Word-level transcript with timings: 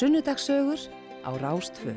Sunnudagsögur 0.00 0.80
á 1.20 1.30
Rástfö. 1.36 1.92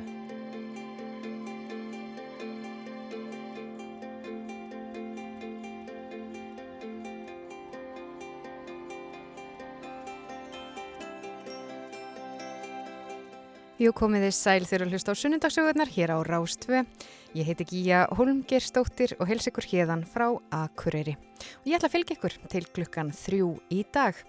Jú 13.80 13.94
komið 13.96 14.26
þið 14.28 14.36
sæl 14.36 14.68
þegar 14.68 14.92
hlust 14.92 15.08
á 15.08 15.14
sunnundagsögurnar 15.16 15.88
hér 15.96 16.12
á 16.12 16.20
Rástfö. 16.28 16.84
Ég 17.32 17.48
heiti 17.48 17.64
Gíja 17.72 18.04
Holmgerstóttir 18.20 19.16
og 19.16 19.32
hels 19.32 19.48
ykkur 19.48 19.70
hérðan 19.72 20.04
frá 20.04 20.28
Akureyri. 20.52 21.16
Og 21.64 21.72
ég 21.72 21.80
ætla 21.80 21.88
að 21.88 21.96
fylgja 21.96 22.20
ykkur 22.20 22.36
til 22.52 22.68
klukkan 22.68 23.16
þrjú 23.16 23.56
í 23.72 23.86
dag. 23.96 24.20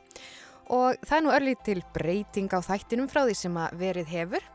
Og 0.72 0.96
það 1.04 1.16
er 1.16 1.24
nú 1.24 1.32
örlít 1.34 1.62
til 1.66 1.82
breyting 1.94 2.48
á 2.56 2.60
þættinum 2.64 3.08
frá 3.10 3.24
því 3.26 3.36
sem 3.36 3.58
að 3.60 3.76
verið 3.82 4.12
hefur. 4.14 4.46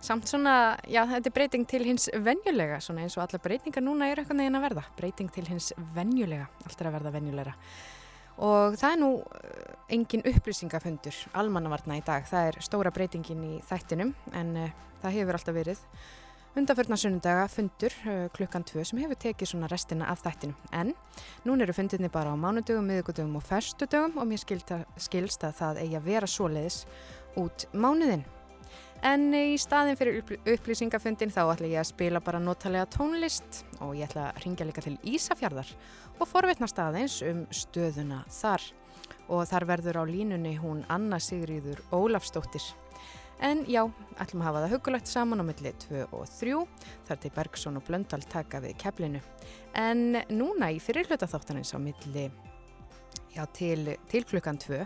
Samt 0.00 0.30
svona, 0.30 0.78
já 0.86 1.02
þetta 1.10 1.28
er 1.28 1.34
breyting 1.34 1.66
til 1.68 1.82
hins 1.84 2.06
venjulega, 2.14 2.78
svona 2.80 3.02
eins 3.02 3.16
og 3.18 3.24
alla 3.24 3.40
breytingar 3.42 3.82
núna 3.82 4.08
er 4.08 4.22
eitthvað 4.22 4.38
neginn 4.40 4.58
að 4.60 4.66
verða. 4.68 4.84
Breyting 4.96 5.32
til 5.34 5.46
hins 5.50 5.72
venjulega, 5.96 6.46
allt 6.64 6.80
er 6.80 6.90
að 6.90 6.98
verða 7.00 7.14
venjulegra. 7.18 7.56
Og 8.46 8.76
það 8.78 8.92
er 8.94 9.00
nú 9.02 9.10
uh, 9.18 9.72
engin 9.90 10.22
upplýsingafundur 10.30 11.18
almannavarna 11.40 11.98
í 11.98 12.04
dag. 12.06 12.26
Það 12.30 12.52
er 12.52 12.60
stóra 12.62 12.94
breytingin 12.94 13.42
í 13.42 13.56
þættinum 13.66 14.14
en 14.38 14.54
uh, 14.62 14.76
það 15.02 15.18
hefur 15.18 15.40
alltaf 15.40 15.58
verið 15.58 15.82
undanförna 16.56 16.96
sunnudaga 16.96 17.48
fundur 17.48 17.94
uh, 18.06 18.28
klukkan 18.34 18.64
2 18.64 18.84
sem 18.88 19.02
hefur 19.02 19.20
tekið 19.20 19.52
svona 19.52 19.68
restina 19.70 20.08
af 20.12 20.22
þættinum. 20.24 20.56
En 20.72 20.94
nún 21.44 21.62
eru 21.62 21.76
fundinni 21.76 22.08
bara 22.08 22.32
á 22.32 22.36
mánudögum, 22.38 22.88
miðugudögum 22.88 23.36
og 23.36 23.44
förstudögum 23.44 24.16
og 24.16 24.26
mér 24.30 24.42
skilst 24.96 25.44
að 25.44 25.60
það 25.60 25.84
eigi 25.84 26.00
að 26.00 26.10
vera 26.10 26.26
svoleiðis 26.26 26.82
út 27.36 27.68
mánuðin. 27.72 28.24
En 29.06 29.28
í 29.30 29.54
staðin 29.60 29.94
fyrir 29.98 30.24
upplýsingafundin 30.42 31.30
þá 31.30 31.44
ætla 31.52 31.68
ég 31.70 31.78
að 31.84 31.90
spila 31.92 32.22
bara 32.24 32.40
notalega 32.42 32.88
tónlist 32.90 33.62
og 33.78 33.94
ég 33.94 34.08
ætla 34.08 34.32
að 34.32 34.40
ringja 34.42 34.66
líka 34.66 34.82
til 34.82 34.96
Ísafjörðar 35.06 35.70
og 36.18 36.26
forvitna 36.26 36.66
staðins 36.66 37.20
um 37.22 37.44
stöðuna 37.54 38.24
þar. 38.40 38.64
Og 39.30 39.44
þar 39.46 39.68
verður 39.68 40.00
á 40.02 40.04
línunni 40.08 40.56
hún 40.58 40.82
Anna 40.90 41.20
Sigriður 41.22 41.84
Ólafstóttir. 41.94 42.64
En 43.38 43.60
já, 43.70 43.84
ætlum 44.18 44.42
að 44.42 44.48
hafa 44.48 44.62
það 44.64 44.72
hugulegt 44.74 45.10
saman 45.10 45.42
á 45.42 45.44
milli 45.46 45.70
2 45.84 46.00
og 46.10 46.24
3 46.26 46.56
þar 47.06 47.20
til 47.22 47.30
Bergson 47.36 47.78
og 47.78 47.84
Blöndal 47.86 48.24
taka 48.26 48.58
við 48.64 48.74
keflinu. 48.82 49.20
En 49.78 50.18
núna 50.32 50.72
í 50.74 50.80
fyrirluta 50.82 51.28
þáttanins 51.30 51.70
á 51.70 51.78
milli 51.78 52.26
já, 53.36 53.44
til, 53.54 53.94
til 54.10 54.24
klukkan 54.26 54.58
2 54.58 54.82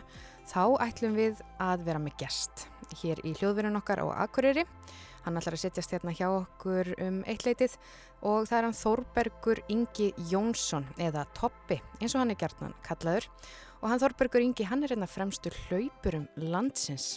þá 0.53 0.63
ætlum 0.85 1.17
við 1.17 1.41
að 1.63 1.87
vera 1.87 2.03
með 2.03 2.19
gest 2.27 2.67
hér 3.01 3.23
í 3.25 3.33
hljóðverðin 3.39 3.81
okkar 3.81 4.05
á 4.05 4.07
Akureyri. 4.27 4.67
Hann 5.25 5.39
ætlar 5.39 5.57
að 5.57 5.65
setjast 5.65 5.95
hérna 5.95 6.13
hjá 6.13 6.27
okkur 6.29 6.93
um 7.01 7.23
eitt 7.31 7.47
leitið 7.47 7.79
og 8.27 8.49
það 8.51 8.57
er 8.59 8.67
hann 8.67 8.81
Þórbergur 8.83 9.61
Ingi 9.73 10.13
Jónsson 10.29 10.87
eða 11.01 11.25
Toppi 11.39 11.79
eins 12.01 12.13
og 12.13 12.25
hann 12.25 12.35
er 12.35 12.41
gertnan 12.43 12.75
kallaður 12.85 13.31
og 13.83 13.91
hann 13.91 14.01
Þórbergur 14.03 14.45
Ingi 14.45 14.67
hann 14.71 14.87
er 14.87 14.95
hérna 14.95 15.11
fremstur 15.11 15.57
hlaupurum 15.67 16.29
landsins 16.39 17.17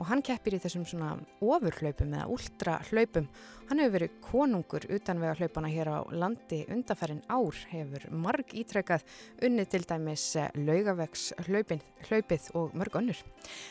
og 0.00 0.08
hann 0.10 0.22
keppir 0.24 0.56
í 0.56 0.60
þessum 0.62 0.84
svona 0.88 1.12
ofurhlaupum 1.44 2.12
eða 2.16 2.28
ultrahlaupum. 2.32 3.28
Hann 3.68 3.80
hefur 3.80 3.94
verið 3.94 4.16
konungur 4.24 4.86
utanvega 4.92 5.36
hlaupana 5.38 5.70
hér 5.70 5.90
á 5.94 5.98
landi 6.10 6.62
undarfærin 6.72 7.22
ár, 7.30 7.56
hefur 7.70 8.08
marg 8.10 8.52
ítrekkað 8.58 9.04
unni 9.46 9.64
til 9.70 9.86
dæmis 9.88 10.24
eh, 10.40 10.50
laugavegs 10.58 11.28
hlaupin, 11.46 11.80
hlaupið 12.08 12.50
og 12.58 12.74
mörg 12.76 12.98
önnur. 13.00 13.22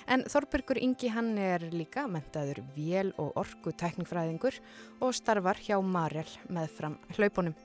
En 0.08 0.24
Þorbergur 0.32 0.80
Ingi 0.82 1.12
hann 1.12 1.36
er 1.38 1.68
líka 1.74 2.08
mentaður 2.10 2.64
vél 2.78 3.12
og 3.22 3.36
orgu 3.42 3.76
teknikfræðingur 3.76 4.62
og 5.02 5.16
starfar 5.18 5.60
hjá 5.62 5.78
Marel 5.84 6.30
með 6.50 6.72
fram 6.80 7.00
hlaupunum. 7.18 7.58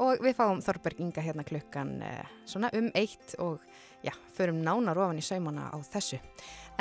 Og 0.00 0.24
við 0.24 0.38
fáum 0.38 0.64
Þorberg 0.64 1.04
Inga 1.04 1.22
hérna 1.22 1.46
klukkan 1.46 1.98
eh, 2.02 2.24
svona 2.48 2.72
um 2.74 2.90
eitt 2.96 3.36
og 3.42 3.60
já, 4.04 4.12
förum 4.36 4.62
nánar 4.64 5.00
ofan 5.00 5.20
í 5.20 5.24
saumana 5.24 5.70
á 5.72 5.78
þessu. 5.88 6.20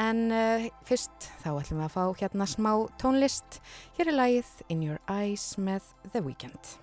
En 0.02 0.25
uh, 0.34 0.70
fyrst 0.88 1.30
þá 1.44 1.52
ætlum 1.54 1.81
við 1.81 1.88
að 1.88 1.96
fá 1.96 2.06
hérna 2.22 2.50
smá 2.50 2.72
tónlist. 3.02 3.60
Hér 3.98 4.14
er 4.14 4.20
lagið 4.20 4.56
In 4.74 4.86
Your 4.86 5.04
Eyes 5.08 5.54
með 5.62 5.94
The 6.12 6.24
Weeknd. 6.25 6.82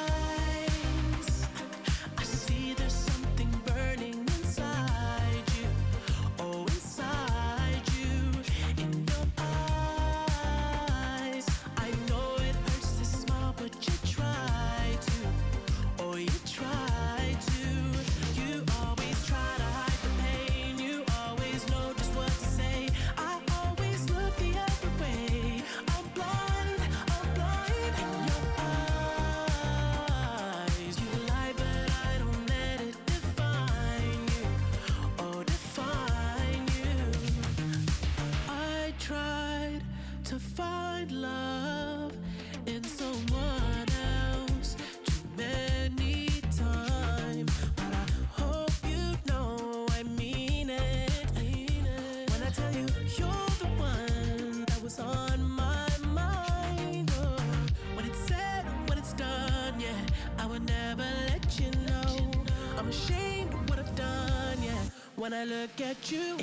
I 65.41 65.45
look 65.45 65.81
at 65.81 66.11
you. 66.11 66.37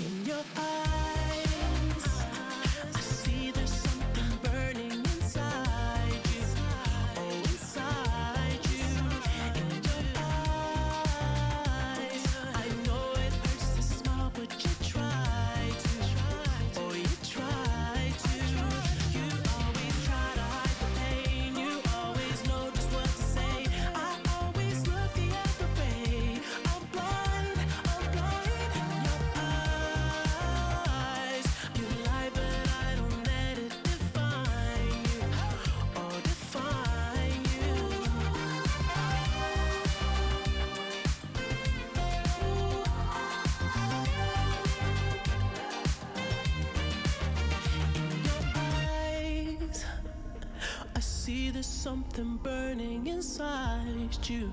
There's 51.59 51.67
something 51.67 52.39
burning 52.45 53.09
inside 53.09 54.17
you. 54.29 54.49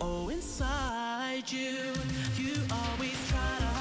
Oh, 0.00 0.28
inside 0.28 1.44
you. 1.46 1.78
You 2.36 2.54
always 2.68 3.16
try 3.28 3.58
to 3.60 3.71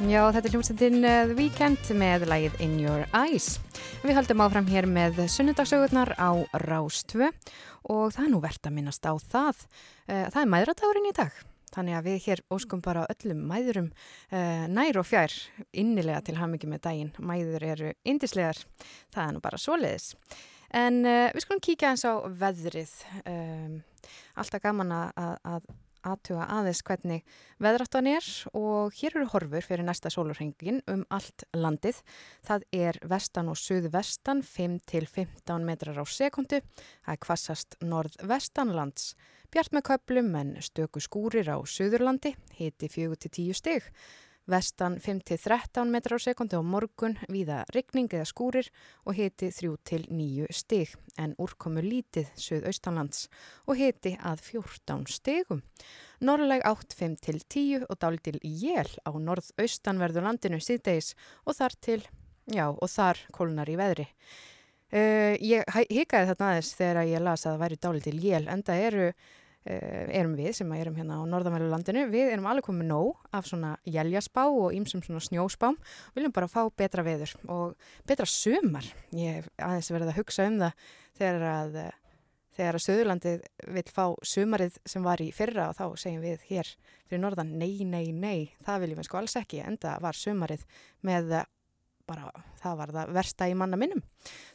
Já, 0.00 0.22
þetta 0.32 0.48
er 0.48 0.54
hljómsendin 0.54 1.02
The 1.04 1.34
Weeknd 1.36 1.90
með 2.00 2.22
lagið 2.30 2.54
In 2.64 2.78
Your 2.80 3.02
Eyes. 3.16 3.58
Við 4.00 4.16
höldum 4.16 4.40
áfram 4.40 4.68
hér 4.70 4.86
með 4.88 5.18
sunnudagssögurnar 5.28 6.14
á 6.16 6.30
Rástvö 6.62 7.28
og 7.84 8.14
það 8.14 8.22
er 8.24 8.30
nú 8.32 8.40
verðt 8.40 8.68
að 8.70 8.76
minnast 8.78 9.04
á 9.04 9.12
það. 9.20 9.60
Eh, 10.08 10.24
Það 10.32 10.40
er 10.40 10.52
mæðratagurinn 10.54 11.10
í 11.10 11.12
dag. 11.18 11.36
Þannig 11.74 11.98
að 11.98 12.08
við 12.08 12.16
hér 12.24 12.42
óskum 12.50 12.80
bara 12.82 13.04
öllum 13.12 13.44
mæðurum 13.46 13.90
uh, 13.92 14.64
nær 14.72 14.98
og 14.98 15.06
fjær 15.06 15.36
innilega 15.70 16.24
til 16.26 16.34
hamingi 16.40 16.66
með 16.66 16.82
daginn. 16.88 17.12
Mæður 17.20 17.66
eru 17.68 17.92
indislegar. 18.02 18.58
Það 19.14 19.26
er 19.26 19.36
nú 19.36 19.44
bara 19.44 19.60
svoleiðis. 19.60 20.08
En 20.74 21.04
við 21.04 21.44
skulum 21.44 21.62
kíkja 21.62 21.92
eins 21.92 22.02
á 22.06 22.18
veðrið. 22.40 22.90
Alltaf 24.38 24.62
gaman 24.62 24.92
að 24.96 25.70
aðtuga 26.06 26.46
aðeins 26.50 26.82
hvernig 26.86 27.24
veðráttan 27.62 28.08
er 28.10 28.26
og 28.56 28.94
hér 28.98 29.16
eru 29.18 29.26
horfur 29.32 29.66
fyrir 29.66 29.86
næsta 29.86 30.12
sólurhengin 30.12 30.80
um 30.90 31.04
allt 31.10 31.44
landið. 31.56 32.00
Það 32.46 32.66
er 32.76 33.00
vestan 33.10 33.50
og 33.52 33.58
suðvestan 33.60 34.44
5 34.46 34.78
til 34.90 35.06
15 35.06 35.66
metrar 35.66 36.00
á 36.00 36.04
sekundu. 36.08 36.62
Það 37.04 37.14
er 37.14 37.22
kvassast 37.26 37.78
norðvestanlands. 37.84 39.14
Bjart 39.50 39.74
með 39.74 39.86
köplum 39.90 40.34
en 40.38 40.56
stöku 40.62 41.02
skúrir 41.02 41.48
á 41.50 41.58
suðurlandi, 41.66 42.36
hiti 42.54 42.88
4 42.88 43.16
til 43.18 43.30
10 43.50 43.58
stig. 43.58 43.88
Vestan 44.48 44.96
5 45.00 45.20
til 45.28 45.38
13 45.38 45.90
metrar 45.92 46.16
á 46.16 46.24
sekundu 46.24 46.58
á 46.58 46.64
morgun, 46.64 47.18
víða 47.28 47.62
rigning 47.74 48.08
eða 48.08 48.26
skúrir 48.26 48.70
og 49.04 49.14
hiti 49.14 49.50
3 49.52 49.76
til 49.84 50.06
9 50.08 50.46
stig. 50.50 50.94
En 51.20 51.34
úrkomu 51.38 51.82
lítið 51.84 52.30
suðaustanlands 52.40 53.28
og 53.68 53.76
hiti 53.76 54.16
að 54.16 54.40
14 54.40 55.04
stigum. 55.12 55.60
Norrleg 56.20 56.64
8 56.66 56.96
5 56.96 57.18
til 57.20 57.40
10 57.44 57.86
og 57.88 58.00
dálítil 58.00 58.40
jél 58.42 58.90
á 59.04 59.10
norðaustanverðu 59.12 60.24
landinu 60.24 60.58
síðdeis 60.58 61.14
og 61.44 61.58
þar 61.60 61.76
til, 61.80 62.00
já, 62.48 62.66
og 62.72 62.88
þar 62.88 63.20
kólunar 63.36 63.70
í 63.70 63.76
veðri. 63.78 64.08
Uh, 64.90 65.36
ég 65.38 65.62
hikaði 65.86 66.32
þarna 66.32 66.48
aðeins 66.48 66.72
þegar 66.74 67.06
ég 67.06 67.22
las 67.22 67.44
að 67.46 67.52
það 67.52 67.60
væri 67.62 67.76
dálítil 67.84 68.18
jél, 68.24 68.46
enda 68.50 68.74
eru, 68.74 69.12
uh, 69.12 69.39
erum 69.64 70.32
við 70.38 70.54
sem 70.56 70.70
erum 70.72 70.96
hérna 70.96 71.18
á 71.20 71.22
norðanverðu 71.28 71.68
landinu, 71.68 72.06
við 72.12 72.32
erum 72.32 72.48
alveg 72.48 72.64
komið 72.64 72.88
nóg 72.88 73.18
af 73.36 73.48
svona 73.48 73.74
jæljaspá 73.84 74.46
og 74.48 74.72
ýmsum 74.76 75.02
svona 75.04 75.20
snjóspám, 75.20 75.76
viljum 76.16 76.32
bara 76.32 76.48
fá 76.48 76.62
betra 76.72 77.04
veður 77.04 77.34
og 77.52 77.74
betra 78.08 78.28
sumar. 78.28 78.86
Ég 79.12 79.40
hef 79.40 79.50
aðeins 79.60 79.92
verið 79.92 80.12
að 80.12 80.20
hugsa 80.22 80.48
um 80.48 80.60
það 80.62 80.86
þegar 81.20 81.46
að 81.50 81.76
eh, 81.82 81.92
þegar 82.56 82.76
að 82.76 82.84
Söðurlandið 82.86 83.44
vil 83.76 83.84
fá 83.94 84.04
sumarið 84.26 84.80
sem 84.88 85.04
var 85.06 85.22
í 85.22 85.30
fyrra 85.34 85.70
og 85.70 85.78
þá 85.78 86.02
segjum 86.02 86.24
við 86.24 86.42
hér 86.50 86.72
fyrir 87.06 87.22
norðan 87.22 87.54
nei, 87.60 87.84
nei, 87.84 88.10
nei, 88.12 88.50
það 88.66 88.84
viljum 88.84 89.00
við 89.00 89.08
sko 89.08 89.20
alls 89.20 89.36
ekki 89.40 89.62
enda 89.64 89.96
var 90.02 90.18
sumarið 90.18 90.66
með 91.06 91.34
eh, 91.40 91.48
bara, 92.10 92.30
það 92.60 92.80
var 92.80 92.92
það 92.96 93.14
versta 93.16 93.48
í 93.50 93.56
manna 93.58 93.78
minnum. 93.80 94.02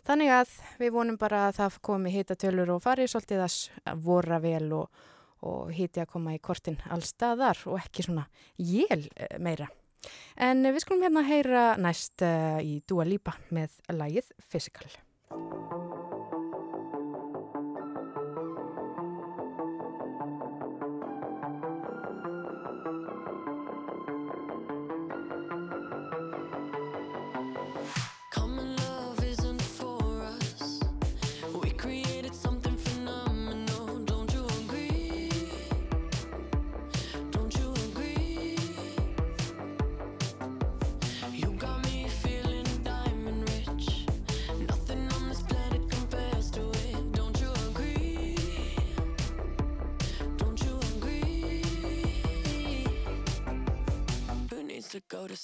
Þannig 0.07 0.33
að 0.35 0.53
við 0.81 0.93
vonum 0.95 1.19
bara 1.21 1.47
að 1.47 1.57
það 1.61 1.79
komi 1.89 2.13
hitatölur 2.13 2.75
og 2.75 2.83
fari 2.83 3.07
svolítið 3.09 3.45
að 3.47 4.03
vora 4.05 4.41
vel 4.43 4.67
og, 4.81 5.07
og 5.47 5.73
hiti 5.75 6.03
að 6.03 6.11
koma 6.13 6.35
í 6.35 6.43
kortin 6.43 6.77
allstaðar 6.91 7.63
og 7.71 7.79
ekki 7.81 8.07
svona 8.09 8.27
jél 8.59 9.07
eh, 9.15 9.39
meira. 9.39 9.71
En 10.37 10.61
við 10.67 10.83
skulum 10.83 11.07
hérna 11.07 11.25
heyra 11.25 11.65
næst 11.81 12.21
uh, 12.25 12.59
í 12.61 12.77
Dua 12.85 13.07
Lipa 13.07 13.37
með 13.55 13.79
lagið 13.95 14.29
Physical. 14.51 14.91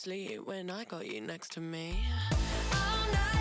Sleep 0.02 0.48
when 0.48 0.72
I 0.72 0.84
got 0.86 1.06
you 1.06 1.22
next 1.22 1.52
to 1.52 1.60
me? 1.60 2.04
All 2.74 3.14
night 3.14 3.41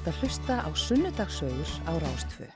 ert 0.00 0.14
að 0.14 0.20
hlusta 0.22 0.54
á 0.64 0.68
Sunnudagsögur 0.72 1.70
á 1.84 1.92
Rástfö. 2.00 2.46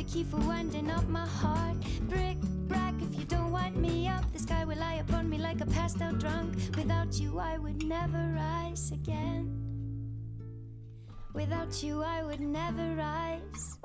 The 0.00 0.10
key 0.10 0.24
for 0.24 0.38
winding 0.38 0.90
up 0.90 1.06
my 1.08 1.26
heart. 1.26 1.76
Brick, 2.08 2.38
brack, 2.68 2.94
if 3.02 3.18
you 3.18 3.24
don't 3.26 3.52
wind 3.52 3.76
me 3.76 4.08
up, 4.08 4.24
the 4.32 4.38
sky 4.38 4.64
will 4.64 4.78
lie 4.78 4.94
upon 4.94 5.28
me 5.28 5.36
like 5.36 5.60
a 5.60 5.66
passed 5.66 6.00
out 6.00 6.18
drunk. 6.18 6.54
Without 6.74 7.20
you, 7.20 7.38
I 7.38 7.58
would 7.58 7.82
never 7.84 8.32
rise 8.34 8.92
again. 8.92 9.44
Without 11.34 11.82
you, 11.82 12.02
I 12.02 12.22
would 12.22 12.40
never 12.40 12.94
rise. 12.94 13.76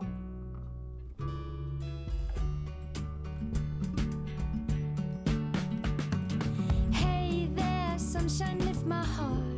Hey 6.93 7.49
there, 7.53 7.99
sunshine, 7.99 8.59
lift 8.59 8.85
my 8.85 9.03
heart. 9.03 9.54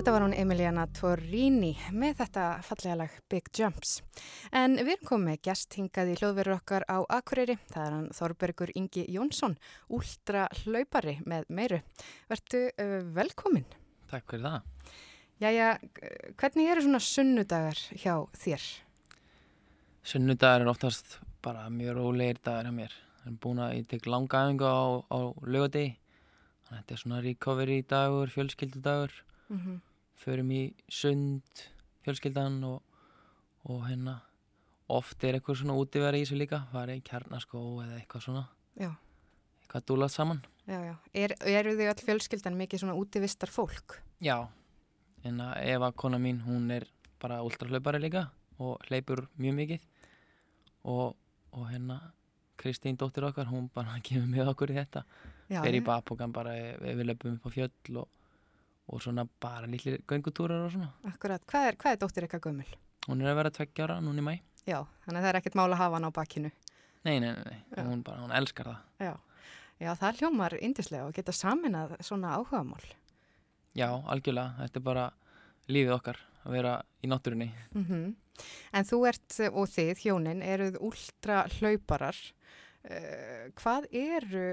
Þetta 0.00 0.12
var 0.14 0.22
hún 0.24 0.32
Emiliana 0.32 0.86
Torrini 0.96 1.74
með 1.92 2.22
þetta 2.22 2.42
fallega 2.64 2.94
lag 3.02 3.16
Big 3.28 3.50
Jumps. 3.52 3.98
En 4.48 4.78
við 4.78 4.94
erum 4.94 5.08
komið 5.10 5.40
gest 5.44 5.74
hingað 5.76 6.12
í 6.12 6.14
hljóðveru 6.16 6.54
okkar 6.54 6.86
á 6.88 7.04
Akureyri. 7.18 7.58
Það 7.68 7.82
er 7.82 7.96
hann 7.98 8.06
Þorbergur 8.16 8.72
Ingi 8.80 9.02
Jónsson, 9.12 9.58
últra 9.92 10.46
hlaupari 10.62 11.18
með 11.28 11.50
meiru. 11.52 11.80
Vertu 12.30 12.62
uh, 12.70 12.94
velkomin. 13.18 13.66
Takk 14.08 14.24
fyrir 14.32 14.46
það. 14.46 14.94
Jæja, 15.44 15.68
hvernig 16.40 16.72
eru 16.72 16.86
svona 16.86 17.02
sunnudagar 17.04 17.84
hjá 18.00 18.14
þér? 18.40 18.70
Sunnudagur 20.14 20.64
er 20.64 20.72
oftast 20.72 21.18
bara 21.44 21.66
mjög 21.68 21.98
rólegir 21.98 22.40
dagar 22.40 22.70
hjá 22.70 22.76
mér. 22.78 22.96
Það 23.18 23.34
er 23.34 23.36
búin 23.44 23.62
að 23.66 23.76
ég 23.82 23.92
tek 23.92 24.08
langa 24.08 24.46
æfingu 24.46 24.72
á, 24.72 24.80
á 25.12 25.18
lögadegi. 25.44 25.92
Þetta 26.72 26.96
er 26.96 27.04
svona 27.04 27.22
recovery 27.28 27.82
dagur, 27.84 28.32
fjölskyldudagur. 28.32 29.12
Mm 29.50 29.60
-hmm. 29.60 29.78
Förum 30.20 30.50
í 30.52 30.62
sund, 30.92 31.62
fjölskyldan 32.04 32.58
og, 32.68 32.82
og 33.70 33.84
hérna 33.88 34.18
oft 34.90 35.22
er 35.24 35.38
eitthvað 35.38 35.60
svona 35.62 35.76
útivera 35.80 36.18
í 36.18 36.24
þessu 36.26 36.38
líka. 36.40 36.62
Farið 36.74 37.00
í 37.00 37.04
kjarnaskó 37.08 37.60
eða 37.84 38.00
eitthvað 38.00 38.26
svona. 38.26 38.44
Já, 38.80 38.90
Eitthvað 39.62 39.84
dúlað 39.86 40.10
saman. 40.10 40.40
já, 40.66 40.78
já. 40.82 40.94
Er, 41.14 41.34
eru 41.46 41.76
þið 41.78 41.88
all 41.92 42.02
fjölskyldan 42.04 42.56
mikið 42.58 42.82
svona 42.82 42.96
útivistar 42.98 43.52
fólk? 43.54 44.00
Já, 44.20 44.48
en 45.24 45.40
að 45.44 45.52
Eva, 45.70 45.92
kona 45.92 46.18
mín, 46.18 46.40
hún 46.42 46.70
er 46.74 46.88
bara 47.22 47.40
ultrahlaupari 47.46 48.00
líka 48.02 48.26
og 48.60 48.80
hleypur 48.88 49.26
mjög 49.40 49.54
mikið 49.60 49.84
og, 50.90 51.14
og 51.52 51.68
hérna 51.70 52.00
Kristín, 52.60 52.98
dóttir 53.00 53.24
okkar, 53.28 53.48
hún 53.48 53.70
bara 53.72 53.96
kemur 54.04 54.28
með 54.28 54.50
okkur 54.52 54.72
í 54.74 54.78
þetta 54.80 55.04
fer 55.50 55.74
í 55.76 55.80
já. 55.80 55.86
bakpokan 55.86 56.32
bara 56.34 56.52
ef 56.56 56.82
við 56.98 57.06
löpum 57.08 57.38
upp 57.38 57.46
á 57.46 57.50
fjöll 57.54 58.02
og, 58.02 58.08
og 58.90 59.02
svona 59.04 59.24
bara 59.42 59.66
lítlir 59.70 60.00
göngutúrar 60.10 60.66
og 60.66 60.72
svona 60.74 60.90
Akkurat, 61.10 61.42
hvað 61.46 61.68
er, 61.70 61.78
hvað 61.80 61.92
er 61.96 62.00
dóttir 62.02 62.26
eitthvað 62.26 62.44
gömul? 62.48 62.70
hún 63.08 63.22
er 63.24 63.30
að 63.32 63.38
vera 63.40 63.52
tveggja 63.56 63.86
ára 63.86 63.98
núna 64.04 64.22
í 64.22 64.26
mæ 64.26 64.34
Já, 64.68 64.82
þannig 65.06 65.18
að 65.18 65.24
það 65.24 65.30
er 65.32 65.38
ekkert 65.40 65.58
mál 65.58 65.70
að 65.72 65.78
hafa 65.80 65.96
hann 65.96 66.08
á 66.10 66.18
bakinu. 66.20 66.50
nei, 67.04 67.16
nei, 67.18 67.30
nei, 67.32 67.44
nei. 67.48 67.84
Hún 67.86 68.02
bara, 68.04 68.20
hún 68.24 68.34
elskar 68.36 68.68
það 68.70 69.06
Já, 69.06 69.14
já 69.80 69.90
það 70.02 70.18
hljómar 70.20 70.56
indislega 70.60 71.06
og 71.08 71.14
geta 71.16 71.32
saminað 71.32 71.96
svona 72.04 72.34
áhugamál. 72.36 72.84
já, 73.74 73.88
algjörlega, 73.88 74.56
þetta 74.64 74.78
er 74.82 74.84
bara 74.90 75.06
lífið 75.70 75.94
okkar 75.96 76.18
að 76.44 76.52
vera 76.58 76.74
í 77.02 77.08
náttúrunni 77.08 77.50
Mm 77.74 78.14
En 78.72 78.86
þú 78.88 78.98
ert 79.08 79.34
og 79.52 79.66
þið, 79.68 79.98
hjónin, 80.00 80.38
eruð 80.40 80.78
últra 80.80 81.42
hlauparar. 81.58 82.16
Uh, 82.80 83.50
hvað 83.60 83.88
eru 83.92 84.44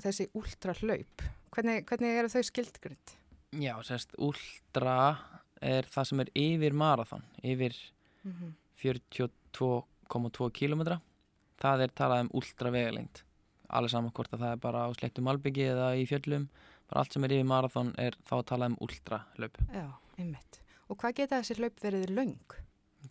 þessi 0.00 0.28
últra 0.38 0.72
hlaup? 0.80 1.24
Hvernig, 1.52 1.84
hvernig 1.90 2.14
eru 2.22 2.30
þau 2.32 2.42
skildgrind? 2.48 3.12
Já, 3.52 3.74
sérst, 3.86 4.14
ultra 4.18 5.18
er 5.62 5.86
það 5.90 6.04
sem 6.10 6.20
er 6.20 6.30
yfir 6.34 6.72
marathon 6.76 7.22
yfir 7.42 7.76
Mm 8.24 8.32
-hmm. 8.34 8.52
42,2 8.82 10.50
kilometra 10.52 11.00
það 11.62 11.80
er 11.84 11.92
talað 12.00 12.20
um 12.26 12.30
ultra 12.40 12.70
vegalengt 12.74 13.22
alveg 13.68 13.90
saman 13.90 14.12
hvort 14.12 14.32
að 14.32 14.40
það 14.44 14.52
er 14.52 14.62
bara 14.62 14.84
á 14.84 14.88
slettum 14.96 15.24
malbyggi 15.28 15.64
eða 15.72 15.88
í 15.96 16.04
fjöllum 16.08 16.48
bara 16.88 17.00
allt 17.02 17.12
sem 17.12 17.24
er 17.24 17.30
yfir 17.36 17.44
marathon 17.44 17.94
er 17.98 18.16
þá 18.28 18.34
að 18.38 18.46
tala 18.50 18.66
um 18.66 18.76
ultra 18.80 19.24
hlaup 19.36 19.58
Já, 19.72 19.86
einmitt. 20.18 20.60
Og 20.88 20.96
hvað 20.98 21.14
geta 21.14 21.40
þessi 21.40 21.58
hlaup 21.58 21.80
verið 21.80 22.10
löng? 22.10 22.38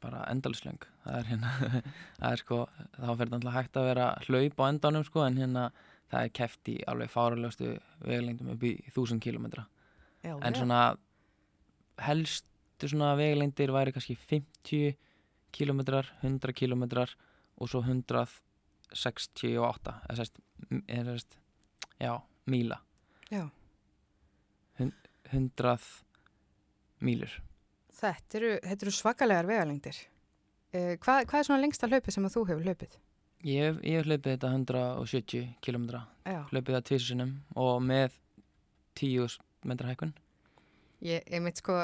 bara 0.02 0.26
endalislöng 0.30 0.82
það 1.06 1.16
er 1.20 1.24
hérna 1.32 1.52
það 2.20 2.32
er 2.32 2.42
sko 2.42 2.58
þá 3.00 3.12
fyrir 3.18 3.32
þetta 3.32 3.54
hægt 3.56 3.78
að 3.80 3.86
vera 3.88 4.08
hlaup 4.28 4.60
á 4.60 4.64
endanum 4.68 5.04
sko 5.08 5.24
en 5.26 5.38
hérna 5.38 5.72
það 6.12 6.24
er 6.24 6.30
keft 6.30 6.70
í 6.70 6.76
alveg 6.88 7.10
fárulegustu 7.10 7.80
vegalengdum 8.04 8.52
upp 8.54 8.64
í 8.64 8.74
þúsund 8.94 9.24
kilometra 9.24 9.66
Já, 10.24 10.34
en 10.36 10.40
vel. 10.42 10.56
svona 10.56 10.98
helstu 12.08 12.88
svona 12.88 13.16
vegalengdir 13.18 13.72
væri 13.74 13.92
kannski 13.96 14.16
50 14.16 14.96
kilometrar, 15.52 16.06
100 16.22 16.54
kilometrar 16.54 17.10
og 17.58 17.70
svo 17.72 17.82
168 17.82 19.94
eða 20.10 21.06
sérst, 21.06 21.38
já, 22.00 22.22
míla 22.48 22.78
Já. 23.32 23.50
Hun- 24.80 24.94
100 25.32 26.04
mílur 27.02 27.42
Þetta 27.98 28.36
eru, 28.38 28.52
þetta 28.62 28.84
eru 28.86 28.92
svakalegar 28.94 29.48
vegalengdir. 29.50 29.96
Uh, 30.70 30.94
hvað, 31.02 31.24
hvað 31.26 31.40
er 31.40 31.44
svona 31.48 31.62
lengsta 31.64 31.88
hlaupið 31.90 32.14
sem 32.14 32.26
að 32.28 32.34
þú 32.36 32.42
hefur 32.52 32.64
hlaupið? 32.68 32.94
ég 33.48 33.60
hef, 33.64 33.76
ég 33.84 33.96
hef 33.98 34.06
hlaupið 34.06 34.32
þetta 34.38 34.50
170 34.54 35.56
kilometra 35.62 36.02
Já. 36.26 36.44
hlaupið 36.52 36.76
það 36.78 36.86
tvisunum 36.92 37.32
og 37.56 37.82
með 37.82 38.12
10 38.98 39.40
metra 39.66 39.90
hækkun 39.94 40.14
Ég, 41.06 41.22
ég 41.30 41.42
mitt 41.46 41.60
sko, 41.60 41.76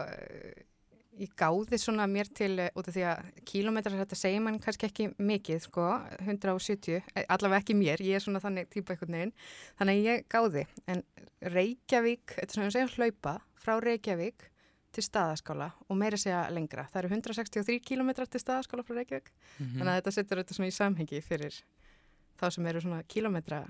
ég 1.21 1.33
gáði 1.37 1.77
svona 1.77 2.07
mér 2.09 2.29
til, 2.33 2.57
eh, 2.59 2.71
út 2.73 2.87
af 2.87 2.95
því 2.95 3.03
að 3.05 3.27
kílómetrar 3.45 3.99
þetta 3.99 4.17
segir 4.17 4.41
mann 4.41 4.59
kannski 4.59 4.87
ekki 4.87 5.09
mikið, 5.19 5.59
sko, 5.67 5.85
170, 6.19 7.03
eh, 7.15 7.25
allavega 7.29 7.61
ekki 7.61 7.75
mér, 7.77 8.01
ég 8.01 8.15
er 8.15 8.23
svona 8.23 8.41
þannig 8.41 8.69
típa 8.69 8.95
einhvern 8.95 9.13
veginn, 9.13 9.33
þannig 9.77 9.93
að 9.93 10.07
ég 10.09 10.25
gáði, 10.27 10.65
en 10.87 11.03
Reykjavík, 11.41 12.25
þetta 12.25 12.49
er 12.49 12.55
svona 12.57 12.71
að 12.71 12.73
segja 12.73 12.95
hlaupa, 12.97 13.41
frá 13.53 13.79
Reykjavík 13.83 14.49
til 14.93 15.03
staðaskála 15.03 15.73
og 15.89 15.97
meira 15.97 16.17
segja 16.17 16.49
lengra, 16.49 16.87
það 16.89 17.03
eru 17.03 17.09
163 17.09 17.79
kílómetrar 17.79 18.29
til 18.29 18.41
staðaskála 18.41 18.83
frá 18.83 18.97
Reykjavík, 18.97 19.29
mm 19.59 19.77
þannig 19.77 19.93
að 19.93 20.01
þetta 20.01 20.13
setur 20.13 20.41
þetta 20.41 20.53
svona 20.57 20.71
í 20.71 20.77
samhengi 20.79 21.21
fyrir 21.21 21.61
þá 22.39 22.49
sem 22.49 22.65
eru 22.65 22.81
svona 22.81 23.03
kílómetra, 23.03 23.67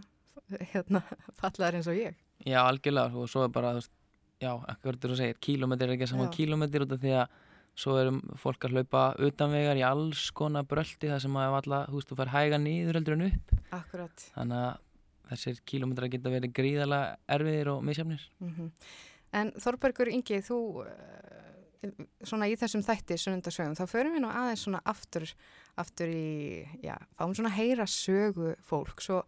hérna, 0.73 1.03
fallaðar 1.41 1.79
eins 1.79 1.89
og 1.91 1.97
ég. 1.99 2.19
Já, 2.43 2.59
algjörlega 2.65 3.19
og 3.23 3.29
svo 3.31 3.45
er 3.47 3.53
bara, 3.55 3.73
veist, 3.77 3.93
já, 4.43 4.51
ekkert 4.73 5.07
þú 5.07 5.17
segir, 5.19 5.41
kílómetri 5.43 5.87
er 5.87 5.95
ekki 5.95 6.09
saman 6.11 6.29
Já. 6.29 6.35
kílómetri 6.37 6.83
út 6.83 6.95
af 6.95 7.03
því 7.03 7.13
að 7.21 7.37
svo 7.83 7.95
erum 7.97 8.19
fólk 8.37 8.67
að 8.67 8.75
hlaupa 8.77 9.03
utanvegar 9.25 9.79
í 9.79 9.85
alls 9.87 10.27
konar 10.35 10.65
brölti 10.69 11.09
þar 11.09 11.23
sem 11.23 11.37
að 11.41 11.55
alla, 11.61 11.79
þú 11.89 11.97
veist, 11.97 12.11
þú 12.11 12.17
fær 12.19 12.33
hæga 12.35 12.59
niður 12.61 12.99
heldur 12.99 13.15
en 13.17 13.25
upp 13.29 13.55
Akkurat. 13.79 14.25
þannig 14.35 14.67
að 14.67 15.31
þessir 15.31 15.63
kílómetrar 15.71 16.11
geta 16.13 16.33
verið 16.33 16.53
gríðarlega 16.59 17.15
erfiðir 17.37 17.73
og 17.73 17.81
misjafnir 17.87 18.27
Mm 18.43 18.69
En 19.33 19.49
Þorbergur 19.57 20.11
Ingi, 20.13 20.43
þú 20.45 20.57
uh, 20.85 21.53
svona 22.21 22.45
í 22.51 22.57
þessum 22.59 22.83
þætti 22.85 23.17
sunnundasögum, 23.17 23.73
þá 23.73 23.87
förum 23.89 24.13
við 24.13 24.21
nú 24.21 24.29
aðeins 24.29 24.65
svona 24.67 24.81
aftur, 24.85 25.25
aftur 25.81 26.11
í, 26.13 26.61
já, 26.83 26.93
fáum 27.17 27.33
svona 27.33 27.49
að 27.49 27.57
heyra 27.57 27.87
sögu 27.89 28.53
fólk, 28.61 29.01
svo 29.01 29.23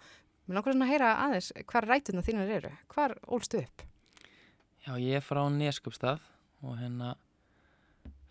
mér 0.46 0.58
langar 0.58 0.76
svona 0.76 0.88
að 0.88 0.94
heyra 0.94 1.12
aðeins 1.26 1.52
hvar 1.72 1.88
rætuna 1.90 2.24
þínar 2.26 2.52
eru, 2.58 2.72
hvar 2.94 3.16
ólstu 3.26 3.62
upp? 3.62 3.86
Já, 4.86 4.92
ég 5.02 5.18
er 5.18 5.24
frá 5.26 5.42
Neskjöpstað 5.50 6.22
og 6.66 6.76
hérna 6.80 7.16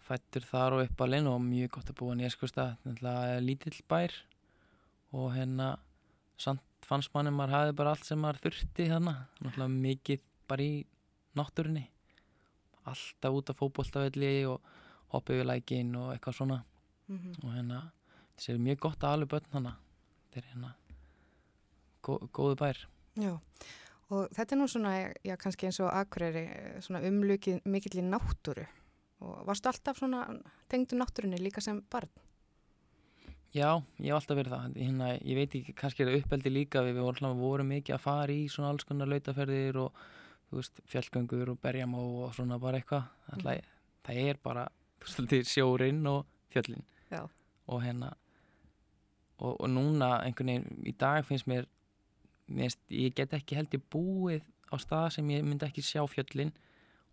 fættur 0.05 0.45
þar 0.47 0.77
og 0.77 0.85
uppalinn 0.85 1.31
og 1.31 1.41
mjög 1.43 1.73
gott 1.79 1.91
að 1.91 1.99
búa 2.01 2.19
Neskjöpstað, 2.19 2.77
þetta 2.85 3.17
er 3.33 3.43
lítill 3.45 3.81
bær 3.91 4.15
og 5.15 5.33
hérna 5.35 5.75
samt 6.41 6.63
fannst 6.85 7.15
manni 7.15 7.33
maður 7.33 7.57
hafði 7.57 7.77
bara 7.81 7.95
allt 7.95 8.05
sem 8.05 8.21
maður 8.21 8.43
þurfti 8.45 8.91
þarna, 8.91 9.15
náttúrulega 9.41 9.83
mikið 9.89 10.25
bara 10.51 10.65
í 10.65 10.75
náttúrunni. 11.39 11.87
Alltaf 12.85 13.39
út 13.39 13.51
af 13.51 13.59
fótboltavelli 13.59 14.33
og 14.51 14.75
hoppið 15.15 15.41
við 15.41 15.49
lækin 15.49 15.95
og 15.97 16.11
eitthvað 16.13 16.39
svona. 16.39 16.59
Mm 17.09 17.33
og 17.43 17.51
hérna 17.53 17.81
þessi 18.35 18.53
er 18.55 18.63
mjög 18.67 18.79
gott 18.87 19.05
að 19.05 19.15
alveg 19.15 19.31
börn 19.35 19.51
hana 19.53 19.73
þetta 20.35 20.41
er 20.41 20.47
hérna 20.53 20.71
góðu 22.05 22.59
bær 22.61 22.81
Já, 23.21 23.33
og 24.11 24.33
þetta 24.35 24.55
er 24.57 24.61
nú 24.61 24.69
svona, 24.71 24.95
já, 25.23 25.37
kannski 25.41 25.69
eins 25.69 25.81
og 25.85 25.93
Akureyri, 25.95 26.45
eh, 26.51 26.81
svona 26.83 27.05
umlukið 27.07 27.63
mikill 27.71 28.01
í 28.03 28.07
náttúru 28.07 28.67
og 29.25 29.45
varstu 29.49 29.71
alltaf 29.71 30.01
svona 30.01 30.27
tengdu 30.69 30.99
náttúrunni 30.99 31.39
líka 31.41 31.63
sem 31.63 31.81
barn? 31.91 32.11
Já, 33.55 33.79
ég 34.03 34.11
hef 34.11 34.19
alltaf 34.19 34.39
verið 34.41 34.57
það 34.57 34.79
hérna, 34.83 35.09
ég 35.23 35.39
veit 35.39 35.53
ekki, 35.55 35.77
kannski 35.79 36.03
er 36.03 36.11
það 36.11 36.25
uppeldi 36.25 36.51
líka 36.51 36.83
við 36.83 36.99
vorum, 36.99 37.39
vorum 37.39 37.71
mikið 37.71 37.95
að 37.95 38.03
fara 38.03 38.35
í 38.35 38.49
svona 38.51 38.73
alls 38.75 38.87
konar 38.89 39.11
lautaferðir 39.13 39.79
og 39.85 40.01
veist, 40.51 40.81
fjallgöngur 40.91 41.53
og 41.53 41.61
berjamó 41.63 42.03
og 42.25 42.35
svona 42.35 42.59
bara 42.63 42.81
eitthvað 42.81 43.07
mm. 43.39 43.71
það 44.07 44.21
er 44.25 44.41
bara 44.43 44.67
sjórinn 45.05 46.03
og 46.11 46.27
fjöllin 46.51 46.83
Já. 47.11 47.29
og 47.67 47.83
hérna 47.83 48.15
og, 49.39 49.61
og 49.61 49.69
núna 49.71 50.21
einhvern 50.25 50.51
veginn 50.51 50.87
í 50.87 50.95
dag 50.99 51.25
finnst 51.27 51.49
mér, 51.51 51.67
finnst, 52.49 52.81
ég 52.93 53.15
get 53.17 53.35
ekki 53.37 53.59
held 53.59 53.77
ég 53.77 53.85
búið 53.93 54.43
á 54.73 54.77
stað 54.81 55.11
sem 55.19 55.31
ég 55.35 55.45
myndi 55.47 55.67
ekki 55.67 55.85
sjá 55.85 56.03
fjöllin 56.11 56.53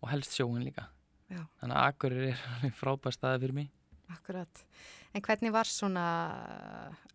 og 0.02 0.10
helst 0.12 0.34
sjóin 0.36 0.64
líka 0.64 0.88
Já. 1.32 1.44
þannig 1.60 1.76
að 1.76 1.86
Akureyri 1.86 2.32
er 2.34 2.74
frábær 2.80 3.14
staði 3.14 3.44
fyrir 3.46 3.58
mig 3.62 3.70
Akkurat. 4.12 4.64
En 5.16 5.22
hvernig 5.24 5.52
var 5.54 5.68
svona 5.68 6.02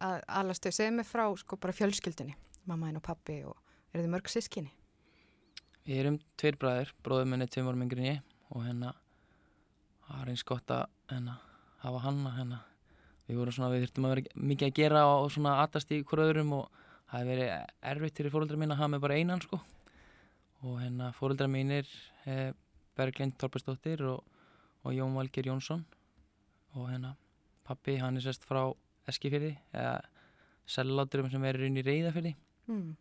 að 0.02 0.22
alastu, 0.40 0.72
segðu 0.74 0.96
mig 1.00 1.06
frá 1.06 1.26
sko 1.38 1.58
bara 1.62 1.76
fjölskyldunni, 1.76 2.34
mammaðin 2.70 2.98
og 2.98 3.06
pappi 3.06 3.36
og 3.46 3.58
eru 3.92 4.04
þið 4.04 4.14
mörg 4.14 4.32
sískinni? 4.32 4.72
Við 5.88 6.02
erum 6.02 6.18
tveir 6.40 6.58
bræður, 6.60 6.94
bróður 7.06 7.30
minni 7.32 7.48
tveim 7.52 7.70
árum 7.70 7.84
yngri 7.86 8.02
en 8.02 8.10
ég 8.10 8.24
og 8.50 8.66
hérna 8.66 8.96
það 10.08 10.24
er 10.24 10.34
eins 10.34 10.46
gott 10.48 10.74
að 10.74 10.84
hérna, 11.12 11.38
hafa 11.84 12.04
hann 12.06 12.26
að 12.26 12.38
hérna 12.40 12.60
við 13.28 13.42
vorum 13.42 13.56
svona, 13.56 13.72
við 13.74 13.86
þurftum 13.86 14.08
að 14.08 14.14
vera 14.16 14.44
mikið 14.52 14.70
að 14.70 14.78
gera 14.82 15.06
og 15.12 15.32
svona 15.36 15.56
atast 15.64 15.92
í 15.92 16.02
hverju 16.08 16.28
öðrum 16.32 16.54
og 16.58 16.84
það 17.08 17.20
hefði 17.20 17.32
verið 17.32 17.52
erfitt 17.92 18.20
fyrir 18.22 18.34
fóreldra 18.34 18.60
mín 18.60 18.74
að 18.76 18.82
hafa 18.82 18.92
mig 18.96 19.04
bara 19.04 19.18
einan 19.20 19.42
sko 19.44 19.60
og 20.66 20.80
hérna 20.82 21.12
fóreldra 21.16 21.48
mínir 21.52 21.88
eh, 22.26 22.52
Berglind 22.98 23.38
Torpesdóttir 23.38 24.02
og, 24.10 24.24
og 24.84 24.96
Jón 24.96 25.14
Valger 25.16 25.46
Jónsson 25.52 25.84
og 26.76 26.90
hérna 26.92 27.16
pappi 27.68 27.98
hann 28.02 28.18
er 28.18 28.26
sérst 28.26 28.46
frá 28.48 28.64
Eskifyrði 29.08 29.54
eða 29.72 30.02
selláturum 30.68 31.30
sem 31.32 31.44
er 31.48 31.62
inn 31.70 31.80
í 31.80 31.86
Reyðafyrði 31.86 32.36
Mm. 32.68 32.98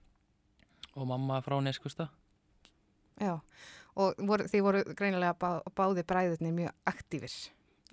og 0.95 1.07
mamma 1.11 1.41
frá 1.43 1.57
Neskusta 1.59 2.05
Já, 3.19 3.33
og 3.99 4.21
voru, 4.29 4.45
þið 4.47 4.63
voru 4.63 4.83
greinilega 4.95 5.35
bá, 5.41 5.49
báði 5.75 6.05
bræðurnir 6.07 6.53
mjög 6.55 6.75
aktífir. 6.87 7.33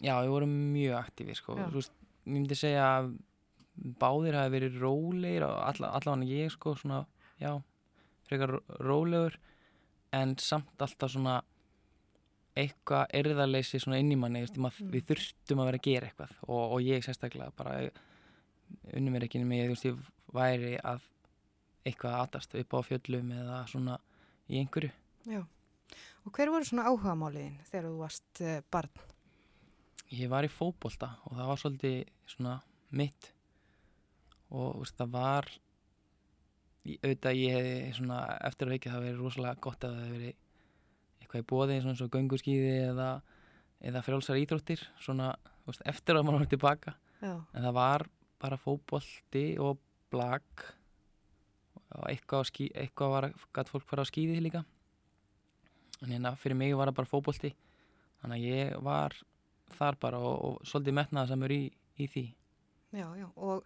Já, 0.04 0.18
við 0.20 0.30
vorum 0.36 0.54
mjög 0.76 0.98
aktífi 1.00 1.36
sko. 1.40 1.56
Þú 1.56 1.80
veist, 1.80 1.94
ég 2.28 2.34
myndi 2.36 2.58
segja 2.60 2.84
að 3.00 3.08
báðir 4.00 4.36
hafi 4.38 4.54
verið 4.54 4.80
rólegir 4.82 5.44
allavega 5.48 6.28
ég 6.30 6.52
sko 6.54 6.76
svona, 6.78 7.06
já, 7.42 7.56
frekar 8.28 8.50
ró- 8.58 8.78
rólegur 8.80 9.38
en 10.14 10.36
samt 10.38 10.78
alltaf 10.82 11.12
svona 11.12 11.40
eitthvað 12.56 13.08
erðarleysi 13.18 13.80
svona 13.82 13.98
inn 14.00 14.12
í 14.14 14.18
manni, 14.20 14.44
Mm. 14.46 14.92
við 14.94 15.06
þurftum 15.10 15.60
að 15.60 15.66
vera 15.72 15.78
að 15.80 15.88
gera 15.88 16.08
eitthvað 16.08 16.34
og, 16.48 16.72
og 16.74 16.82
ég 16.86 17.02
sérstaklega 17.04 17.52
bara 17.58 17.90
unnum 18.94 19.14
mér 19.14 19.24
ekki 19.26 19.42
með 19.44 19.64
ég, 19.64 19.70
þú 19.72 19.74
veist, 19.74 19.86
ég 19.86 19.98
væri 20.34 20.76
að 20.84 21.02
eitthvað 21.86 22.20
aðtast 22.22 22.56
upp 22.56 22.74
á 22.78 22.80
fjöllum 22.86 23.32
eða 23.34 23.58
svona 23.68 23.98
í 24.50 24.60
einhverju. 24.62 24.92
Já. 25.26 25.42
Og 26.26 26.32
hver 26.32 26.50
voru 26.54 26.64
svona 26.66 26.86
áhugamáliðin 26.88 27.58
þegar 27.68 27.90
þú 27.90 27.98
varst 28.00 28.42
uh, 28.42 28.62
barn? 28.72 28.90
Ég 30.14 30.30
var 30.30 30.46
í 30.46 30.52
fótbolta 30.54 31.10
og 31.26 31.34
það 31.36 31.48
var 31.50 31.58
svolítið 31.58 31.98
svona 32.28 32.62
mitt 32.92 33.32
og 34.54 34.82
veist, 34.82 34.96
það 35.00 35.14
var 35.14 35.50
ég, 36.86 36.98
auðvitað 37.02 37.40
ég 37.40 37.58
hefði 37.58 37.94
svona 38.00 38.20
eftir 38.50 38.70
að 38.70 38.76
veikja 38.76 38.94
það 38.94 39.06
verið 39.08 39.24
rosalega 39.24 39.64
gott 39.68 39.88
að 39.88 39.96
það 39.96 40.04
hefði 40.04 40.18
verið 40.18 41.24
eitthvað 41.24 41.44
í 41.44 41.48
bóði 41.54 41.80
eins 41.80 42.04
og 42.04 42.14
gönguskíði 42.14 42.76
eða, 42.90 43.10
eða 43.90 44.04
frjálsar 44.06 44.42
íþróttir 44.42 44.86
svona 45.02 45.34
veist, 45.68 45.84
eftir 45.90 46.20
að 46.20 46.28
maður 46.28 46.44
var 46.44 46.54
tilbaka. 46.54 46.98
Já. 47.24 47.38
en 47.56 47.64
það 47.64 47.76
var 47.78 48.04
bara 48.44 48.60
fótbolti 48.60 49.44
og 49.64 49.78
blag 50.12 50.64
og 51.94 52.08
eitthvað, 52.10 52.50
skí, 52.50 52.66
eitthvað 52.76 53.14
var 53.14 53.28
gætt 53.56 53.70
fólk 53.72 53.86
fara 53.88 54.04
á 54.04 54.10
skíði 54.10 54.42
líka. 54.44 54.64
En 56.04 56.12
hérna 56.12 56.34
fyrir 56.36 56.58
mig 56.60 56.74
var 56.76 56.90
það 56.92 57.00
bara 57.00 57.12
fótbolti. 57.12 57.54
Þannig 58.22 58.42
að 58.42 58.48
ég 58.50 58.74
var 58.84 59.16
þar 59.78 60.00
bara 60.02 60.20
og, 60.20 60.36
og 60.48 60.68
svolítið 60.68 60.98
metnaða 61.00 61.32
sem 61.32 61.46
er 61.48 61.56
í, 61.56 61.62
í 61.96 62.10
því. 62.12 62.26
Já, 62.94 63.08
já, 63.18 63.28
og 63.36 63.64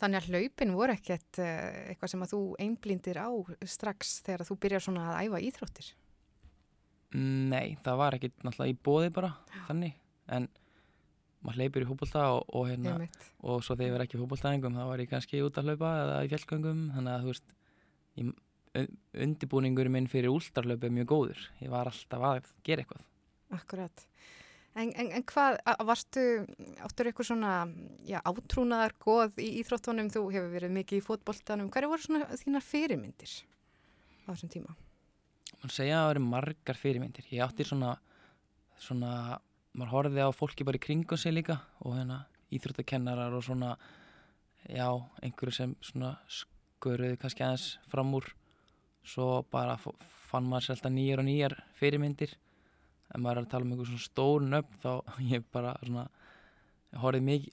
þannig 0.00 0.20
að 0.20 0.28
hlaupin 0.32 0.74
voru 0.76 0.94
ekkert 0.94 1.40
uh, 1.42 1.88
eitthvað 1.92 2.12
sem 2.12 2.24
að 2.24 2.34
þú 2.34 2.42
einblindir 2.64 3.20
á 3.20 3.28
strax 3.68 4.18
þegar 4.26 4.46
þú 4.48 4.58
byrjar 4.64 4.84
svona 4.84 5.08
að 5.12 5.28
æfa 5.28 5.42
íþróttir. 5.48 5.90
Nei, 7.18 7.78
það 7.84 8.00
var 8.02 8.18
ekkit 8.18 8.42
náttúrulega 8.44 8.74
í 8.74 8.80
bóði 8.84 9.12
bara 9.16 9.30
þannig, 9.68 9.94
en 10.28 10.48
maður 11.40 11.62
hleypur 11.62 11.84
í 11.84 11.88
fótbolta 11.88 12.24
og, 12.34 12.42
og 12.52 12.66
hérna 12.68 12.96
og 12.98 13.62
svo 13.64 13.76
þegar 13.78 13.86
ég 13.86 13.94
var 13.94 14.04
ekki 14.04 14.18
í 14.18 14.20
fótboltaðingum 14.22 14.76
þá 14.76 14.84
var 14.90 15.02
ég 15.02 15.10
kannski 15.12 15.40
út 15.46 15.60
að 15.60 15.70
hlaupa 15.70 15.92
eða 16.02 16.18
í 16.26 16.30
fjallgöngum. 16.34 16.82
Þannig 16.96 17.14
að 17.14 17.24
þú 17.24 17.32
veist 17.32 17.54
ég, 18.18 18.32
undibúningur 19.24 19.90
minn 19.92 20.10
fyrir 20.10 20.34
úlstarlaup 20.34 20.84
er 20.84 20.94
mjög 20.94 21.10
góður, 21.12 21.46
ég 21.62 21.72
var 21.72 21.90
alltaf 21.90 22.26
að 22.28 22.52
gera 22.66 22.84
eitthvað. 22.84 23.06
Akkurat. 23.56 24.04
En, 24.78 24.92
en, 24.94 25.08
en 25.18 25.24
hvað, 25.26 25.56
varstu, 25.88 26.24
áttur 26.86 27.08
eitthvað 27.10 27.30
svona, 27.32 27.52
já, 28.06 28.20
átrúnaðar 28.22 28.94
goð 29.02 29.40
í 29.42 29.48
íþróttunum, 29.62 30.10
þú 30.14 30.28
hefur 30.36 30.52
verið 30.52 30.76
mikið 30.76 31.00
í 31.00 31.06
fótboltanum, 31.06 31.70
hverju 31.74 31.90
voru 31.90 32.04
svona 32.04 32.28
þínar 32.38 32.62
fyrirmyndir 32.62 33.32
á 34.22 34.28
þessum 34.30 34.52
tíma? 34.52 34.76
mann 35.58 35.72
segja 35.74 35.96
að 35.98 36.04
það 36.04 36.12
eru 36.12 36.22
margar 36.28 36.78
fyrirmyndir. 36.78 37.26
Ég 37.34 37.42
átti 37.42 37.66
svona 37.66 37.96
svona, 38.82 39.38
maður 39.76 39.94
horfði 39.94 40.26
á 40.26 40.30
fólki 40.34 40.66
bara 40.66 40.78
í 40.78 40.82
kringum 40.82 41.18
sig 41.20 41.34
líka 41.34 41.58
og 41.82 41.96
hérna 41.98 42.22
íþróttakennarar 42.54 43.34
og 43.36 43.44
svona 43.44 43.74
já, 44.68 44.88
einhverju 45.22 45.54
sem 45.54 45.74
svona 45.84 46.14
skuruðu 46.30 47.18
kannski 47.20 47.44
aðeins 47.44 47.68
fram 47.90 48.14
úr. 48.18 48.28
Svo 49.08 49.42
bara 49.50 49.78
fann 49.78 50.48
maður 50.48 50.68
sér 50.68 50.76
alltaf 50.76 50.94
nýjar 50.94 51.22
og 51.22 51.28
nýjar 51.28 51.56
fyrirmyndir 51.78 52.34
ef 53.08 53.20
maður 53.20 53.40
er 53.40 53.44
að 53.46 53.52
tala 53.54 53.66
um 53.66 53.72
einhver 53.74 53.90
svona 53.90 54.06
stór 54.06 54.48
nöfn 54.48 54.80
þá 54.82 54.90
ég 55.34 55.46
bara 55.52 55.76
svona 55.84 56.08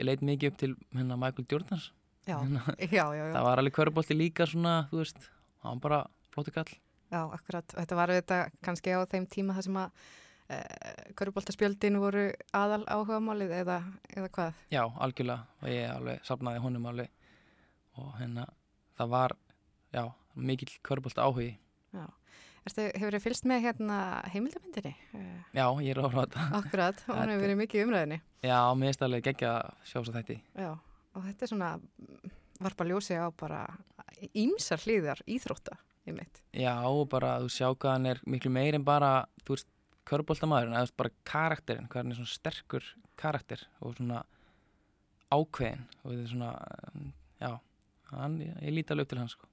leit 0.10 0.22
mikið 0.26 0.52
upp 0.52 0.58
til 0.64 0.74
hérna 0.96 1.20
Michael 1.20 1.48
Jordans 1.52 1.92
Já, 2.26 2.40
Hérna, 2.42 2.64
já, 2.82 3.06
já, 3.14 3.24
já. 3.30 3.34
það 3.36 3.44
var 3.46 3.62
alveg 3.62 3.74
körubolti 3.78 4.16
líka 4.18 4.48
svona, 4.50 4.88
þú 4.90 5.04
veist, 5.04 5.28
hann 5.62 5.78
var 5.78 5.84
bara 5.84 6.00
flóti 6.34 6.54
kall 6.56 6.72
Já, 7.14 7.22
akkurat. 7.30 7.70
Þetta 7.70 7.96
var 7.96 8.12
þetta 8.12 8.38
kannski 8.66 8.96
á 8.98 9.06
þeim 9.06 9.28
tíma 9.30 9.54
þar 9.56 9.66
sem 9.68 9.76
að 9.78 10.00
e, 10.50 10.58
köruboltaspjöldin 11.20 12.00
voru 12.02 12.24
aðal 12.58 12.82
áhugamálið 12.90 13.54
eða, 13.62 13.78
eða 14.10 14.32
hvað? 14.34 14.58
Já, 14.74 14.82
algjörlega 14.90 15.46
og 15.62 15.70
ég 15.70 15.92
alveg 15.94 16.26
safnaði 16.26 16.64
honum 16.66 16.90
alveg 16.90 17.14
og 18.02 18.10
hérna 18.18 18.48
það 18.98 19.14
var, 19.14 19.36
já, 19.94 20.04
mikill 20.36 20.74
körbólta 20.82 21.28
áhugi. 21.30 21.54
Já. 21.94 22.08
Hefur 22.66 23.14
þið 23.14 23.22
fylst 23.22 23.46
með 23.46 23.62
hérna 23.68 23.98
heimildamindinni? 24.34 24.96
Já, 25.54 25.66
ég 25.86 25.92
er 25.94 26.00
þetta. 26.02 26.46
akkurat, 26.58 27.04
hún 27.06 27.16
Þetta- 27.16 27.30
hefur 27.30 27.44
verið 27.46 27.60
mikið 27.62 27.84
umræðinni. 27.86 28.18
Já, 28.42 28.58
mér 28.74 28.90
finnst 28.90 29.04
alveg 29.06 29.24
geggja 29.28 29.52
að 29.62 29.76
sjá 29.86 30.00
svo 30.02 30.14
þetta. 30.16 30.40
Já, 30.58 30.72
og 31.14 31.24
þetta 31.28 31.44
er 31.46 31.52
svona 31.52 31.70
varpa 32.66 32.88
ljósi 32.90 33.14
á 33.22 33.30
bara 33.38 33.62
ímsar 34.34 34.82
hlýðar 34.82 35.22
íþrótta 35.30 35.78
í 36.08 36.12
mitt. 36.18 36.42
Já, 36.54 36.74
og 36.90 37.08
bara 37.10 37.38
þú 37.44 37.50
sjá 37.54 37.70
hvað 37.76 37.92
hann 37.92 38.06
er 38.08 38.20
miklu 38.26 38.50
meir 38.52 38.74
en 38.74 38.84
bara, 38.84 39.26
þú 39.46 39.56
veist, 39.58 39.68
körbóltamaðurinn, 40.06 40.74
eða 40.74 40.86
þú 40.86 40.90
veist, 40.90 40.98
bara 40.98 41.10
karakterinn, 41.26 41.88
hvað 41.88 42.02
hann 42.02 42.12
er 42.12 42.16
svona 42.16 42.34
sterkur 42.34 42.84
karakter 43.16 43.62
og 43.82 43.96
svona 43.96 44.24
ákveðin 45.34 45.86
og 46.04 46.12
þetta 46.12 46.24
er 46.24 46.32
svona, 46.34 46.52
já, 47.42 47.60
hann, 48.12 48.38
ég 48.42 48.74
líti 48.74 48.94
alveg 48.94 49.06
upp 49.06 49.10
til 49.14 49.20
hans, 49.22 49.32
sko. 49.38 49.48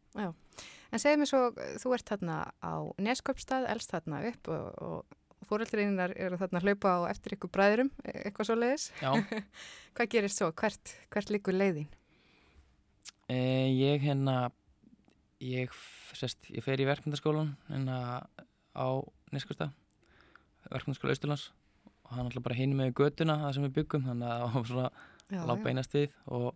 En 0.93 1.01
segðu 1.01 1.23
mér 1.23 1.31
svo, 1.31 1.43
þú 1.81 1.95
ert 1.97 2.11
þarna 2.13 2.37
á 2.61 2.75
Nesköpstað, 3.01 3.65
elst 3.73 3.95
þarna 3.95 4.21
upp 4.29 4.51
og, 4.53 4.67
og 4.85 5.49
fóreldrinnar 5.49 6.13
eru 6.21 6.37
þarna 6.41 6.61
að 6.61 6.67
hlaupa 6.69 6.93
á 7.01 7.01
eftir 7.11 7.35
ykkur 7.37 7.51
bræðurum, 7.55 7.91
e- 8.05 8.19
eitthvað 8.27 8.49
svo 8.51 8.57
leiðis. 8.61 8.85
Já, 9.01 9.11
Hvað 9.97 10.11
gerist 10.13 10.39
svo? 10.43 10.51
Hvert, 10.53 10.93
hvert 11.13 11.33
líkur 11.33 11.57
leiðin? 11.57 11.89
e, 13.33 13.39
ég 13.73 14.05
hérna, 14.05 14.51
ég, 15.41 15.73
sest, 16.19 16.45
ég 16.53 16.65
fer 16.65 16.81
í 16.83 16.87
verkmyndaskólan 16.89 17.55
hérna 17.71 18.27
á 18.77 18.87
Neskustaf, 19.33 19.73
verkmyndaskóla 20.69 21.17
Austurlands 21.17 21.47
og 22.05 22.13
hann 22.17 22.29
alltaf 22.29 22.45
bara 22.45 22.59
hinn 22.59 22.77
með 22.77 22.93
götuna 23.01 23.39
það 23.47 23.55
sem 23.57 23.67
við 23.67 23.75
byggum, 23.81 24.05
þannig 24.11 24.29
að 24.29 24.43
það 24.45 24.59
var 24.59 24.69
svona 24.73 24.91
Já, 25.33 25.41
lág 25.49 25.63
beinast 25.65 25.97
við 25.97 26.13
og 26.29 26.51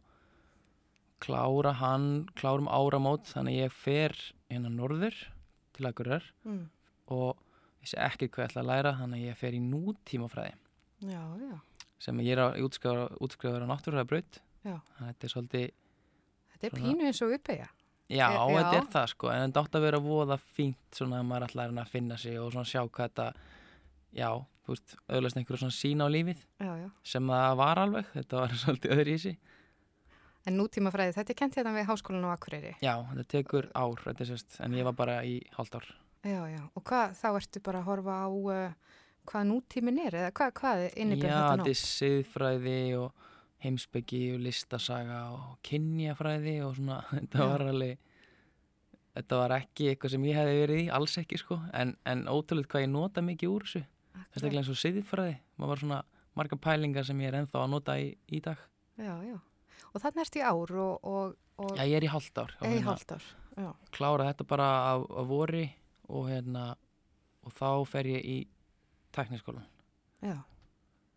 klára 1.21 1.73
hann, 1.81 2.27
klárum 2.37 2.69
áramót 2.69 3.25
þannig 3.31 3.57
að 3.57 3.63
ég 3.65 3.73
fer 3.73 4.15
hérna 4.51 4.71
norður 4.73 5.17
til 5.77 5.87
Akureyrar 5.89 6.27
Mm. 6.45 6.69
og 7.09 7.37
vissi 7.81 7.97
ekki 7.97 8.29
hvað 8.29 8.45
ég 8.45 8.51
ætla 8.51 8.63
að 8.63 8.71
læra 8.71 8.93
þannig 9.01 9.23
að 9.23 9.29
ég 9.31 9.37
fer 9.41 9.53
í 9.57 9.61
nútímafræði 9.61 10.55
Já, 11.07 11.23
já. 11.41 11.61
sem 11.99 12.19
ég 12.21 12.33
er 12.37 12.43
að 12.45 12.61
útskrifa 13.21 13.57
á 13.65 13.75
að 15.01 15.13
þetta 15.13 15.25
er 15.25 15.35
svolítið 15.35 15.71
Þetta 16.57 16.67
er 16.67 16.71
Svona- 16.71 16.87
pínu 16.89 17.05
eins 17.07 17.23
og 17.23 17.33
uppeyja. 17.37 17.69
já, 18.09 18.29
E- 18.33 18.55
þetta 18.57 18.73
já. 18.73 18.79
er 18.81 18.87
það 18.93 19.07
sko 19.13 19.29
en 19.31 19.53
þetta 19.53 19.63
átt 19.65 19.75
að 19.77 19.81
vera 19.87 19.99
voða 20.01 20.39
fínt 20.57 20.91
svona 20.93 21.21
að 21.21 21.27
maður 21.27 21.47
ætla 21.49 21.63
að 21.85 21.89
finna 21.89 22.17
sig 22.17 22.39
og 22.41 22.53
svona 22.53 22.65
sjá 22.65 22.81
hvað 22.89 23.09
þetta 23.09 23.35
já, 24.17 24.31
þú 24.65 24.69
veist, 24.73 24.97
öðlast 25.09 25.37
einhverju 25.37 25.59
svona 25.59 25.77
sína 25.77 26.05
á 26.05 26.09
lífið 26.11 26.41
sem 27.05 27.27
það 27.27 27.57
var 27.57 27.77
alveg, 27.79 28.07
þetta 28.15 28.33
var 28.41 28.49
svolítið 28.63 28.91
öðru 28.97 29.13
í 29.15 29.19
sig 29.21 29.39
En 30.47 30.59
nútímafræði, 30.61 31.17
þetta 31.17 31.33
er 31.33 31.39
kent 31.41 31.57
hérna 31.59 31.75
við 31.75 31.89
háskólan 31.89 32.27
á 32.27 32.31
Akureyri. 32.31 32.75
já, 32.79 32.95
þetta 33.11 33.25
tekur 33.35 33.71
ár, 33.75 34.03
þetta 34.05 34.23
er 34.23 34.29
sérst 34.31 34.59
en 34.63 34.77
ég 34.79 34.87
var 34.87 34.95
bara 34.99 35.17
í 35.27 35.41
hálft 35.57 35.75
ár. 35.75 35.89
Já, 36.27 36.43
já. 36.51 36.61
Og 36.75 36.85
hvað, 36.87 37.17
þá 37.19 37.29
ertu 37.33 37.63
bara 37.67 37.81
að 37.83 37.89
horfa 37.91 38.19
á 38.23 38.29
uh, 38.31 38.97
hvað 39.27 39.49
nútímin 39.51 39.99
er 40.07 40.19
eða 40.23 40.35
hvað, 40.39 40.53
hvað 40.61 40.83
innibyrð 40.95 41.31
Já, 41.31 41.39
þetta 41.39 41.57
þetta 41.57 41.73
er 41.73 41.81
siðfræði 41.83 42.81
og 43.01 43.25
heimsbyggi 43.67 44.23
og 44.35 44.43
listasaga 44.45 45.21
og 45.35 45.57
kynjafræði 45.67 46.57
og 46.67 46.77
svona, 46.79 47.01
þetta 47.17 47.49
var 47.51 47.67
alveg 47.73 48.13
þetta 49.17 49.41
var 49.41 49.57
ekki 49.57 49.91
eitthvað 49.91 50.15
sem 50.15 50.29
ég 50.29 50.39
hefði 50.39 50.57
verið 50.61 50.83
í, 50.83 50.87
alls 50.93 51.19
ekki 51.23 51.41
sko. 51.41 51.59
En, 51.75 51.95
en 52.05 52.27
ótrúlega 52.29 52.75
hvað 52.75 52.85
ég 52.85 52.93
nota 52.93 53.25
mikið 53.25 53.53
úr 53.55 53.67
þessu. 53.67 53.83
Sérstaklega 54.27 54.63
eins 54.63 54.73
og 54.73 54.81
siðfræði. 54.81 55.37
Maður 55.57 55.73
var 55.73 55.83
svona 55.83 56.01
marga 56.37 56.59
pælingar 56.61 57.07
sem 57.09 57.21
ég 57.25 57.33
er 57.33 57.39
ennþá 57.41 57.63
að 57.63 57.71
nota 57.73 57.97
í, 58.01 58.11
í 58.29 58.43
dag. 58.45 58.61
Já, 59.01 59.15
já. 59.25 59.39
Og 59.97 60.03
þannig 60.03 60.27
ertu 60.27 60.43
í 60.43 60.45
ár 60.45 60.75
og, 60.85 61.09
og, 61.09 61.37
og 61.65 61.73
Já, 61.79 61.85
ég 61.89 61.97
er 62.01 62.05
í 62.05 62.13
hálft 62.13 62.43
ár 62.43 62.53
í 62.69 62.83
hálft 62.85 63.17
ár. 63.17 63.31
Klára 63.97 64.29
þetta 64.29 64.45
bara 64.49 64.67
á, 64.93 64.95
á 65.01 65.23
vori 65.25 65.65
og 66.13 66.29
hérna 66.29 66.75
og 67.47 67.55
þá 67.57 67.71
fer 67.89 68.11
ég 68.11 68.29
í 68.29 68.37
tekniskólan 69.17 69.65
já. 70.21 70.37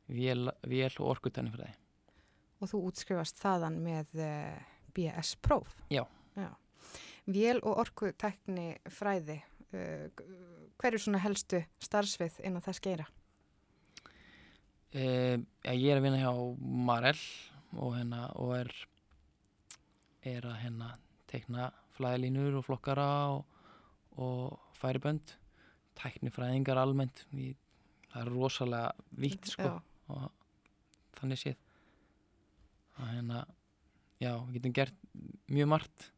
vél, 0.07 0.47
vél 0.63 0.93
og 1.01 1.11
orkutennifræði 1.17 1.75
Og 2.59 2.67
þú 2.67 2.81
útskrifast 2.89 3.39
þaðan 3.39 3.77
með 3.83 4.19
uh, 4.19 4.55
BS 4.95 5.37
próf. 5.39 5.77
Já. 5.91 6.03
já. 6.35 6.49
Vél 7.29 7.61
og 7.61 7.79
orkutekni 7.85 8.73
fræði, 8.91 9.37
uh, 9.71 10.09
hverju 10.81 10.99
svona 11.05 11.21
helstu 11.23 11.61
starfsvið 11.83 12.41
innan 12.43 12.65
þess 12.65 12.83
geira? 12.83 13.07
Uh, 14.91 15.39
já, 15.63 15.71
ég 15.71 15.87
er 15.93 16.01
að 16.01 16.07
vinna 16.09 16.19
hjá 16.19 16.33
Marel 16.59 17.21
og, 17.75 17.93
hérna, 17.97 18.25
og 18.39 18.55
er, 18.57 18.71
er 20.27 20.47
að 20.49 20.57
hérna, 20.63 20.89
teikna 21.29 21.69
flæðilínur 21.97 22.59
og 22.59 22.65
flokkara 22.65 23.09
og, 23.35 23.43
og 24.17 24.57
færibönd 24.79 25.35
tæknifræðingar 25.99 26.79
almennt. 26.81 27.25
Í, 27.35 27.51
það 28.09 28.23
er 28.23 28.33
rosalega 28.33 29.09
vítt 29.19 29.51
sko, 29.53 29.69
Já, 29.69 30.15
og 30.15 31.19
þannig 31.19 31.43
séð. 31.43 31.59
Að 32.99 33.13
hérna 33.13 33.43
já, 34.19 34.33
við 34.47 34.57
getum 34.57 34.75
gert 34.79 35.05
mjög 35.47 35.71
margt. 35.75 36.09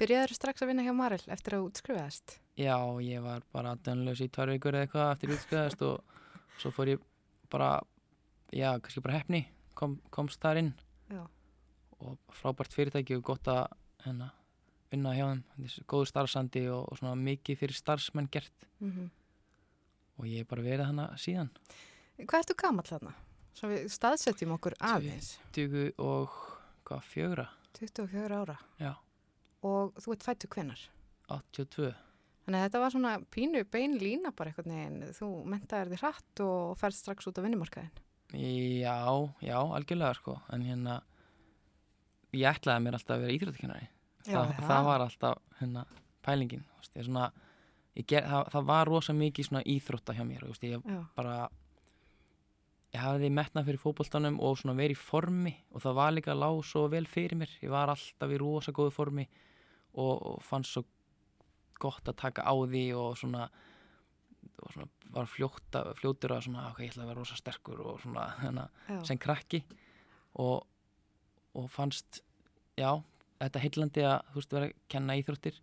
Byrjaður 0.00 0.32
strax 0.32 0.62
að 0.64 0.70
vinna 0.70 0.84
hjá 0.86 0.94
Marel 0.96 1.24
eftir 1.28 1.58
að 1.58 1.66
útskrifaðast? 1.66 2.38
já, 2.60 2.76
ég 3.00 3.22
var 3.24 3.44
bara 3.52 3.76
dönlaus 3.84 4.20
í 4.20 4.28
tvær 4.32 4.52
vikur 4.54 4.76
eða 4.76 4.86
eitthvað 4.86 5.12
eftir 5.14 5.32
útskriðast 5.34 5.84
og 5.86 6.58
svo 6.60 6.72
fór 6.74 6.92
ég 6.94 7.04
bara 7.52 7.70
já, 8.52 8.74
kannski 8.80 9.02
bara 9.04 9.20
hefni 9.20 9.44
kom, 9.80 9.96
komst 10.14 10.42
þar 10.42 10.60
inn 10.62 10.72
Já. 11.10 11.22
og 12.00 12.18
frábært 12.36 12.76
fyrirtæki 12.76 13.16
og 13.18 13.24
gott 13.32 13.48
að 13.50 13.64
hérna, 14.04 14.30
vinna 14.92 15.14
hjá 15.16 15.24
þeim 15.30 15.70
góður 15.90 16.10
starfsandi 16.12 16.66
og, 16.72 16.84
og 16.90 17.00
svona 17.00 17.16
mikið 17.20 17.62
fyrir 17.64 17.80
starfsmenn 17.80 18.30
gert 18.32 18.68
Mm 18.82 19.08
og 20.20 20.26
ég 20.28 20.42
er 20.42 20.48
bara 20.50 20.60
verið 20.60 20.84
hana 20.84 21.06
síðan 21.16 21.48
Hvað 22.20 22.42
ertu 22.42 22.56
gamall 22.60 22.84
þarna? 22.84 23.14
Svo 23.56 23.70
við 23.70 23.86
staðsetjum 23.88 24.50
okkur 24.58 24.74
aðeins. 24.84 25.30
20 25.56 25.94
og 26.04 26.34
hvað, 26.84 27.06
fjögra 27.08 27.46
24 27.78 28.36
ára. 28.36 28.58
já, 28.76 28.92
Og 29.64 29.96
þú 29.96 30.12
ert 30.12 30.26
fættu 30.26 30.50
hvenar? 30.52 30.82
82 31.32 31.94
Þannig 32.44 32.58
að 32.60 32.66
þetta 32.66 32.82
var 32.82 32.92
svona 32.94 33.14
pínu 33.30 33.64
bein 33.70 33.96
lína 34.00 34.32
bara 34.36 34.50
einhvern 34.50 34.72
veginn. 34.74 35.12
Þú 35.14 35.26
mentaðir 35.52 35.90
þið 35.92 36.00
hratt 36.02 36.40
og 36.44 36.78
ferð 36.80 36.96
strax 36.96 37.28
út 37.30 37.38
á 37.38 37.44
vinnumarkaðin. 37.44 37.92
Já, 38.34 38.96
já, 39.42 39.58
algjörlega 39.58 40.14
sko. 40.18 40.36
En 40.52 40.62
hérna 40.66 41.00
ég 42.36 42.46
ætlaði 42.50 42.84
mér 42.84 42.98
alltaf 42.98 43.16
að 43.16 43.24
vera 43.24 43.36
íþróttakennari. 43.36 43.88
Þa, 44.26 44.42
það 44.60 44.84
var 44.86 45.04
alltaf 45.06 45.40
hérna, 45.60 45.86
pælingin 46.24 46.66
ég 46.94 47.06
svona, 47.06 47.30
ég 47.96 48.06
ger, 48.08 48.26
það, 48.28 48.52
það 48.54 48.68
var 48.70 48.90
rosa 48.90 49.14
mikið 49.16 49.48
svona 49.48 49.64
íþrótta 49.74 50.16
hjá 50.16 50.24
mér 50.26 50.46
ég 50.50 50.84
Já, 50.84 51.00
bara 51.16 51.36
ég 52.90 53.02
hafði 53.04 53.30
metnað 53.30 53.68
fyrir 53.68 53.82
fótboltanum 53.82 54.40
og 54.42 54.58
svona 54.58 54.76
verið 54.78 54.96
í 54.96 55.00
formi 55.00 55.54
og 55.70 55.84
það 55.84 55.98
var 56.00 56.14
líka 56.16 56.34
lág 56.34 56.62
svo 56.66 56.88
vel 56.90 57.06
fyrir 57.06 57.38
mér. 57.38 57.52
Ég 57.62 57.70
var 57.70 57.92
alltaf 57.92 58.30
í 58.30 58.40
rosa 58.40 58.74
góðu 58.74 58.94
formi 58.94 59.26
og, 59.94 60.16
og 60.34 60.42
fannst 60.42 60.74
svo 60.74 60.84
gott 61.80 62.08
að 62.10 62.18
taka 62.20 62.44
á 62.44 62.52
því 62.52 62.84
og 62.98 63.16
svona, 63.18 63.48
og 64.60 64.72
svona 64.74 64.88
var 65.14 65.28
fljóta, 65.30 65.84
fljótur 65.98 66.34
að 66.36 66.46
svona, 66.46 66.68
ok, 66.70 66.82
ég 66.84 66.92
ætla 66.92 67.04
að 67.04 67.12
vera 67.12 67.20
rosa 67.20 67.38
sterkur 67.38 67.80
og 67.84 68.02
svona, 68.02 68.26
hérna, 68.42 68.66
já. 68.88 68.98
sem 69.08 69.20
krakki. 69.20 69.62
Og, 70.40 70.66
og 71.58 71.70
fannst 71.72 72.22
já, 72.78 72.92
þetta 73.40 73.64
heillandi 73.64 74.04
að 74.06 74.18
þú 74.30 74.40
veist 74.40 74.54
vera 74.56 74.68
að 74.70 74.76
kenna 74.92 75.16
íþróttir. 75.20 75.62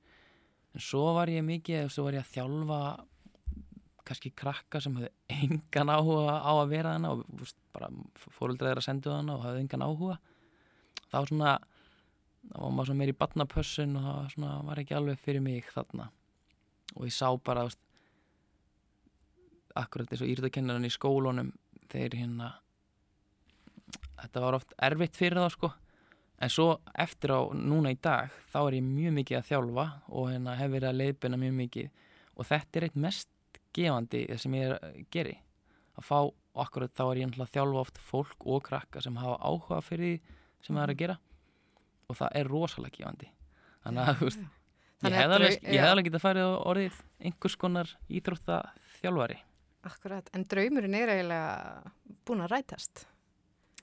En 0.76 0.84
svo 0.84 1.06
var 1.18 1.32
ég 1.32 1.46
mikið, 1.48 1.88
svo 1.94 2.08
var 2.08 2.18
ég 2.18 2.26
að 2.26 2.34
þjálfa 2.36 2.82
kannski 4.08 4.32
krakka 4.40 4.80
sem 4.84 4.96
höfðu 4.96 5.10
engan 5.36 5.92
áhuga 5.92 6.38
á 6.40 6.52
að 6.54 6.70
vera 6.72 6.94
hana 6.96 7.16
og 7.16 7.24
veist, 7.40 7.58
bara 7.76 7.90
fóröldræðir 8.38 8.80
að 8.80 8.88
sendu 8.88 9.12
hana 9.12 9.36
og 9.36 9.44
hafðu 9.44 9.64
engan 9.64 9.84
áhuga. 9.84 10.20
Þá 11.08 11.18
svona 11.28 11.56
þá 12.48 12.62
var 12.62 12.72
maður 12.76 12.90
svona 12.90 13.02
meir 13.02 13.12
í 13.12 13.18
badnapössun 13.18 13.98
og 14.00 14.06
það 14.08 14.30
svona, 14.36 14.54
var 14.70 14.82
ekki 14.82 14.96
alveg 14.98 15.20
fyrir 15.24 15.44
mig 15.44 15.68
þarna. 15.74 16.08
Og 16.96 17.08
ég 17.10 17.16
sá 17.16 17.28
bara 17.44 17.66
þú 17.66 17.72
veist, 17.72 17.84
akkurat 19.78 20.12
eins 20.12 20.24
og 20.24 20.32
íþróttakennarinn 20.32 20.88
í 20.88 20.94
skólunum 20.94 21.52
þeir 21.92 22.16
hérna 22.18 22.54
þetta 24.18 24.44
var 24.44 24.58
oft 24.58 24.74
erfitt 24.88 25.18
fyrir 25.18 25.42
þá 25.42 25.54
sko. 25.54 25.72
En 26.38 26.52
svo 26.54 26.68
eftir 26.94 27.34
á 27.34 27.42
núna 27.58 27.94
í 27.94 27.98
dag 28.02 28.34
þá 28.52 28.60
er 28.62 28.78
ég 28.78 28.86
mjög 28.86 29.16
mikið 29.18 29.40
að 29.40 29.48
þjálfa 29.52 29.86
og 30.08 30.28
hérna 30.32 30.58
hef 30.60 30.74
verið 30.74 30.90
að 30.92 31.00
leiðbina 31.02 31.40
mjög 31.42 31.56
mikið. 31.62 32.04
Og 32.38 32.50
þetta 32.50 32.80
er 32.80 32.88
eitt 32.88 33.00
mest 33.08 33.62
gefandi 33.78 34.26
sem 34.42 34.58
ég 34.58 34.68
er 34.68 34.76
að 34.78 35.00
geri 35.14 35.38
að 35.98 36.10
fá 36.10 36.20
akkurat 36.58 36.94
þá 36.98 37.04
er 37.08 37.22
ég 37.24 37.40
að 37.42 37.56
þjálfa 37.56 37.82
oft 37.82 37.98
fólk 38.02 38.46
og 38.46 38.62
krakka 38.68 39.02
sem 39.02 39.18
hafa 39.18 39.40
áhuga 39.42 39.82
fyrir 39.86 40.18
því 40.18 40.38
sem 40.68 40.78
það 40.78 40.84
er 40.84 40.94
að 40.94 41.02
gera. 41.02 41.18
Og 42.08 42.22
það 42.22 42.38
er 42.40 42.54
rosalega 42.54 42.98
gefandi. 43.00 43.34
Þannig 43.84 44.04
að 44.04 44.22
þú 44.22 44.30
veist 44.30 44.46
ég 44.46 44.54
Þannig 44.98 45.14
að 45.14 45.22
hefði 45.22 45.36
alveg, 45.38 45.58
ég 45.76 45.84
alveg 45.86 46.08
getað 46.08 46.24
farið 46.24 46.48
á 46.50 46.58
orðið 46.72 46.96
einhvers 47.28 47.56
konar 47.62 47.92
íþrótta 48.10 48.56
þjálfari 48.98 49.38
Akkurat, 49.88 50.30
en 50.36 50.44
draumurinn 50.50 50.96
er 51.00 51.12
eiginlega 51.16 51.92
búin 52.28 52.44
að 52.46 52.52
rætast. 52.56 53.06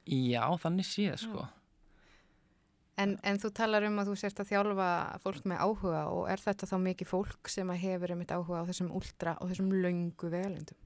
já, 0.07 0.43
þannig 0.61 0.85
séð 0.89 1.17
sko 1.25 1.47
En, 2.97 3.17
en 3.27 3.39
þú 3.43 3.49
talar 3.51 3.83
um 3.89 3.97
að 3.99 4.13
þú 4.13 4.17
sért 4.21 4.39
að 4.45 4.51
þjálfa 4.53 4.89
fólk 5.25 5.47
með 5.51 5.63
áhuga 5.65 6.03
og 6.15 6.29
er 6.31 6.39
þetta 6.39 6.69
þá 6.71 6.75
mikið 6.79 7.09
fólk 7.11 7.51
sem 7.51 7.73
að 7.75 7.81
hefur 7.83 8.13
einmitt 8.15 8.31
áhuga 8.31 8.61
á 8.63 8.69
þessum 8.69 8.93
últra 8.95 9.33
og 9.43 9.51
þessum 9.51 9.73
löngu 9.83 10.31
vegalindum? 10.31 10.79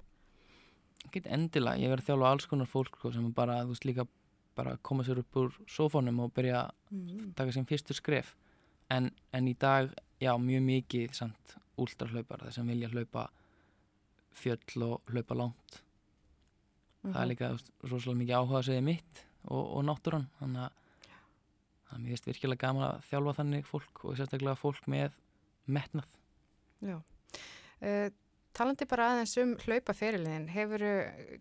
ekki 1.05 1.21
endilega, 1.29 1.77
ég 1.83 1.93
verið 1.93 2.07
að 2.07 2.09
þjálfa 2.09 2.31
alls 2.33 2.47
konar 2.49 2.69
fólk 2.71 2.97
sko, 2.97 3.13
sem 3.13 3.29
bara, 3.37 3.59
þú 3.67 3.75
veist 3.75 3.85
líka 3.91 4.07
bara 4.57 4.73
koma 4.83 5.05
sér 5.05 5.21
upp 5.21 5.37
úr 5.43 5.53
sófónum 5.71 6.25
og 6.25 6.33
byrja 6.37 6.63
að 6.65 6.71
Mm. 6.89 7.35
taka 7.37 7.53
sem 7.53 7.67
fyrstu 7.69 7.93
skref 7.93 8.31
en, 8.91 9.11
en 9.37 9.49
í 9.49 9.53
dag, 9.61 9.91
já, 10.21 10.33
mjög 10.41 10.63
mikið 10.65 11.13
samt 11.13 11.57
últrahlaupar, 11.77 12.41
þeir 12.47 12.55
sem 12.57 12.67
vilja 12.73 12.89
hlaupa 12.89 13.27
fjöll 14.39 14.85
og 14.89 15.13
hlaupa 15.13 15.37
langt 15.39 15.83
Mhm. 16.99 17.13
það 17.15 17.23
er 17.23 17.29
líka 17.31 17.49
þú 17.49 17.55
veist, 17.57 17.69
rosalega 17.93 18.19
mikið 18.19 18.39
áhuga 18.39 18.63
segja 18.67 18.83
mitt 18.83 19.21
og, 19.47 19.65
og 19.79 19.85
náttúran 19.87 20.25
þannig 20.41 20.65
að 21.89 22.01
mér 22.03 22.09
finnst 22.13 22.27
virkilega 22.29 22.63
gaman 22.67 22.87
að 22.89 23.05
þjálfa 23.09 23.35
þannig 23.39 23.69
fólk 23.69 24.03
og 24.05 24.17
sérstaklega 24.19 24.59
fólk 24.59 24.89
með 24.91 25.13
metnað 25.69 26.17
Já. 26.85 26.97
Uh, 27.83 28.09
talandi 28.55 28.87
bara 28.91 29.13
aðeins 29.13 29.37
um 29.43 29.55
hlaupaferiliðin, 29.63 30.49
hefur, 30.51 30.83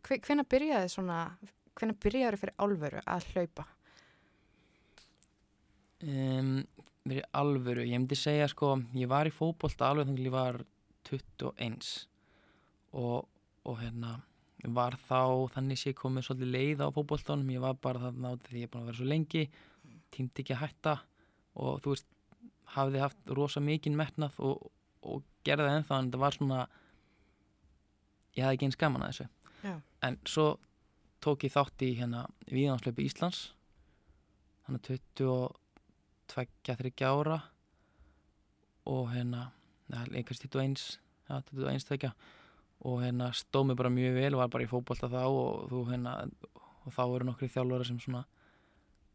hvenna 0.05 0.45
byrjaði 0.45 0.89
svona, 0.93 1.17
hvenna 1.77 1.93
byrjaði 2.05 2.39
fyrir 2.41 2.55
álveru 2.62 3.01
að 3.05 3.27
hlaupa? 3.33 3.65
um, 6.05 6.51
verið 7.07 7.25
alvöru, 7.33 7.86
ég 7.88 7.97
myndi 7.97 8.17
segja 8.19 8.47
sko, 8.51 8.75
ég 8.97 9.10
var 9.10 9.29
í 9.29 9.33
fótbolta 9.33 9.89
alveg 9.89 10.10
þannig 10.10 10.21
að 10.21 10.29
ég 10.29 10.36
var 10.36 10.60
21 11.10 12.07
og, 12.93 13.28
og 13.67 13.80
hérna 13.82 14.17
var 14.73 14.97
þá 15.08 15.47
þannig 15.54 15.80
sé 15.80 15.93
komið 15.95 16.28
svolítið 16.28 16.54
leið 16.56 16.84
á 16.84 16.88
fótboltanum, 16.95 17.52
ég 17.54 17.63
var 17.63 17.78
bara 17.82 18.02
þarna 18.08 18.34
átið 18.34 18.52
því 18.52 18.62
ég 18.62 18.67
er 18.67 18.71
búin 18.73 18.84
að 18.84 18.89
vera 18.89 19.00
svo 19.00 19.10
lengi 19.12 19.43
tímdi 20.13 20.43
ekki 20.43 20.56
að 20.56 20.63
hætta 20.63 20.93
og 21.62 21.82
þú 21.84 21.93
veist 21.93 22.10
hafði 22.76 23.02
haft 23.02 23.34
rosa 23.38 23.62
mikinn 23.63 23.97
metnað 23.97 24.34
og, 24.43 24.56
og 25.06 25.23
gerði 25.47 25.67
það 25.67 25.78
ennþá 25.80 25.97
en 25.97 26.08
þetta 26.10 26.23
var 26.23 26.34
svona 26.38 26.62
ég 28.38 28.43
hafði 28.45 28.56
ekki 28.58 28.67
eins 28.67 28.82
gaman 28.82 29.04
að 29.06 29.12
þessu. 29.12 29.28
Já. 29.65 29.76
en 30.06 30.15
svo 30.30 30.47
tók 31.23 31.43
ég 31.47 31.54
þátt 31.56 31.82
í 31.82 31.89
hérna 31.97 32.28
Víðanslöpu 32.45 33.02
Íslands 33.06 33.39
þannig 34.67 34.82
22-23 36.30 37.08
ára 37.08 37.39
og 38.88 39.10
hérna 39.13 39.41
einhvers 39.89 40.41
21 40.43 41.00
ja, 41.30 41.41
21 41.50 41.88
tvekja 41.88 42.12
og 42.85 43.01
hérna 43.01 43.31
stóð 43.33 43.69
mér 43.69 43.79
bara 43.79 43.93
mjög 43.93 44.17
vel 44.19 44.33
og 44.35 44.41
var 44.43 44.51
bara 44.53 44.65
í 44.67 44.71
fótbolta 44.71 45.09
þá 45.11 45.21
og, 45.25 45.69
þú, 45.71 45.83
hérna, 45.91 46.15
og 46.85 46.93
þá 46.93 47.03
eru 47.05 47.29
nokkri 47.29 47.49
þjálfara 47.51 47.87
sem 47.87 48.01
svona 48.03 48.25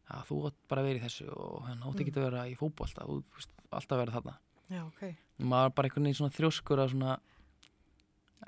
ja, 0.09 0.23
þú 0.27 0.39
átt 0.49 0.57
bara 0.69 0.83
að 0.83 0.97
í 0.97 1.03
þessu 1.03 1.27
og 1.31 1.67
hérna 1.69 1.91
átt 1.91 2.01
ekki 2.03 2.15
að 2.17 2.25
vera 2.27 2.47
í 2.51 2.57
fótbolta 2.59 3.07
þú 3.07 3.21
veist, 3.37 3.53
alltaf 3.71 3.95
að 3.97 4.03
vera 4.03 4.17
þarna 4.17 4.39
Já, 4.73 4.81
ok. 4.87 5.03
maður 5.39 5.69
var 5.69 5.77
bara 5.77 5.89
einhvern 5.89 6.07
veginn 6.07 6.19
svona 6.19 6.35
þrjóskur 6.37 6.81
að 6.83 6.93
svona 6.93 7.15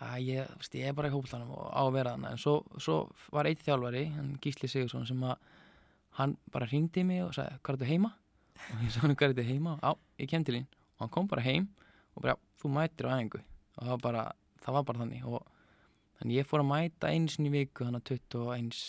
að 0.04 0.28
ég, 0.28 0.50
veist, 0.60 0.76
ég 0.76 0.90
er 0.90 0.96
bara 0.98 1.10
í 1.10 1.14
hópultanum 1.14 1.52
og 1.56 1.68
á 1.72 1.82
að 1.86 1.94
vera 1.96 2.14
þarna 2.16 2.32
en 2.36 2.42
svo, 2.42 2.56
svo 2.82 2.98
var 3.36 3.48
eitt 3.50 3.64
þjálfari, 3.64 4.06
hann 4.16 4.34
Gísli 4.44 4.70
Sigursson 4.72 5.08
sem 5.08 5.22
að 5.24 5.36
hann 6.20 6.36
bara 6.52 6.68
hringdi 6.70 7.04
í 7.04 7.08
mig 7.08 7.24
og 7.26 7.34
sagði, 7.36 7.60
hvað 7.62 7.76
er 7.76 7.80
þetta 7.82 7.92
heima? 7.92 8.12
og 8.66 8.84
ég 8.84 8.94
sagði, 8.96 9.16
hvað 9.20 9.28
er 9.28 9.36
þetta 9.36 9.48
heima? 9.50 9.76
á, 9.84 9.92
ég 10.22 10.32
kem 10.32 10.46
til 10.48 10.58
þín 10.58 10.68
og 10.96 11.04
hann 11.04 11.14
kom 11.16 11.30
bara 11.32 11.46
heim 11.46 11.70
og 12.16 12.26
bara, 12.26 12.38
þú 12.62 12.72
mætir 12.76 13.08
á 13.08 13.16
æfingu 13.16 13.42
og 13.42 13.80
það 13.82 13.92
var 13.94 14.04
bara, 14.06 14.26
það 14.66 14.78
var 14.78 14.88
bara 14.90 15.04
þannig 15.04 15.28
og 15.30 15.44
þannig 16.20 16.40
ég 16.40 16.48
fór 16.50 16.64
að 16.64 16.72
mæta 16.72 17.12
sinni 17.32 17.52
í 17.52 17.56
viku 17.60 17.88
þannig 17.88 18.02
að 18.02 18.16
21, 18.16 18.80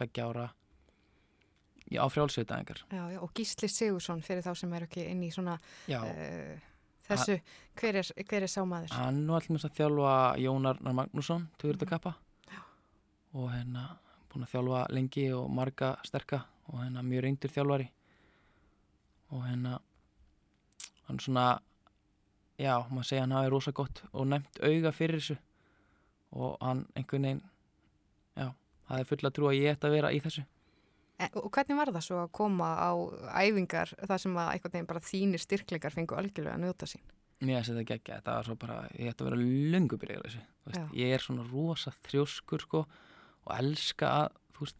20 0.00 0.26
ára 0.26 0.48
á 1.92 2.06
frjálsveitaðingar 2.08 2.84
Já, 2.88 3.02
já, 3.12 3.18
og 3.20 3.32
Gísli 3.36 3.68
Sigursson 3.68 4.22
fyrir 4.24 4.44
þá 4.44 4.52
sem 4.56 4.76
er 4.76 4.86
ekki 4.86 5.06
inn 5.10 5.24
í 5.26 5.32
svona 5.34 5.58
uh, 5.58 6.68
þessu, 7.08 7.38
hver 7.80 8.00
er, 8.00 8.12
hver 8.28 8.46
er 8.46 8.52
sá 8.52 8.62
maður? 8.64 8.94
Hann 8.96 9.24
var 9.28 9.44
alltaf 9.44 9.68
að 9.68 9.80
þjálfa 9.80 10.14
Jón 10.42 10.68
Arnar 10.70 11.00
Magnússon, 11.02 11.48
tugurðakappa 11.60 12.14
og 13.32 13.48
hérna 13.52 13.86
búin 14.32 14.44
að 14.46 14.54
þjálfa 14.54 14.82
lengi 14.92 15.26
og 15.36 15.50
marga 15.52 15.94
sterka 16.06 16.42
og 16.70 16.80
hérna 16.82 17.04
mjög 17.04 17.24
reyndur 17.26 17.52
þjálfari. 17.52 17.88
Og 19.32 19.44
hérna 19.46 19.78
hann 21.08 21.20
svona 21.20 21.46
já, 22.62 22.74
maður 22.88 23.08
segja 23.08 23.26
hann 23.26 23.36
hafi 23.36 23.52
rosa 23.52 23.74
gott 23.76 24.02
og 24.12 24.28
nefnt 24.30 24.62
auga 24.62 24.94
fyrir 24.94 25.20
þessu. 25.20 25.38
Og 26.32 26.56
hann 26.64 26.86
einhvern 26.96 27.28
veginn 27.28 27.44
já, 28.38 28.48
það 28.88 28.98
er 29.02 29.08
full 29.10 29.22
að 29.28 29.34
trú 29.36 29.50
að 29.50 29.58
ég 29.58 29.76
ætti 29.76 29.88
að 29.88 29.96
vera 29.98 30.12
í 30.14 30.20
þessu. 30.24 30.44
E, 31.20 31.28
og 31.38 31.50
hvernig 31.54 31.78
var 31.78 31.92
það 31.92 32.06
svo 32.06 32.20
að 32.22 32.30
koma 32.38 32.68
á 32.78 32.92
æfingar 33.44 33.92
þar 34.00 34.22
sem 34.22 34.38
að 34.38 34.52
einhvern 34.54 34.76
veginn 34.76 34.88
bara 34.90 35.04
þínir 35.06 35.42
styrkleikar 35.42 35.94
fengu 35.94 36.16
algjörlega 36.18 36.56
að 36.56 36.64
njóta 36.64 36.88
sín? 36.90 37.02
Mér 37.42 37.58
finnst 37.58 37.72
þetta 37.72 37.86
geggja, 37.88 38.16
þetta 38.20 38.36
var 38.36 38.46
svo 38.46 38.56
bara, 38.58 38.76
ég 38.94 39.10
ætti 39.10 39.24
að 39.24 39.28
vera 39.28 39.40
löngu 39.74 39.98
byrjar 39.98 40.26
þessu, 40.28 40.42
veist, 40.68 40.94
ég 40.94 41.14
er 41.14 41.24
svona 41.24 41.46
rosa 41.48 41.90
þrjóskur 42.06 42.62
sko 42.62 42.82
og 42.84 43.52
elska 43.56 44.10
að, 44.20 44.36
veist, 44.60 44.78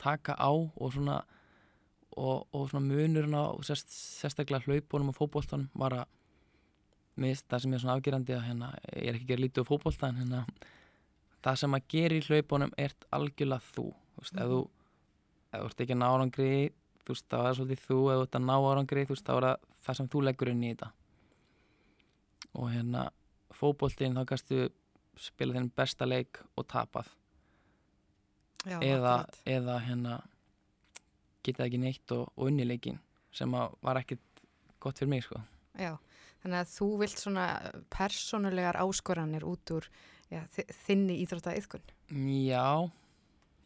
taka 0.00 0.36
á 0.36 0.52
og 0.52 0.92
svona, 0.92 1.22
og, 2.12 2.44
og 2.52 2.68
svona 2.68 2.84
munurinn 2.84 3.36
á 3.36 3.56
sérst, 3.64 3.88
sérstaklega 4.20 4.68
hlaupunum 4.68 5.14
og 5.14 5.16
fótboltanum 5.16 5.70
var 5.80 5.96
að, 6.02 6.12
finnst 7.26 7.46
það 7.50 7.64
sem 7.64 7.74
er 7.74 7.82
svona 7.82 7.96
afgerandi 7.98 8.34
að 8.36 8.44
hérna, 8.46 8.72
ég 8.94 9.08
er 9.10 9.18
ekki 9.18 9.26
að 9.26 9.32
gera 9.32 9.44
lítið 9.44 9.64
á 9.64 9.70
fótbolta 9.70 10.10
en 10.10 10.20
hérna, 10.22 10.42
það 11.44 11.62
sem 11.62 11.78
að 11.78 11.88
gera 11.94 12.18
í 12.18 12.26
hlaupunum 12.26 12.74
er 12.78 12.94
algjörlega 13.18 13.72
þú, 13.74 13.86
þú 14.14 14.22
veist, 14.24 14.38
ef 14.38 14.52
þú, 14.52 14.60
ef 15.48 15.58
þú 15.58 15.70
ert 15.70 15.82
ekki 15.84 15.96
að 15.96 16.02
ná 16.02 16.08
árangri, 16.08 16.52
þú 17.04 17.14
veist, 17.14 17.26
þá 17.28 17.38
er 17.38 17.46
það 17.48 17.58
svolítið 17.58 17.84
þú, 17.86 17.98
ef 17.98 18.18
þú 18.18 18.26
ert 18.26 18.38
að 18.38 18.46
ná 18.48 18.54
árangri, 18.58 19.06
þú 19.08 19.16
veist, 19.16 19.26
þá 19.28 19.34
er 19.36 19.48
það 19.48 19.68
það 19.88 19.98
sem 19.98 20.10
þú 20.12 20.24
leggur 20.26 20.52
inn 20.52 20.64
í 20.64 20.72
þetta. 20.72 20.90
Og 22.58 22.72
hérna 22.72 23.04
fótboltinn 23.56 24.16
þá 24.18 24.24
kannstu 24.28 24.68
spila 25.18 25.56
þinn 25.56 25.70
besta 25.74 26.08
leik 26.08 26.40
og 26.58 26.66
tapað. 26.70 27.10
Já, 28.66 28.78
eða, 28.82 29.14
eða 29.48 29.78
hérna 29.86 30.18
geta 31.46 31.64
ekki 31.64 31.80
neitt 31.80 32.12
og, 32.14 32.26
og 32.34 32.50
unni 32.50 32.66
leikin 32.66 32.98
sem 33.34 33.52
að 33.54 33.76
var 33.86 34.00
ekkit 34.00 34.42
gott 34.82 34.98
fyrir 34.98 35.12
mig 35.12 35.24
sko. 35.24 35.40
Já, 35.78 35.94
þannig 36.42 36.60
að 36.62 36.72
þú 36.76 36.88
vilt 37.02 37.18
svona 37.20 37.46
persónulegar 37.92 38.78
áskoranir 38.82 39.44
út 39.48 39.72
úr 39.74 39.88
já, 40.30 40.42
þi- 40.54 40.68
þinni 40.86 41.18
íþrótta 41.24 41.54
yðkun. 41.58 41.84
Já, 42.48 42.90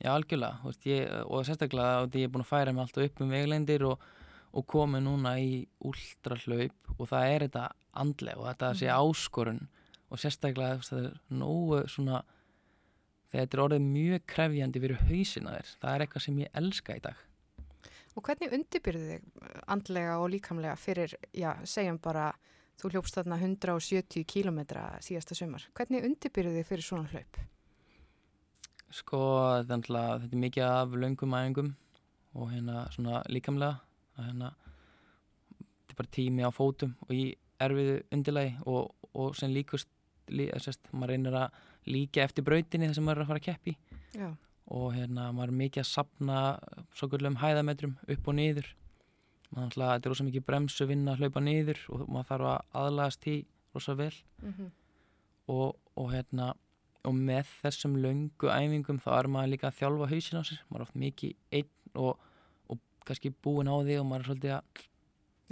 já 0.02 0.10
algjörlega. 0.14 0.60
Veist, 0.64 0.86
ég, 0.88 1.06
og 1.26 1.44
sérstaklega 1.46 2.02
að 2.04 2.18
ég 2.20 2.28
er 2.28 2.32
búin 2.34 2.44
að 2.46 2.52
færa 2.52 2.72
mig 2.74 2.84
alltaf 2.86 3.04
upp 3.08 3.20
um 3.24 3.32
veglendir 3.34 3.84
og, 3.88 4.06
og 4.52 4.66
komið 4.68 5.04
núna 5.06 5.36
í 5.40 5.66
últrahlaup 5.88 6.94
og 6.98 7.08
það 7.10 7.28
er 7.34 7.46
þetta 7.48 7.66
andlega 8.02 8.40
og 8.40 8.48
þetta 8.50 8.72
sé 8.80 8.88
áskorun 8.92 9.62
og 10.12 10.20
sérstaklega 10.20 10.78
veist, 10.78 10.92
það 10.92 11.06
er 11.10 11.18
nógu 11.40 11.82
svona 11.88 12.22
þegar 13.32 13.46
þetta 13.46 13.56
er 13.56 13.62
orðið 13.64 13.84
mjög 13.88 14.24
krefjandi 14.28 14.80
fyrir 14.84 15.04
hausina 15.08 15.54
þér, 15.56 15.68
það 15.80 15.94
er 15.94 16.04
eitthvað 16.04 16.24
sem 16.26 16.40
ég 16.42 16.58
elska 16.60 16.96
í 16.98 17.02
dag. 17.04 17.20
Og 18.12 18.26
hvernig 18.26 18.52
undirbyrðu 18.52 19.06
þig 19.08 19.54
andlega 19.72 20.18
og 20.20 20.26
líkamlega 20.34 20.74
fyrir, 20.76 21.14
já, 21.32 21.54
segjum 21.64 21.96
bara, 22.04 22.26
þú 22.80 22.92
hljópst 22.92 23.18
þarna 23.18 23.38
170 23.40 24.26
kílometra 24.28 24.86
síðasta 25.04 25.36
sumar. 25.38 25.64
Hvernig 25.76 26.06
undirbyrðu 26.08 26.58
þig 26.58 26.68
fyrir 26.68 26.86
svona 26.86 27.10
hlaup? 27.12 27.40
Sko, 28.92 29.20
þetta 29.64 29.78
er, 29.78 30.26
mikið 30.36 30.66
af 30.66 30.96
löngum 31.00 31.36
æfingum 31.38 31.72
og 32.36 32.50
hérna 32.52 32.84
svona 32.92 33.22
líkamlega 33.32 33.78
að 34.18 34.26
hérna 34.28 34.50
þetta 35.56 35.94
er 35.94 35.98
bara 36.00 36.14
tími 36.16 36.44
á 36.44 36.50
fótum 36.52 36.92
og 37.06 37.14
í 37.16 37.24
erfiðu 37.62 37.98
undirlagi 38.12 38.54
og, 38.68 38.92
og 39.16 39.36
sem 39.38 39.52
líkust 39.52 39.88
lí, 40.32 40.48
eh, 40.48 40.60
sest, 40.62 40.84
maður 40.92 41.14
reynir 41.14 41.38
að 41.38 41.60
líka 41.92 42.24
eftir 42.24 42.46
brautinni 42.46 42.88
þar 42.88 42.98
sem 42.98 43.08
maður 43.08 43.22
er 43.22 43.24
að 43.24 43.32
fara 43.32 43.42
að 43.42 43.48
keppi 43.48 43.76
Já, 44.16 44.28
og 44.76 44.86
hérna 44.96 45.30
maður 45.34 45.52
er 45.52 45.60
mikið 45.62 45.84
að 45.84 45.90
sapna 45.90 46.38
svo 46.96 47.08
gullum 47.12 47.40
hæðametrum 47.42 47.96
upp 48.14 48.28
og 48.28 48.38
niður 48.38 48.68
þetta 49.52 49.96
er 50.06 50.08
rosa 50.12 50.24
mikið 50.24 50.44
bremsu 50.48 50.86
vinna 50.88 51.12
að 51.12 51.18
hlaupa 51.24 51.40
niður 51.44 51.78
og 51.92 52.06
maður 52.08 52.28
þarf 52.30 52.46
að 52.52 52.82
aðlagast 52.82 53.26
í 53.26 53.36
rosa 53.74 53.94
vel 53.94 54.12
Mhm. 54.42 54.70
og, 55.48 55.76
og 55.96 56.12
hérna 56.12 56.54
og 57.04 57.14
með 57.18 57.46
þessum 57.62 57.96
löngu 57.98 58.48
æfingum 58.48 59.00
þá 59.02 59.08
er 59.18 59.28
maður 59.28 59.50
líka 59.52 59.66
að 59.68 59.78
þjálfa 59.80 60.08
hausin 60.12 60.38
á 60.38 60.42
sér 60.46 60.60
maður 60.70 60.80
er 60.80 60.86
oft 60.86 60.94
mikið 60.94 61.34
einn 61.52 61.68
og, 61.94 62.18
og 62.70 62.78
kannski 63.04 63.32
búin 63.42 63.68
á 63.68 63.76
því 63.82 63.96
og 64.00 64.06
maður 64.06 64.20
er 64.22 64.28
svolítið 64.30 64.54
að 64.56 64.62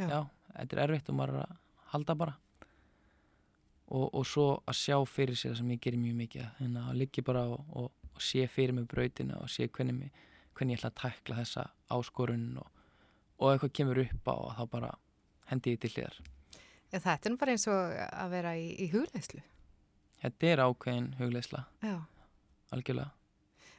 Já. 0.01 0.07
já, 0.09 0.21
þetta 0.57 0.77
er 0.77 0.83
erfitt 0.87 1.09
og 1.11 1.17
maður 1.19 1.35
er 1.35 1.43
að 1.45 1.57
halda 1.93 2.15
bara 2.15 2.35
og, 3.91 4.07
og 4.15 4.25
svo 4.27 4.45
að 4.71 4.77
sjá 4.79 4.97
fyrir 5.11 5.37
sér 5.37 5.57
sem 5.59 5.71
ég 5.75 5.81
gerir 5.83 6.01
mjög 6.01 6.17
mikið 6.23 6.47
þannig 6.61 6.89
að 6.89 6.99
liggi 7.03 7.25
bara 7.27 7.43
og, 7.51 7.65
og, 7.77 7.91
sé 8.21 8.47
fyrir 8.53 8.75
mig 8.77 8.87
brautina 8.89 9.39
og 9.41 9.49
sé 9.49 9.67
hvernig, 9.73 10.11
hvernig 10.55 10.77
ég 10.77 10.81
ætla 10.83 10.91
að 10.93 10.99
tækla 11.01 11.37
þessa 11.41 11.63
áskorun 11.97 12.47
og, 12.61 12.67
og 13.41 13.53
eitthvað 13.55 13.73
kemur 13.79 14.03
upp 14.05 14.29
á 14.31 14.35
og 14.37 14.51
þá 14.59 14.65
bara 14.75 14.91
hendi 15.51 15.75
ég 15.77 15.81
til 15.83 15.93
hliðar 15.95 16.19
Já, 16.91 16.99
þetta 16.99 17.31
er 17.31 17.37
bara 17.39 17.55
eins 17.55 17.67
og 17.71 17.95
að 18.11 18.33
vera 18.35 18.53
í, 18.59 18.67
í 18.83 18.89
hugleyslu. 18.91 19.41
þetta 20.21 20.49
er 20.51 20.63
ákveðin 20.67 21.13
hugleisla, 21.21 21.65
Já. 21.85 21.97
algjörlega 22.75 23.11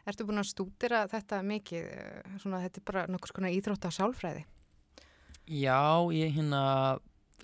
Ertu 0.09 0.25
búin 0.25 0.41
að 0.41 0.47
stúdira 0.49 1.03
þetta 1.11 1.43
mikið, 1.45 1.83
eh, 1.85 2.37
svona 2.41 2.63
þetta 2.63 2.79
er 2.81 2.85
bara 2.87 3.03
nokkur 3.11 3.29
skona 3.29 3.51
íþrótta 3.53 3.91
sálfræði? 3.93 4.45
Já, 5.45 5.77
ég 6.15 6.33
hérna 6.33 6.61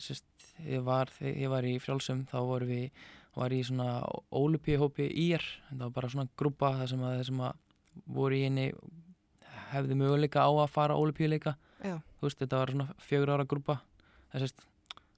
sérst, 0.02 0.26
ég, 0.66 0.82
var, 0.82 1.12
ég 1.22 1.50
var 1.52 1.68
í 1.68 1.76
frjálsum 1.82 2.24
þá 2.32 2.40
voru 2.48 2.66
við 2.66 2.90
var 3.38 3.54
í 3.54 3.60
svona 3.62 4.00
ólupíhópi 4.34 5.06
ír 5.14 5.44
þetta 5.70 5.84
var 5.84 5.94
bara 5.94 6.10
svona 6.10 6.30
grúpa 6.40 6.72
þar 6.80 6.90
sem 6.90 7.04
að, 7.06 7.18
þar 7.20 7.28
sem 7.30 7.42
að 7.46 7.60
voru 8.18 8.38
í 8.40 8.44
henni 8.48 8.66
hefði 9.74 9.98
möguleika 10.00 10.42
á 10.42 10.50
að 10.50 10.72
fara 10.74 10.98
ólupíuleika 10.98 11.54
Já. 11.84 11.98
þú 12.20 12.26
veist, 12.28 12.40
þetta 12.42 12.58
var 12.62 12.72
svona 12.74 12.88
fjögur 13.06 13.32
ára 13.36 13.46
grúpa 13.46 13.76
þessast 14.34 14.64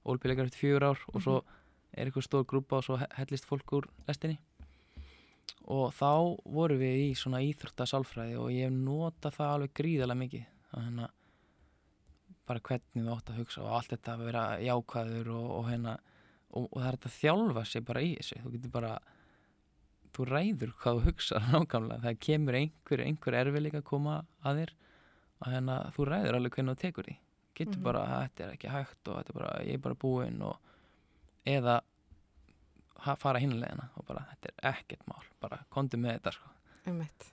ólupíuleikar 0.04 0.48
eftir 0.50 0.60
fjögur 0.64 0.86
ár 0.90 1.00
og 1.14 1.22
svo 1.24 1.36
er 1.96 2.06
eitthvað 2.10 2.26
stór 2.26 2.44
grúpa 2.48 2.78
og 2.80 2.84
svo 2.86 2.98
he- 3.00 3.08
hellist 3.18 3.46
fólk 3.48 3.72
úr 3.78 3.88
lestinni. 4.08 4.38
Og 5.70 5.92
þá 5.94 6.10
voru 6.50 6.76
við 6.80 6.96
í 7.10 7.14
svona 7.18 7.40
íþrótta 7.46 7.86
sálfræði 7.86 8.36
og 8.38 8.50
ég 8.54 8.68
hef 8.68 8.74
notað 8.76 9.34
það 9.38 9.52
alveg 9.54 9.72
gríðarlega 9.80 10.20
mikið. 10.22 10.44
Þannig 10.70 11.04
að 11.04 11.16
bara 12.50 12.62
hvernig 12.66 13.04
við 13.04 13.10
átt 13.14 13.30
að 13.30 13.38
hugsa 13.40 13.62
og 13.62 13.74
allt 13.76 13.92
þetta 13.94 14.14
að 14.16 14.24
vera 14.26 14.44
jákvæður 14.66 15.28
og, 15.36 15.48
og 15.58 15.68
hérna 15.70 15.92
og, 16.50 16.64
og 16.66 16.76
það 16.80 16.86
er 16.90 16.96
þetta 16.98 17.10
að 17.10 17.18
þjálfa 17.20 17.64
sig 17.70 17.84
bara 17.86 18.02
í 18.02 18.12
þessu. 18.18 18.40
Þú 18.44 18.52
getur 18.56 18.72
bara 18.74 18.92
þú 20.16 20.26
ræður 20.30 20.72
hvað 20.82 20.98
þú 21.00 21.04
hugsa 21.10 21.42
nákvæmlega. 21.52 22.02
Það 22.06 22.18
kemur 22.26 22.58
einhver, 22.60 23.04
einhver 23.06 23.38
erfiðleika 23.44 23.82
að 23.82 23.88
koma 23.92 24.16
að 24.42 24.62
þér 24.62 24.74
að 25.40 25.52
hérna 25.56 25.76
þú 25.96 26.06
ræður 26.10 26.36
alveg 26.38 26.52
hvernig 26.56 26.76
þú 26.76 26.80
tekur 26.84 27.04
því 27.08 27.16
getur 27.60 27.76
Mhm. 27.76 27.82
bara 27.82 28.00
að 28.06 28.22
þetta 28.28 28.44
er 28.46 28.52
ekki 28.56 28.68
hægt 28.72 29.08
og 29.08 29.16
þetta 29.20 29.30
er 29.34 29.38
bara, 29.40 29.64
ég 29.64 29.74
er 29.74 29.78
bara 29.78 29.94
búinn 29.94 30.42
og 30.42 30.56
eða 31.46 31.80
fara 33.18 33.40
hinleðina 33.40 33.88
og 33.96 34.04
bara 34.08 34.26
þetta 34.30 34.50
er 34.52 34.72
ekkert 34.74 35.06
mál 35.08 35.24
bara 35.40 35.62
kondu 35.72 35.96
með 36.00 36.18
þetta 36.18 36.32
sko 36.36 36.50
Einmitt. 36.86 37.26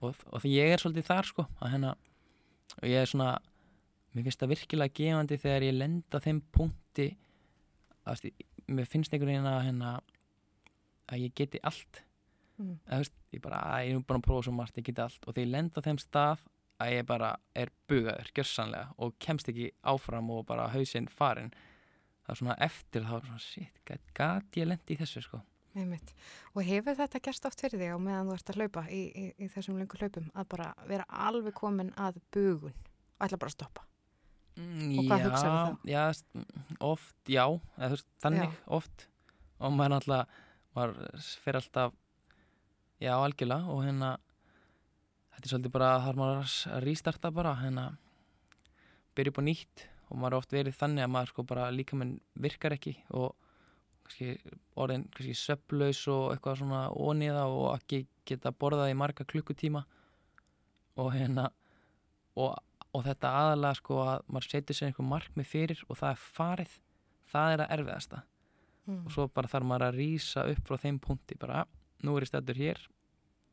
og, 0.00 0.14
og 0.32 0.42
því 0.42 0.52
ég 0.54 0.72
er 0.74 0.82
svolítið 0.82 1.08
þar 1.10 1.26
sko 1.32 1.46
að 1.60 1.72
hérna 1.74 1.94
og 2.78 2.84
ég 2.86 3.00
er 3.02 3.06
svona 3.10 3.38
mér 4.14 4.24
finnst 4.28 4.40
það 4.42 4.52
virkilega 4.54 4.94
gefandi 5.00 5.38
þegar 5.42 5.66
ég 5.66 5.74
lenda 5.78 6.20
þeim 6.22 6.40
punkti 6.54 7.08
að 8.08 8.30
mér 8.68 8.86
finnst 8.88 9.12
einhvern 9.12 9.32
veginn 9.34 9.50
að 9.50 9.64
hérna 9.68 9.94
að 11.08 11.24
ég 11.26 11.34
geti 11.34 11.60
allt 11.62 12.04
Mm. 12.58 12.74
þú 12.90 12.96
veist, 12.98 13.12
ég 13.32 13.40
bara, 13.40 13.58
að 13.70 13.84
ég 13.86 13.94
er 13.94 14.00
búin 14.02 14.18
að 14.18 14.24
prófa 14.26 14.42
svo 14.48 14.52
margt 14.52 14.74
ég 14.80 14.82
geti 14.88 14.98
allt 15.00 15.26
og 15.28 15.34
þegar 15.34 15.44
ég 15.46 15.50
lenda 15.52 15.80
þeim 15.84 15.98
stað 16.02 16.40
að 16.78 16.92
ég 16.94 17.06
bara 17.08 17.32
er 17.58 17.70
bugaður, 17.90 18.30
gjörsanlega 18.36 18.92
og 19.02 19.16
kemst 19.22 19.48
ekki 19.50 19.70
áfram 19.90 20.30
og 20.30 20.44
bara 20.46 20.68
hausinn 20.72 21.08
farin 21.10 21.50
það 22.24 22.32
er 22.34 22.40
svona 22.42 22.56
eftir 22.68 23.02
þá 23.08 23.14
svona, 23.24 23.38
shit, 23.42 23.80
gat 24.14 24.58
ég 24.60 24.68
lendi 24.70 24.94
í 24.94 25.00
þessu 25.00 25.22
sko 25.26 25.40
Einmitt. 25.78 26.10
Og 26.56 26.64
hefur 26.66 26.96
þetta 26.98 27.20
gerst 27.22 27.44
oft 27.46 27.60
fyrir 27.62 27.78
þig 27.78 27.92
á 27.94 27.98
meðan 28.02 28.26
þú 28.30 28.34
ert 28.34 28.48
að 28.50 28.56
hlaupa 28.58 28.82
í, 28.90 29.02
í, 29.14 29.24
í 29.38 29.48
þessum 29.52 29.76
lengur 29.78 30.00
hlaupum 30.00 30.30
að 30.34 30.46
bara 30.50 30.70
vera 30.88 31.04
alveg 31.28 31.54
komin 31.54 31.92
að 32.00 32.16
bugun 32.34 32.72
og 32.74 33.26
ætla 33.26 33.38
bara 33.38 33.52
að 33.52 33.54
stoppa? 33.54 33.84
Mm, 34.58 34.88
Og 34.98 35.04
hvað 35.06 35.20
já, 35.20 35.26
hugsarðu 35.28 35.60
þá? 35.60 35.84
Já, 35.92 36.00
st- 36.18 36.80
oft, 36.88 37.14
já, 37.30 37.44
eða, 37.78 38.00
þannig, 38.24 38.56
Já. 38.56 38.64
oft 38.80 39.04
og 39.60 39.76
maður 39.76 39.92
náttúrulega, 39.94 40.42
maður 40.74 41.22
fyrir 41.44 41.60
alltaf 41.60 41.94
já, 43.04 43.12
algjörlega 43.14 43.70
og 43.76 43.84
hérna 43.86 44.10
þetta 45.38 45.46
er 45.46 45.52
svolítið 45.52 45.74
bara, 45.74 45.90
þarf 46.02 46.18
maður 46.18 46.54
að 46.74 46.84
rístarta 46.84 47.30
bara, 47.34 47.54
hérna 47.62 47.84
byrja 49.14 49.32
upp 49.32 49.38
á 49.38 49.44
nýtt 49.46 49.84
og 50.08 50.16
maður 50.18 50.34
er 50.34 50.38
oft 50.42 50.54
verið 50.56 50.78
þannig 50.78 51.04
að 51.04 51.12
maður 51.14 51.32
sko 51.32 51.44
bara 51.46 51.68
líka 51.74 51.98
menn 51.98 52.16
virkar 52.34 52.74
ekki 52.74 52.94
og 53.14 53.36
kannski 54.08 54.30
orðin 54.78 55.04
kannski 55.14 55.36
söflaus 55.38 56.00
og 56.10 56.32
eitthvað 56.32 56.62
svona 56.62 56.82
óniða 56.90 57.44
og 57.52 57.68
ekki 57.76 58.06
geta 58.28 58.52
borðað 58.52 58.92
í 58.94 58.96
marga 58.98 59.26
klukkutíma 59.28 59.84
og 60.98 61.12
hérna 61.14 61.50
og, 62.38 62.56
og 62.92 63.04
þetta 63.06 63.34
aðalega 63.42 63.78
sko 63.78 64.00
að 64.06 64.26
maður 64.26 64.50
setur 64.50 64.78
sér 64.78 64.90
einhver 64.90 65.08
markmið 65.12 65.50
fyrir 65.52 65.84
og 65.88 66.00
það 66.00 66.14
er 66.16 66.26
farið 66.40 66.74
það 67.28 67.54
er 67.54 67.64
að 67.64 67.78
erfiðasta 67.78 68.24
Mm. 68.88 69.02
og 69.04 69.12
svo 69.12 69.26
bara 69.28 69.50
þarf 69.52 69.66
maður 69.68 69.82
að 69.90 69.96
rýsa 70.00 70.42
upp 70.48 70.60
frá 70.64 70.78
þeim 70.80 70.98
punkti 71.04 71.36
bara, 71.36 71.66
nú 72.00 72.14
er 72.16 72.24
ég 72.24 72.30
stættur 72.30 72.56
hér 72.56 72.78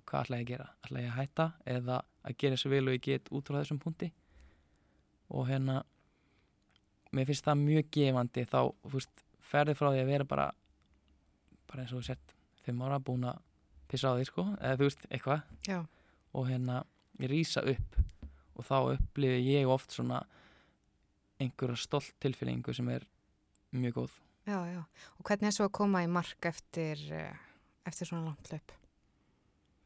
hvað 0.06 0.26
ætla 0.26 0.40
ég 0.40 0.46
að 0.46 0.52
gera? 0.52 0.68
ætla 0.86 1.02
ég 1.04 1.12
að 1.12 1.18
hætta 1.20 1.48
eða 1.66 1.98
að 2.26 2.38
gera 2.42 2.60
og 2.60 2.72
vel 2.74 2.88
og 2.88 2.96
ég 2.96 3.04
get 3.06 3.32
út 3.32 3.50
frá 3.50 3.60
þessum 3.60 3.82
punkti 3.82 4.12
og 5.30 5.48
hérna 5.50 5.82
mér 7.16 7.30
finnst 7.30 7.48
það 7.48 7.62
mjög 7.64 7.92
gefandi 7.96 8.46
þá, 8.50 8.60
þú 8.86 8.94
veist, 8.98 9.24
ferði 9.46 9.78
frá 9.78 9.90
því 9.92 10.04
að 10.04 10.12
vera 10.12 10.30
bara 10.30 10.48
bara 11.70 11.86
eins 11.86 11.96
og 11.96 12.06
sett 12.06 12.36
fimm 12.66 12.84
ára 12.86 13.00
búin 13.00 13.28
að 13.30 13.42
pissa 13.90 14.12
á 14.12 14.18
því 14.18 14.28
sko 14.30 14.48
eða 14.60 14.80
þú 14.80 14.90
veist, 14.90 15.08
eitthvað 15.10 15.88
og 16.36 16.50
hérna 16.50 16.82
rýsa 17.32 17.64
upp 17.64 18.00
og 18.56 18.68
þá 18.68 18.78
upplifi 18.96 19.42
ég 19.56 19.70
oft 19.70 19.96
svona 19.96 20.22
einhverja 21.42 21.80
stolt 21.80 22.14
tilfinningu 22.24 22.74
sem 22.74 22.88
er 22.94 23.08
mjög 23.76 24.00
góð 24.02 24.22
Já, 24.46 24.62
já. 24.70 24.84
Og 25.18 25.26
hvernig 25.26 25.50
er 25.50 25.54
svo 25.56 25.66
að 25.66 25.74
koma 25.74 26.04
í 26.06 26.08
mark 26.10 26.46
eftir, 26.46 27.00
eh, 27.12 27.34
eftir 27.86 28.06
svona 28.06 28.28
langt 28.28 28.46
hlaup? 28.52 28.72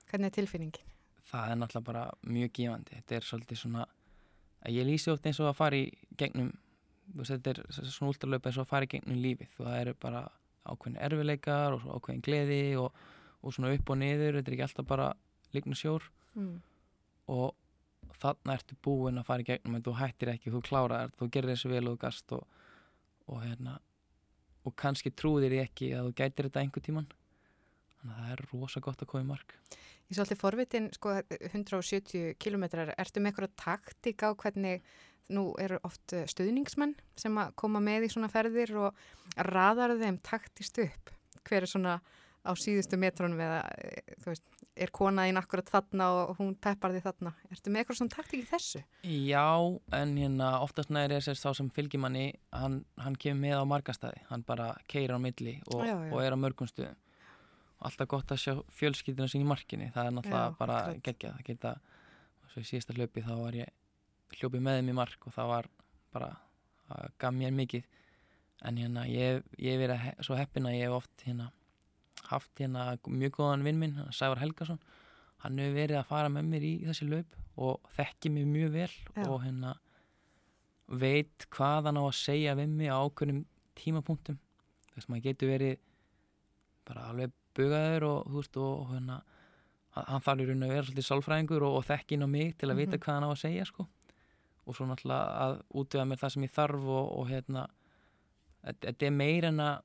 Hvernig 0.10 0.32
er 0.32 0.39
tilfinningin? 0.41 0.89
það 1.30 1.51
er 1.51 1.60
náttúrulega 1.60 1.88
bara 1.89 2.03
mjög 2.26 2.51
gefandi. 2.57 2.97
Þetta 2.97 3.16
er 3.16 3.28
svolítið 3.28 3.62
svona 3.62 3.86
ég 4.70 4.88
lýsi 4.88 5.12
oft 5.14 5.30
eins 5.30 5.39
og 5.39 5.51
að 5.51 5.60
fara 5.60 5.80
í 5.80 5.86
gegnum 6.20 6.51
þetta 7.26 7.53
er 7.53 7.62
svona 7.78 8.12
últralöp 8.14 8.49
eins 8.49 8.60
og 8.60 8.66
að 8.66 8.72
fara 8.74 8.88
í 8.88 8.91
gegnum 8.93 9.22
lífið. 9.24 9.55
Það 9.57 9.80
eru 9.80 9.95
bara 10.01 10.26
ákveðin 10.70 10.99
erfileikar 11.05 11.78
og 11.78 11.88
ákveðin 11.95 12.26
gleði 12.26 12.62
og, 12.82 12.99
og 13.41 13.55
svona 13.55 13.74
upp 13.76 13.89
og 13.89 13.99
niður. 14.01 14.39
Þetta 14.39 14.51
er 14.51 14.57
ekki 14.57 14.68
alltaf 14.68 14.89
bara 14.89 15.10
líknu 15.55 15.78
sjór. 15.78 16.05
Mm. 16.38 16.60
og 17.34 17.55
þarna 18.22 18.53
ertu 18.53 18.76
búin 18.86 19.18
að 19.18 19.26
fara 19.26 19.41
í 19.41 19.47
gegnum 19.47 19.76
en 19.76 19.84
þú 19.84 19.95
hættir 19.97 20.30
ekki, 20.30 20.51
þú 20.53 20.60
klárar 20.66 21.10
þú 21.18 21.28
gerir 21.34 21.51
þessu 21.51 21.72
vel 21.72 21.88
og 21.89 21.95
þú 21.95 22.01
gast 22.03 22.34
og, 22.38 22.43
og 23.34 23.41
hérna 23.41 23.74
og 24.62 24.76
kannski 24.78 25.10
trúðir 25.10 25.55
því 25.55 25.62
ekki 25.64 25.89
að 25.97 26.10
þú 26.10 26.14
gætir 26.22 26.47
þetta 26.47 26.62
einhver 26.62 26.86
tíman 26.86 27.10
þannig 27.95 28.14
að 28.14 28.22
það 28.22 28.34
er 28.36 28.43
rosa 28.51 28.84
gott 28.86 29.01
að 29.01 29.10
koma 29.10 29.26
í 29.26 29.30
mark 29.32 29.55
Ég 30.10 30.18
svolítið 30.18 30.39
forvitin, 30.41 30.89
sko, 30.95 31.12
170 31.51 32.34
kilometrar, 32.41 32.95
ertu 32.97 33.22
með 33.22 33.36
eitthvað 33.36 33.51
taktík 33.62 34.24
á 34.26 34.34
hvernig, 34.34 34.86
nú 35.30 35.51
eru 35.62 35.78
oft 35.86 36.16
eh, 36.18 36.24
stuðningsmenn 36.26 36.95
sem 37.20 37.36
að 37.38 37.51
koma 37.62 37.78
með 37.86 38.07
í 38.07 38.10
svona 38.16 38.32
ferðir 38.34 38.72
og 38.82 39.03
raðar 39.45 39.93
þeim 39.99 40.18
taktist 40.26 40.80
upp. 40.82 41.12
Hver 41.45 41.68
er 41.68 41.70
svona 41.70 41.99
á 42.41 42.51
síðustu 42.57 42.97
metrónum 42.97 43.38
eða, 43.45 43.60
eh, 43.78 44.16
þú 44.24 44.32
veist, 44.32 44.47
er 44.80 44.89
konaðinn 44.95 45.38
akkurat 45.38 45.70
þarna 45.70 46.07
og 46.24 46.39
hún 46.39 46.55
peppar 46.57 46.95
því 46.95 47.03
þarna. 47.03 47.34
Ertu 47.53 47.70
með 47.70 47.84
eitthvað 47.84 47.99
svona 47.99 48.16
taktík 48.16 48.41
í 48.41 48.49
þessu? 48.49 48.82
Já, 49.05 49.45
en 49.99 50.16
hérna 50.18 50.47
oftast 50.64 50.89
næri 50.89 51.20
er 51.20 51.28
sérst 51.28 51.45
þá 51.45 51.53
sem 51.60 51.70
fylgimanni 51.76 52.32
hann, 52.49 52.82
hann 52.97 53.20
kemur 53.20 53.43
með 53.43 53.62
á 53.62 53.66
margastæði 53.76 54.26
hann 54.32 54.47
bara 54.47 54.72
keira 54.89 55.20
á 55.20 55.20
milli 55.22 55.60
og, 55.70 55.86
og 55.86 56.20
er 56.24 56.34
á 56.34 56.38
mörgum 56.39 56.70
stuðum 56.72 56.97
og 56.97 57.09
alltaf 57.80 58.09
gott 58.11 58.32
að 58.34 58.41
sjá 58.43 58.53
fjölskyldina 58.75 59.30
sín 59.32 59.45
í 59.45 59.47
markinni 59.47 59.89
það 59.95 60.09
er 60.09 60.15
náttúrulega 60.17 60.49
Já, 60.49 60.57
bara 60.59 60.80
geggjað 60.99 61.36
það 61.38 61.45
geta, 61.47 61.73
svo 62.51 62.63
í 62.63 62.67
síðasta 62.67 62.95
hlaupi 62.97 63.23
þá 63.23 63.34
var 63.39 63.57
ég 63.59 64.36
hljópið 64.38 64.65
með 64.65 64.80
þeim 64.80 64.91
í 64.91 64.97
mark 64.99 65.27
og 65.30 65.36
það 65.36 65.51
var 65.53 65.69
bara, 66.13 66.30
það 66.89 67.15
gaf 67.23 67.36
mér 67.38 67.55
mikið. 67.57 67.88
En 68.67 68.80
hérna 68.82 69.05
ég, 69.07 69.43
ég 69.55 69.75
hef 69.75 69.82
verið 69.86 70.01
he 70.03 70.13
svo 70.27 70.36
heppin 70.36 70.67
að 70.67 70.75
ég 70.75 70.89
hef 70.89 70.97
oft 70.99 71.23
hérna 71.23 71.51
haft 72.30 72.59
hérna 72.59 72.89
mjög 73.07 73.38
góðan 73.38 73.63
vinn 73.65 73.80
minn 73.80 74.01
Sævar 74.13 74.41
Helgason, 74.41 74.82
hann 75.45 75.61
hefur 75.61 75.77
verið 75.77 76.01
að 76.01 76.09
fara 76.09 76.32
með 76.34 76.49
mér 76.51 76.65
í 76.67 76.73
þessi 76.84 77.07
laup 77.07 77.38
og 77.59 77.88
þekki 77.95 78.32
mig 78.36 78.47
mjög 78.49 78.73
vel 78.75 78.91
Já. 78.91 79.23
og 79.25 79.39
hérna 79.45 79.77
veit 80.89 81.47
hvað 81.53 81.89
hann 81.89 82.01
á 82.01 82.03
að 82.03 82.17
segja 82.19 82.55
við 82.59 82.75
mig 82.75 82.91
á 82.91 82.99
ákveðnum 82.99 83.43
tímapunktum. 83.80 84.39
Þess 84.91 85.07
að 85.07 85.13
maður 85.13 85.25
getur 85.30 85.53
verið 85.53 85.75
bara 86.89 87.07
alveg 87.11 87.36
bugaður 87.60 88.07
og 88.10 88.30
þú 88.32 88.39
veist 88.41 88.60
og, 88.64 88.88
hérna 88.93 89.20
hann 89.99 90.24
þarf 90.24 90.43
í 90.43 90.47
raun 90.49 90.64
að 90.68 90.74
vera 90.76 90.86
svolítið 90.88 91.07
sálfræðingur 91.10 91.66
og, 91.68 91.78
og 91.82 91.88
þekki 91.89 92.16
inn 92.18 92.24
á 92.24 92.30
mig 92.30 92.53
til 92.62 92.70
að 92.72 92.80
vita 92.80 92.95
Mhm. 92.97 93.03
hvað 93.03 93.16
hann 93.18 93.28
á 93.28 93.32
að 93.34 93.41
segja 93.43 93.66
sko 93.68 93.88
og 94.70 94.76
svo 94.78 94.86
náttúrulega 94.86 95.43
að 95.43 95.53
útvega 95.82 96.05
mér 96.07 96.20
það 96.22 96.34
sem 96.36 96.43
ég 96.45 96.51
þarf 96.55 96.84
og, 96.86 97.05
og 97.20 97.30
hérna 97.32 97.64
þetta 98.64 99.07
er 99.07 99.16
meira 99.16 99.47
en 99.49 99.60
að 99.64 99.82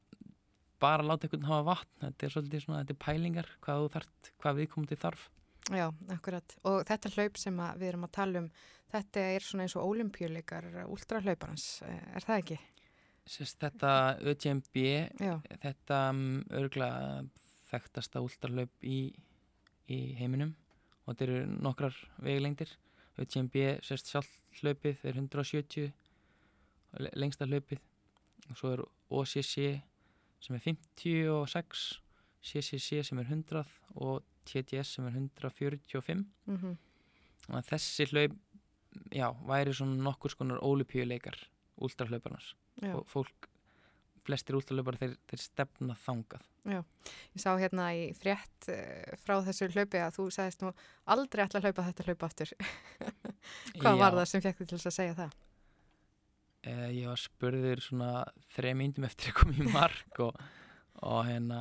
bara 0.84 1.06
láta 1.06 1.24
einhvern 1.26 1.46
hafa 1.48 1.64
vatn 1.70 2.02
þetta 2.04 2.26
er 2.26 2.32
svolítið 2.34 2.64
svona, 2.66 2.80
þetta 2.84 2.94
er 2.96 3.02
pælingar 3.06 3.48
hvað 3.64 3.80
þú 3.84 3.90
þarft, 3.94 4.30
hvað 4.42 4.58
við 4.60 4.68
komum 4.74 4.88
til 4.90 5.00
þarf 5.00 5.30
Já, 5.72 5.86
akkurat. 6.12 6.54
Og 6.68 6.82
þetta 6.84 7.08
hlaup 7.14 7.38
sem 7.40 7.56
við 7.80 7.86
erum 7.88 8.02
að 8.04 8.10
tala 8.12 8.40
um, 8.42 8.48
þetta 8.92 9.22
er 9.32 9.40
svona 9.46 9.64
eins 9.64 9.76
og 9.80 9.86
ólimpjuleikar 9.88 10.66
últrahlauparans, 10.92 11.64
er 11.88 12.20
það 12.26 12.42
ekki? 12.42 12.58
Sest, 13.24 13.56
þetta 13.64 13.94
ÖTMB 14.20 14.76
Já, 15.24 15.38
þetta 15.64 16.02
um, 16.12 16.20
örgulega 16.52 17.22
þekktasta 17.74 18.22
últralöp 18.24 18.86
í, 18.86 18.98
í 19.90 19.98
heiminum. 20.18 20.54
Og 21.04 21.12
þetta 21.12 21.26
eru 21.28 21.40
nokkrar 21.66 21.96
veglengdir 22.24 22.70
ÖTMB, 23.20 23.58
sérst 23.84 24.08
sjálflaupið 24.10 25.04
er 25.06 25.18
170 25.20 25.90
le- 27.04 27.12
lengsta 27.18 27.46
hlaupið. 27.46 27.82
Og 28.50 28.56
svo 28.58 28.72
er 28.74 28.82
OCC 29.14 29.82
sem 30.44 30.56
er 30.56 30.64
56 30.64 31.84
CCC 32.44 33.00
sem 33.08 33.20
er 33.22 33.28
100 33.30 33.62
og 34.04 34.24
TTS 34.44 34.96
sem 34.98 35.06
er 35.08 35.14
145 35.16 36.24
mm 36.46 36.74
þannig 37.44 37.60
að 37.60 37.68
þessi 37.70 38.04
hlaup 38.10 38.34
já, 39.12 39.26
væri 39.48 39.72
svona 39.76 39.96
nokkur 40.04 40.32
skonar 40.32 40.60
ólupíuleikar 40.64 41.36
últralauparnas 41.84 42.50
já. 42.82 42.92
og 42.96 43.06
fólk, 43.08 43.48
flestir 44.24 44.56
últralaupar 44.58 44.98
þeir, 45.00 45.16
þeir 45.30 45.42
stefna 45.44 45.96
þangað 46.04 46.44
Ég 46.64 47.40
sá 47.42 47.50
hérna 47.60 47.90
í 47.92 48.06
frétt 48.16 48.70
eh, 48.72 49.12
frá 49.20 49.36
þessu 49.44 49.68
hlaupi 49.74 50.00
að 50.00 50.14
þú 50.16 50.28
sagðist 50.32 50.62
nú 50.64 50.70
aldrei 51.12 51.44
ætla 51.44 51.60
að 51.60 51.66
hlaupa 51.68 51.84
þetta 51.90 52.06
hlaup 52.06 52.24
aftur. 52.24 52.52
Hvað 53.82 53.98
Já. 53.98 54.00
var 54.00 54.16
það 54.16 54.28
sem 54.30 54.44
fekk 54.44 54.62
þið 54.62 54.70
til 54.70 54.78
þess 54.78 54.88
að 54.88 54.96
segja 54.96 55.16
það? 55.18 55.34
Eh, 56.64 56.86
ég 56.96 57.10
var 57.10 57.20
spurður 57.20 57.84
svona 57.84 58.10
þreja 58.56 58.78
myndum 58.80 59.08
eftir 59.10 59.34
að 59.34 59.36
koma 59.42 59.58
í 59.60 59.74
mark 59.74 60.22
og, 60.24 60.40
og 61.04 61.20
hérna 61.28 61.60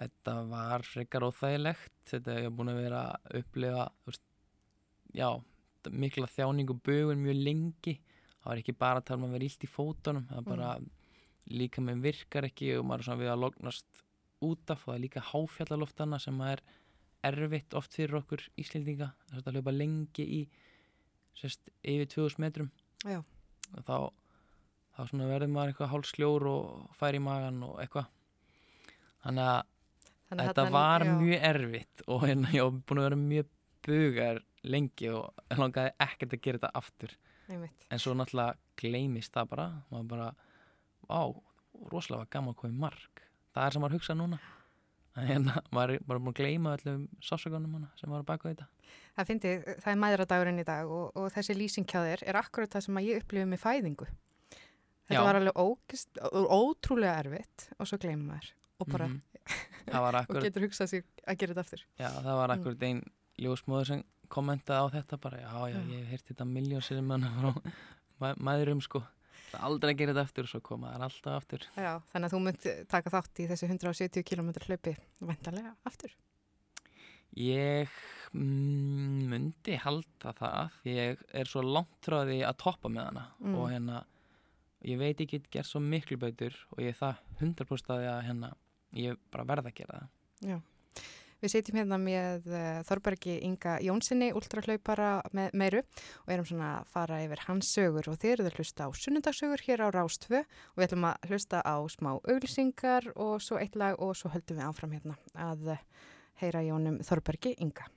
þetta 0.00 0.36
var 0.50 0.84
frekar 0.84 1.24
óþægilegt 1.30 1.96
þetta 2.12 2.36
ég 2.36 2.48
hef 2.50 2.56
búin 2.58 2.72
að 2.74 2.82
vera 2.82 3.02
að 3.08 3.40
upplifa 3.40 3.88
veist, 4.08 4.24
já, 5.16 5.28
mikla 5.88 6.28
þjáning 6.28 6.72
og 6.72 6.84
bugun 6.84 7.24
mjög 7.24 7.40
lengi 7.48 7.96
það 8.04 8.48
var 8.50 8.60
ekki 8.60 8.76
bara 8.84 9.00
að 9.00 9.08
tala 9.08 9.22
um 9.22 9.28
að 9.30 9.36
vera 9.38 9.48
illt 9.48 9.64
í 9.64 9.72
fótunum 9.72 10.28
það 10.28 10.42
er 10.42 10.48
bara 10.50 10.70
líka 11.50 11.82
með 11.84 12.02
virkar 12.08 12.46
ekki 12.48 12.72
og 12.78 12.86
maður 12.88 13.02
er 13.02 13.08
svona 13.08 13.22
við 13.24 13.32
að 13.34 13.42
lognast 13.44 14.04
út 14.46 14.72
af 14.72 14.84
og 14.86 14.92
það 14.92 14.94
er 14.98 15.02
líka 15.04 15.22
háfjallaloftanna 15.30 16.18
sem 16.22 16.40
er 16.46 16.62
erfitt 17.28 17.74
oft 17.76 17.92
fyrir 17.98 18.16
okkur 18.22 18.46
Íslendinga. 18.60 19.10
Þess 19.28 19.46
að 19.50 19.58
hlaupa 19.58 19.74
lengi 19.76 20.24
í 20.24 20.40
sérst, 21.36 21.68
yfir 21.84 22.08
2000 22.08 22.40
metrum. 22.44 22.70
Já. 23.04 23.20
og 23.76 23.84
þá, 23.86 23.96
þá 24.96 25.02
verður 25.30 25.52
maður 25.52 25.70
eitthvað 25.72 25.92
hálsljór 25.94 26.46
og 26.50 26.96
fær 26.98 27.14
í 27.16 27.20
magan 27.22 27.62
og 27.68 27.76
eitthvað. 27.84 28.08
Þannig 29.24 29.46
að 29.50 29.60
Þannig 30.30 30.46
þetta 30.46 30.62
þarna- 30.62 30.72
var 30.78 31.04
já, 31.04 31.12
mjög 31.20 31.44
erfitt 31.50 32.02
og 32.06 32.20
hérna 32.22 32.50
ég 32.54 32.62
var 32.62 32.80
búin 32.86 33.00
að 33.00 33.06
vera 33.08 33.16
mjög 33.20 33.48
bugar 33.86 34.40
lengi 34.62 35.08
og 35.10 35.56
langaði 35.58 35.92
ekkert 36.06 36.34
að 36.36 36.42
gera 36.44 36.58
þetta 36.60 36.70
aftur. 36.80 37.14
Einmitt. 37.50 37.86
en 37.90 37.98
svo 37.98 38.12
náttúrulega 38.14 38.54
gleymist 38.78 39.32
það 39.34 39.48
bara. 39.50 39.64
Maður 39.90 40.08
bara, 40.08 40.28
á, 41.10 41.22
rosalega 41.90 42.22
var 42.24 42.30
gaman 42.36 42.54
að 42.56 42.70
í 42.70 42.80
mark 42.86 43.22
það 43.54 43.66
er 43.66 43.76
sem 43.76 43.82
maður 43.84 43.96
hugsa 43.98 44.14
núna 44.18 44.38
en 45.18 45.26
hérna, 45.26 45.56
maður 45.74 45.96
er 45.96 46.04
bara 46.06 46.20
búin 46.22 46.30
að 46.32 46.38
gleyma 46.38 46.74
öllum 46.78 47.06
sásökunum 47.26 47.72
hana 47.76 47.88
sem 47.98 48.10
var 48.12 48.22
að 48.22 48.28
baka 48.30 48.52
þetta 48.52 48.68
Það 49.18 49.26
fyndi, 49.28 49.50
það 49.82 49.90
er 49.92 49.98
mæðradagurinn 50.00 50.60
í 50.62 50.64
dag 50.66 50.88
og, 50.90 51.10
og 51.18 51.26
þessi 51.34 51.54
lýsing 51.58 51.86
hjá 51.90 51.98
þér 52.06 52.22
er 52.30 52.36
akkurat 52.40 52.70
það 52.72 52.84
sem 52.86 52.98
að 53.00 53.06
ég 53.10 53.18
upplifið 53.20 53.48
með 53.50 53.60
fæðingu. 53.62 54.06
Þetta 55.10 55.18
Já. 55.18 55.22
var 55.26 55.38
alveg 55.40 55.58
ógist, 55.60 56.20
ótrúlega 56.30 57.16
erfitt 57.24 57.66
og 57.76 57.90
svo 57.90 57.98
gleymum 58.00 58.30
maður 58.30 58.48
og 58.80 58.88
bara, 58.94 59.08
það 59.90 60.04
var 60.06 60.18
og 60.30 60.38
getur 60.46 60.64
hugsað 60.66 60.90
sér 60.94 61.04
að 61.26 61.38
gera 61.42 61.52
þetta 61.56 61.64
aftur. 61.66 61.84
Já, 62.00 62.08
það 62.22 62.38
var 62.40 62.50
Mm. 62.54 62.56
akkurat 62.56 62.86
einn 62.88 63.02
ljósmóður 63.44 63.90
sem 63.90 64.02
kommentaði 64.30 64.78
á 64.80 64.86
þetta 64.94 65.20
bara, 65.26 65.42
já, 65.42 65.52
já, 65.74 65.78
ég 65.90 65.98
hef 66.00 66.10
heyrt 66.14 66.30
þetta 66.30 66.46
miljónsir 66.54 67.02
manna 67.02 67.34
frá 67.36 68.34
mæðurum, 68.48 68.80
sko. 68.86 69.02
Aldrei 69.58 69.92
að 69.94 69.98
gera 69.98 70.12
þetta 70.14 70.24
aftur, 70.28 70.46
svo 70.46 70.60
koma 70.64 70.92
það 70.94 71.04
alltaf 71.08 71.36
aftur. 71.40 71.66
Já, 71.76 71.92
þannig 72.12 72.26
að 72.28 72.34
þú 72.34 72.40
munt 72.46 72.66
taka 72.88 73.10
þátt 73.10 73.40
í 73.42 73.46
þessu 73.50 73.68
170 73.70 74.26
km 74.30 74.50
hlaupi 74.66 74.96
vantarlega 75.20 75.74
aftur. 75.90 76.14
Ég 77.38 77.88
mm, 78.34 79.26
myndi 79.30 79.76
halda 79.78 80.32
það, 80.38 80.78
ég 80.90 81.20
er 81.42 81.50
svo 81.50 81.62
langt 81.62 82.08
því 82.10 82.40
að 82.46 82.56
toppa 82.62 82.90
með 82.90 83.04
hana 83.10 83.26
Mm. 83.40 83.54
og 83.54 83.70
hérna, 83.70 84.04
ég 84.84 84.98
veit 84.98 85.20
ég 85.20 85.28
get 85.28 85.50
gert 85.50 85.66
svo 85.66 85.80
miklu 85.80 86.16
bautur 86.18 86.54
og 86.72 86.82
ég 86.82 86.88
er 86.94 86.98
það 86.98 87.16
100% 87.40 87.94
að 87.94 88.06
að 88.10 88.24
hérna, 88.26 88.52
ég 88.92 89.16
bara 89.30 89.44
verð 89.44 89.66
að 89.70 89.74
gera 89.74 90.00
það. 90.00 90.62
Við 91.40 91.52
sitjum 91.54 91.78
hérna 91.80 91.96
með 92.00 92.48
uh, 92.52 92.80
Þorbergi 92.84 93.38
Inga 93.46 93.78
Jónssoni, 93.80 94.30
ultrahlaupara 94.36 95.12
með 95.36 95.56
meiru 95.56 95.82
og 96.26 96.34
erum 96.34 96.48
svona 96.48 96.70
að 96.78 96.90
fara 96.92 97.20
yfir 97.24 97.44
hans 97.46 97.72
sögur 97.72 98.10
og 98.12 98.18
þið 98.20 98.34
eruð 98.34 98.50
að 98.50 98.58
hlusta 98.60 98.88
á 98.88 98.88
sunnundagssögur 99.00 99.64
hér 99.64 99.84
á 99.84 99.88
Rástfö 99.96 100.42
og 100.44 100.76
við 100.76 100.88
ætlum 100.90 101.08
að 101.08 101.30
hlusta 101.30 101.62
á 101.64 101.76
smá 101.88 102.12
auglýsingar 102.18 103.12
og 103.16 103.40
svo 103.40 103.60
eitt 103.60 103.78
lag 103.80 103.96
og 103.96 104.12
svo 104.20 104.32
höldum 104.34 104.60
við 104.60 104.68
áfram 104.68 104.96
hérna 104.98 105.16
að 105.32 105.72
uh, 105.76 105.86
heyra 106.44 106.66
Jónum 106.68 107.00
Þorbergi 107.04 107.56
Inga. 107.56 107.88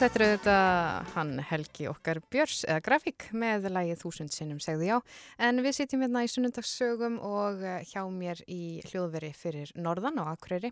Jú, 0.00 0.06
þetta 0.08 0.16
er 0.16 0.30
auðvitað 0.30 1.08
hann 1.12 1.30
Helgi 1.44 1.86
okkar 1.90 2.18
Björs 2.32 2.62
eða 2.64 2.80
grafík 2.86 3.26
með 3.36 3.66
lægið 3.68 3.98
þúsund 4.00 4.32
sinnum 4.32 4.62
segðu 4.64 4.86
já. 4.86 4.94
En 5.36 5.60
við 5.60 5.74
sitjum 5.76 6.00
hérna 6.06 6.22
í 6.24 6.30
sunnundagssögum 6.32 7.18
og 7.20 7.60
eh, 7.60 7.82
hjá 7.84 8.00
mér 8.08 8.40
í 8.48 8.80
hljóðveri 8.88 9.28
fyrir 9.36 9.74
Norðan 9.76 10.22
á 10.24 10.32
Akureyri 10.32 10.70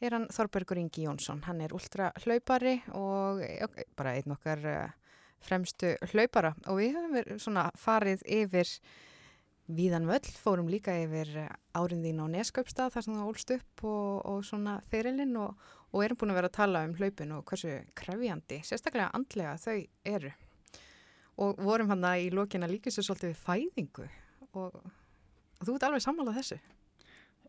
er 0.00 0.16
hann 0.16 0.24
Þorbergur 0.32 0.80
Ingi 0.80 1.04
Jónsson. 1.04 1.44
Hann 1.44 1.60
er 1.60 1.76
ultra 1.76 2.08
hlaupari 2.24 2.78
og 2.96 3.44
eh, 3.44 3.84
bara 4.00 4.16
einn 4.16 4.32
okkar 4.32 4.64
eh, 4.64 5.14
fremstu 5.44 5.92
hlaupara 6.14 6.54
og 6.64 6.80
við 6.80 6.96
höfum 6.96 7.44
svona 7.44 7.68
farið 7.76 8.24
yfir 8.24 8.72
víðan 9.68 10.08
völl, 10.08 10.24
fórum 10.40 10.72
líka 10.72 10.96
yfir 11.04 11.36
árin 11.76 12.00
þín 12.00 12.24
á 12.24 12.32
Neskaupstað 12.32 12.96
þar 12.96 13.04
sem 13.10 13.20
það 13.20 13.28
ólst 13.28 13.54
upp 13.58 13.84
og, 13.92 14.24
og 14.24 14.42
svona 14.48 14.80
fyrirlinn 14.88 15.36
og, 15.40 15.52
og 15.94 16.02
erum 16.02 16.18
búin 16.18 16.32
að 16.34 16.40
vera 16.40 16.50
að 16.50 16.56
tala 16.56 16.82
um 16.88 16.94
hlaupin 16.98 17.32
og 17.36 17.44
hversu 17.46 17.76
krefjandi, 17.98 18.60
sérstaklega 18.66 19.12
andlega 19.14 19.54
þau 19.62 19.76
eru. 20.10 20.32
Og 21.44 21.60
vorum 21.62 21.90
hann 21.90 22.06
í 22.18 22.30
lokina 22.34 22.66
líka 22.70 22.90
svo 22.94 23.04
svolítið 23.06 23.30
við 23.30 23.42
fæðingu 23.44 24.06
og, 24.58 24.78
og 24.78 25.62
þú 25.62 25.76
ert 25.76 25.86
alveg 25.88 26.02
sammálað 26.02 26.40
þessu. 26.40 26.58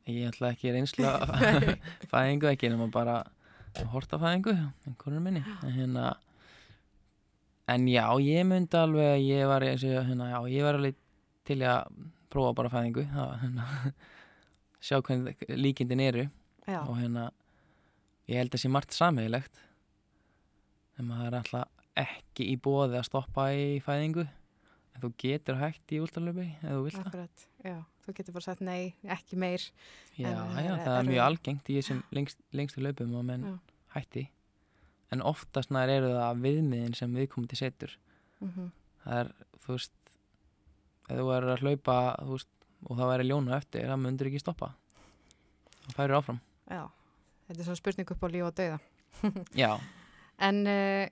Ég 0.06 0.30
ætla 0.30 0.52
ekki 0.54 0.74
reynsla 0.74 1.16
fæðingu, 2.14 2.50
ekki 2.52 2.70
nema 2.70 2.88
bara 2.94 3.24
horta 3.92 4.20
fæðingu, 4.22 4.54
einhvern 4.86 5.24
minni. 5.26 5.42
En, 5.66 5.74
hérna, 5.74 6.10
en 7.74 7.88
já, 7.90 8.06
ég 8.22 8.46
myndi 8.46 8.78
alveg, 8.78 9.16
að 9.16 9.26
ég 9.26 9.50
var, 9.50 9.66
hérna, 9.66 10.30
já, 10.36 10.38
ég 10.54 10.68
var 10.68 10.78
alveg 10.78 11.02
til 11.50 11.58
að 11.66 11.90
prófa 12.34 12.54
bara 12.62 12.74
fæðingu, 12.74 13.08
það, 13.10 13.34
hérna, 13.42 13.96
sjá 14.86 15.00
hvernig 15.02 15.42
líkindin 15.50 16.06
eru 16.06 16.28
Já, 16.66 16.80
og 16.84 16.98
hérna, 17.00 17.32
ég 18.28 18.40
held 18.42 18.56
að 18.56 18.64
sé 18.64 18.72
margt 18.72 18.96
sameiglegt. 18.96 19.60
En 21.00 21.10
maður 21.10 21.28
er 21.28 21.38
alltaf 21.42 21.68
ekki 21.96 22.48
í 22.52 22.56
bóði 22.60 23.00
að 23.00 23.08
stoppa 23.08 23.50
í 23.56 23.80
fæðingu, 23.84 24.26
en 24.96 25.04
þú 25.04 25.12
getur 25.22 25.60
hægt 25.60 25.92
í 25.96 26.00
últalöfi 26.04 26.48
ef 26.62 26.70
þú 26.70 26.84
vilt 26.86 26.98
það. 27.00 27.08
akkurat. 27.10 27.46
Já, 27.66 27.76
þú 28.06 28.16
getur 28.20 28.38
bara 28.38 28.48
sagt 28.48 28.64
nei, 28.64 28.94
ekki 29.04 29.40
meir. 29.40 29.64
Já, 30.16 30.30
En, 30.32 30.64
já, 30.66 30.72
eh, 30.76 30.86
það 30.86 31.00
er 31.00 31.10
mjög 31.12 31.24
algengt 31.26 31.70
í 31.72 31.78
þessum 31.80 32.02
lengst, 32.16 32.40
lengstu 32.56 32.84
laupum 32.84 33.16
að 33.20 33.28
menn 33.32 33.46
Já. 33.50 33.56
hætti 33.98 34.28
en 35.14 35.22
oftast 35.22 35.72
nær 35.72 35.92
eru 35.92 36.10
það 36.16 36.40
viðmiðin 36.44 36.96
sem 36.98 37.14
viðkomandi 37.16 37.60
setur 37.60 37.94
Mm 38.42 38.72
það 39.06 39.20
er, 39.22 39.28
þú 39.62 39.76
veist 39.76 40.16
ef 41.06 41.20
þú 41.20 41.26
er 41.36 41.46
að 41.54 41.62
hlaupa 41.62 41.96
veist, 42.26 42.48
og 42.90 42.98
það 42.98 43.10
væri 43.12 43.28
ljónu 43.30 43.54
eftir, 43.54 43.86
það 43.86 44.00
myndur 44.02 44.30
ekki 44.32 44.42
stoppa 44.42 44.72
það 45.86 45.94
færir 46.00 46.16
áfram 46.18 46.40
Já, 46.72 46.82
þetta 47.46 47.60
er 47.60 47.68
svona 47.70 47.82
spurning 47.82 48.16
upp 48.16 48.26
á 48.26 48.28
líf 48.34 48.50
og. 48.50 48.90
Já, 49.64 49.72
En 50.44 50.66
uh, 50.68 51.06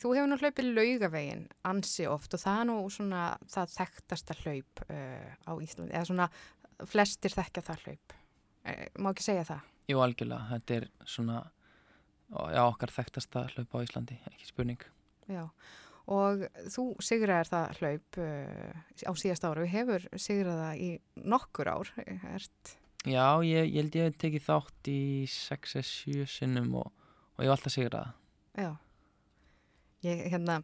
þú 0.00 0.14
hefur 0.16 0.30
nú 0.30 0.38
hlaupið 0.40 0.70
laugavegin 0.74 1.44
ansi 1.70 2.08
oft 2.10 2.34
og 2.34 2.42
það 2.42 2.60
er 2.60 2.68
nú 2.70 2.78
svona 2.90 3.22
það 3.50 3.76
þekktasta 3.76 4.36
hlaup 4.42 4.82
uh, 4.88 5.30
á 5.46 5.52
Íslandi, 5.62 5.94
eða 5.94 6.08
svona 6.10 6.28
flestir 6.90 7.34
þekkja 7.34 7.62
það 7.68 7.86
hlaup. 7.86 8.16
Uh, 8.64 8.84
má 8.98 9.12
ekki 9.12 9.28
segja 9.28 9.46
það? 9.52 9.70
jú 9.90 10.00
algjörlega 10.00 10.48
þetta 10.48 10.76
er 10.78 10.86
svona 11.04 11.40
já, 12.32 12.62
okkar 12.64 12.92
þekktasta 12.94 13.46
hlaup 13.52 13.74
á 13.76 13.84
Íslandi 13.84 14.16
ekki 14.30 14.48
spurning 14.48 14.86
Já, 15.28 15.44
og 16.12 16.46
þú 16.72 16.86
sigraðir 17.04 17.50
það 17.50 17.78
hlaup 17.80 18.18
á 18.20 19.12
síðast 19.20 19.44
ára, 19.44 19.64
við 19.64 19.72
hefur 19.72 20.06
sigrað 20.20 20.62
það 20.62 20.82
í 20.84 20.88
nokkur 21.34 21.70
ár, 21.72 21.92
ert, 22.32 22.74
Já, 23.04 23.44
ég, 23.44 23.68
ég 23.68 23.82
held 23.82 23.96
ég 23.98 24.08
hef 24.08 24.16
tekið 24.20 24.46
þátt 24.46 24.88
í 24.88 25.00
6-7 25.28 26.24
sinnum 26.30 26.70
og, 26.80 26.88
og 27.36 27.44
ég 27.44 27.50
hef 27.50 27.56
alltaf 27.58 27.74
sigrað 27.74 28.08
það. 28.08 28.14
já. 28.64 28.70
Ég, 30.04 30.20
hérna, 30.32 30.58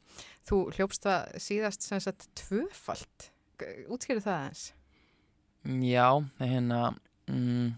þú 0.49 0.59
hljópst 0.77 1.07
það 1.07 1.37
síðast 1.41 1.85
sem 1.85 2.01
sagt 2.05 2.27
tvöfalt, 2.37 3.31
útskýrðu 3.89 4.25
það 4.25 4.47
eins? 4.49 4.65
Já, 5.85 6.09
hérna 6.41 6.81
mm, 7.29 7.71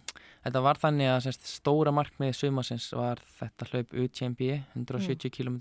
þetta 0.46 0.62
var 0.66 0.80
þannig 0.82 1.10
að 1.10 1.20
sérst, 1.26 1.48
stóra 1.50 1.94
markmiði 1.94 2.38
sumasins 2.38 2.88
var 2.94 3.22
þetta 3.38 3.68
hlaup 3.70 3.94
UTMB 4.04 4.42
170 4.78 5.34
km 5.34 5.58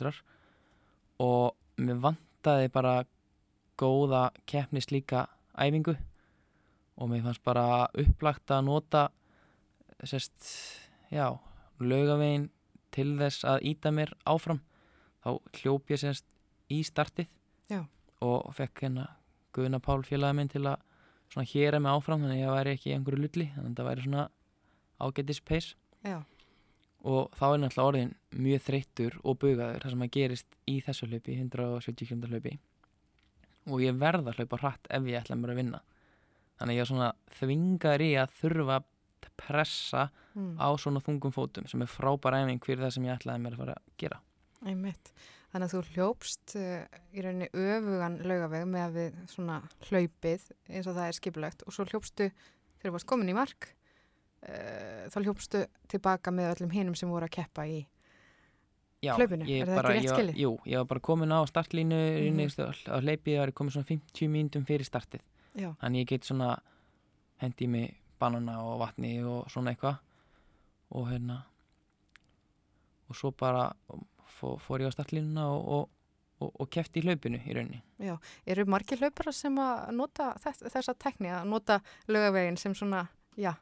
og 1.21 1.57
mér 1.81 2.01
vantaði 2.01 2.69
bara 2.73 2.95
góða 3.81 4.27
keppnis 4.49 4.89
líka 4.93 5.27
æfingu 5.57 5.97
og 7.01 7.09
mér 7.09 7.23
fannst 7.25 7.43
bara 7.45 7.87
upplagt 7.97 8.53
að 8.53 8.67
nota 8.67 9.07
sérst, 10.05 10.37
já, 11.09 11.33
laugavegin 11.81 12.49
til 12.93 13.15
þess 13.19 13.45
að 13.47 13.65
íta 13.71 13.91
mér 13.93 14.13
áfram. 14.29 14.61
Þá 15.21 15.29
hljóp 15.61 15.91
ég 15.93 16.01
sérst 16.01 16.27
í 16.71 16.81
startið 16.85 17.29
Já. 17.69 17.83
og 18.21 18.53
fekk 18.57 18.85
hérna 18.85 19.07
Guðna 19.53 19.81
Pál 19.83 20.01
félagi 20.07 20.37
minn 20.37 20.49
til 20.49 20.63
að 20.65 20.81
svona 21.31 21.47
hér 21.51 21.77
er 21.77 21.83
mig 21.83 21.93
áfram 21.93 22.23
þannig 22.23 22.39
að 22.39 22.43
ég 22.43 22.55
væri 22.55 22.75
ekki 22.75 22.89
í 22.89 22.95
einhverju 22.95 23.21
lulli. 23.21 23.47
Þannig 23.55 23.71
að 23.71 23.79
það 23.81 23.89
væri 23.89 24.05
svona 24.07 24.25
ágætis 25.01 25.41
pace. 25.45 25.75
Já, 26.01 26.17
og 27.01 27.31
þá 27.37 27.45
er 27.47 27.61
náttúrulega 27.61 27.87
orðin 27.91 28.11
mjög 28.37 28.65
þreyttur 28.67 29.15
og 29.25 29.39
bugaður 29.41 29.85
það 29.85 29.93
sem 29.93 30.03
að 30.05 30.11
gerist 30.17 30.59
í 30.69 30.75
þessu 30.85 31.07
hlaupi 31.09 31.37
170 31.37 32.09
km 32.09 32.27
hlaupi. 32.29 32.57
Og 33.69 33.81
ég 33.81 33.97
verða 34.01 34.33
að 34.33 34.41
hlaupa 34.41 34.61
hratt 34.61 34.89
ef 34.89 35.09
ég 35.09 35.21
ætla 35.21 35.37
mér 35.37 35.53
að 35.53 35.61
vinna 35.61 35.81
þannig 36.61 36.75
að 36.75 36.77
ég 36.77 36.85
er 36.85 36.91
svona 36.91 37.11
þvingar 37.39 38.05
í 38.05 38.09
að 38.21 38.33
þurfa 38.39 38.79
að 38.79 38.89
pressa 39.41 40.07
mm. 40.37 40.55
á 40.61 40.69
svona 40.79 41.01
þungum 41.03 41.33
fótum 41.33 41.67
sem 41.69 41.81
er 41.83 41.89
frábæra 41.89 42.43
æfing 42.45 42.61
fyrir 42.65 42.85
það 42.85 42.95
sem 42.95 43.07
ég 43.07 43.17
ætlaði 43.17 43.43
mér 43.43 43.55
að 43.57 43.63
fara 43.63 43.77
að 43.77 43.93
gera 44.01 44.21
einmitt. 44.61 45.13
Þannig 45.51 45.67
að 45.67 45.73
þú 45.73 45.95
hljópst 45.95 46.55
uh, 46.61 46.99
í 47.11 47.23
rauninni 47.25 47.47
öfugan 47.51 48.17
laugaveg 48.23 48.67
með 48.69 48.83
að 48.85 48.97
við 48.99 49.21
svona 49.33 49.57
hlaupið 49.89 50.45
eins 50.69 50.87
og 50.87 50.95
það 50.95 51.07
er 51.07 51.17
skipulegt 51.17 51.65
og 51.65 51.75
svo 51.75 51.85
hljópstu 51.89 52.27
þegar 52.29 52.85
þú 52.85 52.93
varst 52.95 53.09
komin 53.09 53.31
í 53.33 53.35
mark 53.35 53.71
uh, 53.71 55.09
þá 55.11 55.17
hljópstu 55.23 55.65
tilbaka 55.91 56.33
með 56.35 56.53
öllum 56.53 56.75
hinum 56.77 56.95
sem 56.99 57.11
voru 57.11 57.27
að 57.27 57.35
keppa 57.41 57.67
í 57.67 57.81
Já, 59.01 59.15
Hlaupinu, 59.17 59.47
er 59.49 59.65
það 59.65 59.77
bara, 59.79 59.89
ekki 59.89 59.97
rétt 59.97 60.11
var- 60.11 60.19
skilið? 60.19 60.35
Jú, 60.37 60.49
ég 60.69 60.77
var 60.77 60.89
bara 60.91 61.01
komin 61.01 61.31
á 61.33 61.41
startlínu 61.49 62.01
mm 62.21 62.41
á 62.61 62.97
hleypið, 63.01 63.31
ég 63.33 63.39
var 63.41 63.51
komin 63.57 63.73
svona 63.73 63.87
50 63.89 64.29
mínútum 64.29 64.67
fyrir 64.67 64.85
startið 64.85 65.23
Já, 65.57 65.71
þannig 65.81 66.05
ég 66.05 66.11
get 66.13 66.27
svona 66.27 66.51
hendi 67.41 67.67
í 67.67 67.71
mig 67.71 67.95
banana 68.21 68.59
og 68.63 68.79
vatni 68.83 69.15
og 69.25 69.49
svona 69.51 69.73
eitthvað. 69.73 69.97
Og 70.95 71.07
hérna 71.07 71.41
og 73.11 73.17
svo 73.17 73.31
bara 73.35 73.71
fó, 74.39 74.55
fór 74.59 74.83
ég 74.83 74.91
á 74.91 74.95
startlínuna 74.95 75.47
og, 75.51 75.65
og, 75.75 75.89
og, 76.43 76.53
og 76.63 76.69
kefti 76.71 77.01
í 77.01 77.07
hlaupinu 77.07 77.41
í 77.43 77.55
rauninni. 77.55 77.81
Eru 78.47 78.67
margir 78.69 79.01
hlaupara 79.01 79.33
sem 79.35 79.57
að 79.59 79.91
nota 79.97 80.31
þess, 80.43 80.63
þessa 80.71 80.95
tekni 80.99 81.31
að 81.31 81.49
nota 81.51 81.81
laugavegin 82.07 82.59
sem 82.59 82.75
svona, 82.77 83.05
já 83.39 83.55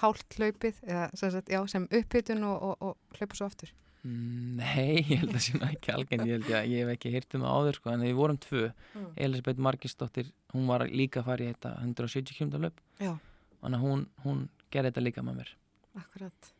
hált 0.00 0.36
hlaupið 0.38 0.80
eða 0.86 1.06
sem, 1.14 1.30
sagt, 1.32 1.50
já, 1.52 1.60
sem 1.70 1.86
uppbytun 1.86 2.44
og, 2.48 2.62
og, 2.68 2.88
og 2.88 3.18
hlaupa 3.18 3.38
svo 3.38 3.48
aftur 3.48 3.72
Nei, 4.04 5.00
ég 5.00 5.22
held 5.22 5.32
að 5.32 5.42
sé 5.46 5.56
nú 5.56 5.64
ekki 5.68 5.92
algengt. 5.94 6.26
Ég 6.28 6.34
held 6.36 6.50
ég, 6.52 6.66
ég 6.74 6.82
hef 6.84 6.92
ekki 6.94 7.12
heyrt 7.14 7.36
um 7.38 7.46
það 7.46 7.54
áður 7.58 7.78
sko, 7.78 7.92
en 7.94 8.04
við 8.04 8.18
vorum 8.18 8.40
tvö, 8.42 8.64
mm. 8.70 9.06
Elisabeth 9.26 9.64
Margisdóttir 9.66 10.32
hún 10.52 10.66
var 10.68 10.84
líka 10.90 11.22
að 11.22 11.30
fara 11.30 11.46
í 11.46 11.52
þetta 11.54 11.72
170 11.80 12.36
km 12.38 12.68
Já, 13.00 13.14
þannig 13.62 13.78
að 13.78 13.86
hún, 13.86 14.04
hún 14.26 14.44
gerði 14.74 14.92
þetta 14.92 15.06
líka 15.06 15.24
með 15.24 15.40
mér. 15.40 15.54
Akkurat. 16.02 16.52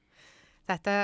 Þetta 0.70 0.96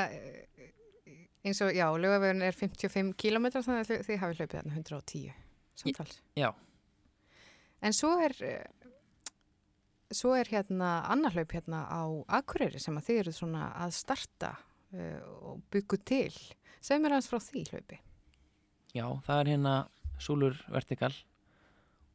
eins 1.45 1.61
og, 1.65 1.75
já, 1.77 1.87
laugavegin 1.93 2.49
er 2.49 2.57
55 2.57 3.15
km 3.21 3.53
þannig 3.59 3.85
að 3.85 3.95
þið, 4.09 4.19
hafið 4.25 4.43
hlaupið 4.43 4.59
þarna 4.59 4.81
110 4.81 5.39
samtals. 5.81 6.19
Já, 6.37 6.51
En 7.81 7.97
svo 7.97 8.13
er 8.21 8.37
svo 10.11 10.35
er 10.37 10.49
hérna 10.51 11.01
annar 11.09 11.37
hlaup 11.37 11.53
hérna 11.55 11.85
á 11.87 12.03
Akureyri 12.41 12.81
sem 12.83 12.97
að 12.99 13.07
þið 13.09 13.21
eru 13.23 13.35
svona 13.35 13.69
að 13.79 13.95
starta 13.97 14.51
og 14.93 15.61
byggu 15.71 16.01
til. 16.09 16.35
Segð 16.81 17.05
mér 17.05 17.17
aðeins 17.17 17.31
frá 17.31 17.39
því 17.45 17.65
hlaupi. 17.71 17.99
já, 18.95 19.07
það 19.27 19.41
er 19.41 19.51
hérna 19.53 19.75
Súlur 20.21 20.57
Vertikal 20.69 21.13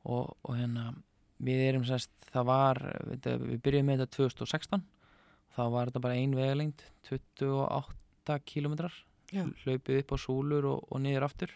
og, 0.03 0.35
og 0.43 0.57
hérna 0.57 0.93
við 1.41 1.61
erum 1.69 1.85
sérst, 1.87 2.13
það 2.31 2.47
var 2.49 2.81
við, 3.09 3.29
við 3.43 3.61
byrjuðum 3.63 3.89
með 3.89 4.03
þetta 4.03 4.17
2016 4.17 4.83
þá 5.55 5.61
var 5.71 5.89
þetta 5.89 6.03
bara 6.03 6.19
ein 6.19 6.35
vegalengd 6.35 6.83
28 7.09 8.39
kilometrar 8.45 8.93
Já. 9.33 9.45
hlaupið 9.63 10.01
upp 10.01 10.13
á 10.13 10.17
Súlur 10.21 10.67
og, 10.69 10.83
og 10.91 11.01
niður 11.03 11.27
aftur 11.27 11.55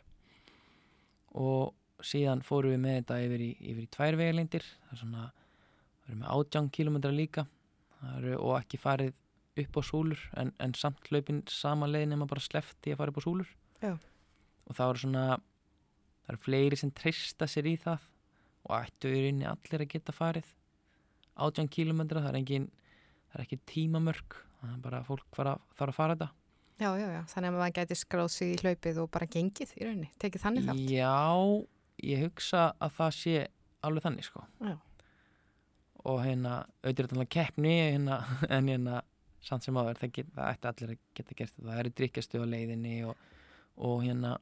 og 1.38 1.76
síðan 2.06 2.42
fórum 2.46 2.74
við 2.74 2.84
með 2.84 3.00
þetta 3.02 3.22
yfir 3.28 3.44
í, 3.44 3.52
yfir 3.60 3.86
í 3.86 3.92
tvær 3.94 4.20
vegalengdir 4.20 4.66
það 4.66 4.94
er 4.96 5.02
svona, 5.04 5.26
við 6.04 6.12
erum 6.12 6.24
með 6.24 6.36
18 6.40 6.70
kilometrar 6.80 7.16
líka 7.16 7.46
og 8.40 8.54
ekki 8.62 8.80
farið 8.80 9.16
upp 9.66 9.80
á 9.80 9.82
Súlur 9.86 10.22
en, 10.40 10.54
en 10.60 10.76
samt 10.78 11.10
hlaupin 11.10 11.44
sama 11.52 11.90
leið 11.90 12.10
nema 12.14 12.28
bara 12.30 12.44
slefti 12.44 12.94
að 12.94 13.02
fara 13.02 13.14
upp 13.14 13.22
á 13.22 13.26
Súlur 13.26 13.54
Já. 13.84 13.94
og 13.96 14.78
það 14.78 14.94
eru 14.94 15.04
svona 15.04 15.26
það 15.36 16.34
eru 16.34 16.42
fleiri 16.46 16.80
sem 16.80 16.94
treysta 16.96 17.48
sér 17.50 17.70
í 17.70 17.76
það 17.82 18.10
og 18.70 18.76
ættu 18.82 19.12
í 19.12 19.24
rauninni 19.24 19.50
allir 19.50 19.86
að 19.86 19.92
geta 19.96 20.16
farið 20.16 20.52
18 21.40 21.70
kilometra, 21.72 22.22
það 22.26 22.34
er 22.34 22.42
engin 22.42 22.68
það 23.30 23.40
er 23.40 23.46
ekki 23.46 23.62
tímamörk 23.70 24.42
það 24.60 24.76
er 24.76 24.84
bara 24.84 25.06
fólk 25.08 25.28
fara, 25.36 25.56
þarf 25.80 25.94
að 25.94 26.00
fara 26.02 26.18
þetta 26.18 26.36
Já, 26.80 26.94
já, 26.96 27.10
já, 27.12 27.24
þannig 27.28 27.50
að 27.50 27.56
maður 27.60 27.74
gæti 27.76 27.96
skráð 28.00 28.30
sig 28.32 28.52
í 28.54 28.60
hlaupið 28.62 29.00
og 29.02 29.10
bara 29.12 29.26
gengið 29.28 29.72
í 29.76 29.82
rauninni, 29.84 30.10
tekið 30.16 30.44
þannig 30.46 30.68
þátt. 30.70 30.84
Já, 30.96 31.16
ég 32.08 32.22
hugsa 32.24 32.62
að 32.80 32.94
það 32.96 33.10
sé 33.18 33.34
alveg 33.84 34.06
þannig 34.06 34.28
sko 34.30 34.44
Já. 34.64 34.76
og 36.08 36.22
hérna, 36.24 36.54
auðvitað 36.86 37.26
keppni 37.36 37.74
hérna, 37.82 38.22
en 38.56 38.72
hérna 38.72 39.02
samt 39.46 39.66
sem 39.66 39.78
áður, 39.78 40.00
það, 40.00 40.14
get, 40.18 40.32
það 40.36 40.54
ætti 40.54 40.72
allir 40.72 40.94
að 40.94 41.04
geta 41.18 41.38
gert 41.40 41.54
þetta 41.56 41.70
það 41.70 41.84
eru 41.84 41.92
drikkjastu 42.00 42.42
á 42.44 42.52
leiðinni 42.54 42.96
og, 43.10 43.28
og 43.90 44.02
hérna 44.04 44.34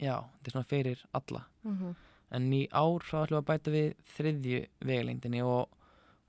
já, 0.00 0.14
þetta 0.16 0.48
er 0.48 0.56
svona 0.56 0.70
fyrir 0.70 1.04
alla. 1.20 1.44
Mm 1.64 1.98
en 2.34 2.50
í 2.54 2.64
ár 2.70 3.04
þá 3.04 3.24
ætlum 3.24 3.36
við 3.36 3.40
að 3.40 3.48
bæta 3.48 3.72
við 3.74 3.88
þriðju 4.14 4.60
vegalengdinni 4.86 5.40
og, 5.46 5.70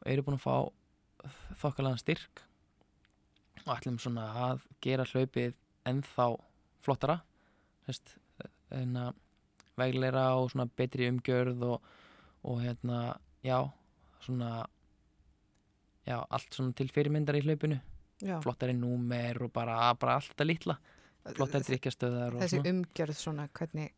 og 0.01 0.07
eru 0.09 0.25
búin 0.25 0.37
að 0.39 0.45
fá 0.45 0.55
þokkalega 1.61 2.01
styrk 2.01 2.43
og 3.65 3.73
ætlum 3.75 3.99
svona 4.01 4.27
að 4.47 4.63
gera 4.81 5.05
hlaupið 5.05 5.53
ennþá 5.89 6.27
flottara. 6.81 7.19
Þess, 7.85 8.15
hérna, 8.71 9.11
vegleira 9.77 10.25
og 10.39 10.49
svona 10.53 10.69
betri 10.77 11.09
umgjörð 11.11 11.67
og, 11.69 11.91
og 12.49 12.63
hérna, 12.63 13.01
já 13.45 13.59
svona 14.25 14.65
já, 16.07 16.17
allt 16.29 16.53
svona 16.53 16.73
til 16.77 16.89
fyrirmyndar 16.89 17.37
í 17.39 17.43
hlaupinu. 17.45 17.79
Flottari 18.43 18.73
númer 18.77 19.39
og 19.41 19.51
bara, 19.53 19.93
bara 19.97 20.15
allt 20.19 20.29
þetta 20.35 20.45
litla. 20.45 20.75
Flottari 21.37 21.65
drikkjastöðar 21.65 22.35
þessi 22.41 22.57
svona. 22.59 22.69
umgjörð 22.75 23.17
svona, 23.17 23.47
hvernig, 23.57 23.91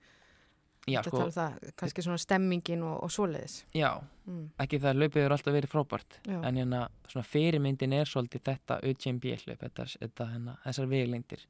já, 0.87 0.99
þetta 1.01 1.09
sko, 1.09 1.17
tala 1.17 1.25
um 1.27 1.35
það, 1.35 1.57
kannski 1.79 2.03
svona 2.05 2.17
stemmingin 2.23 2.83
og, 2.83 3.03
og 3.03 3.11
svoleiðis. 3.11 3.63
já, 3.75 3.91
Mm. 4.23 4.45
ekki 4.63 4.77
það 4.79 4.89
að 4.93 4.99
hlaupið 5.01 5.21
er 5.25 5.33
alltaf 5.35 5.53
verið 5.53 5.71
frábært 5.73 6.13
Já, 6.23 6.37
en 6.47 6.55
hérna 6.55 6.77
svona 7.11 7.25
fyrirmyndin 7.27 7.93
er 7.93 8.05
svolítið 8.07 8.41
þetta 8.47 8.77
UTMB 8.87 9.25
hlaup, 9.43 9.59
þetta, 9.59 9.85
þetta 9.99 10.27
hérna, 10.31 10.53
þessar 10.63 10.87
veglengdir 10.87 11.43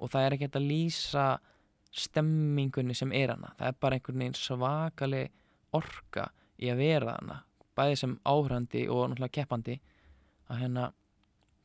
og 0.00 0.10
það 0.10 0.26
er 0.26 0.34
ekki 0.34 0.44
hægt 0.48 0.58
að 0.58 0.66
lýsa 0.72 1.26
stemmingunni 1.94 2.94
sem 2.98 3.12
er 3.12 3.28
hana. 3.34 3.52
Það 3.58 3.68
er 3.72 3.76
bara 3.80 3.98
einhvern 3.98 4.18
veginn 4.24 4.38
svakaleg 4.38 5.30
orka 5.76 6.28
í 6.60 6.70
að 6.72 6.80
vera 6.82 7.14
hana 7.20 7.38
bæði 7.78 7.98
sem 8.00 8.16
áhrandi 8.28 8.86
og 8.90 9.10
náttúrulega 9.10 9.36
keppandi 9.40 9.76
að 10.50 10.62
hérna 10.64 10.86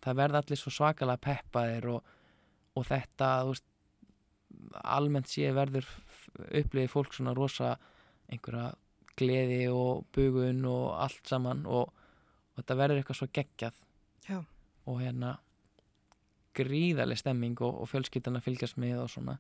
það 0.04 0.20
verða 0.22 0.42
allir 0.44 0.62
svo 0.62 0.74
svakalega 0.74 1.24
peppaðir 1.26 1.90
og, 1.96 2.10
og 2.78 2.88
þetta 2.88 3.30
veist, 3.50 3.68
almennt 4.84 5.32
sé 5.32 5.52
verður 5.56 5.88
upplifið 6.52 6.92
fólk 6.92 7.16
svona 7.16 7.36
rosa 7.38 7.76
einhverja 8.32 8.74
gleði 9.16 9.66
og 9.72 10.06
bugun 10.16 10.66
og 10.68 10.96
allt 11.00 11.30
saman 11.30 11.64
og, 11.66 11.90
og 11.90 12.62
þetta 12.62 12.80
verður 12.82 13.02
eitthvað 13.02 13.20
svo 13.22 13.32
geggjað. 13.34 13.82
Já. 14.26 14.40
og 14.90 15.02
hérna 15.02 15.36
gríðarlega 16.58 17.20
stemming 17.20 17.60
og, 17.62 17.82
og 17.84 17.90
fjölskyldan 17.92 18.40
að 18.40 18.48
fylgjast 18.48 18.80
með 18.82 19.04
og 19.04 19.12
svona. 19.14 19.36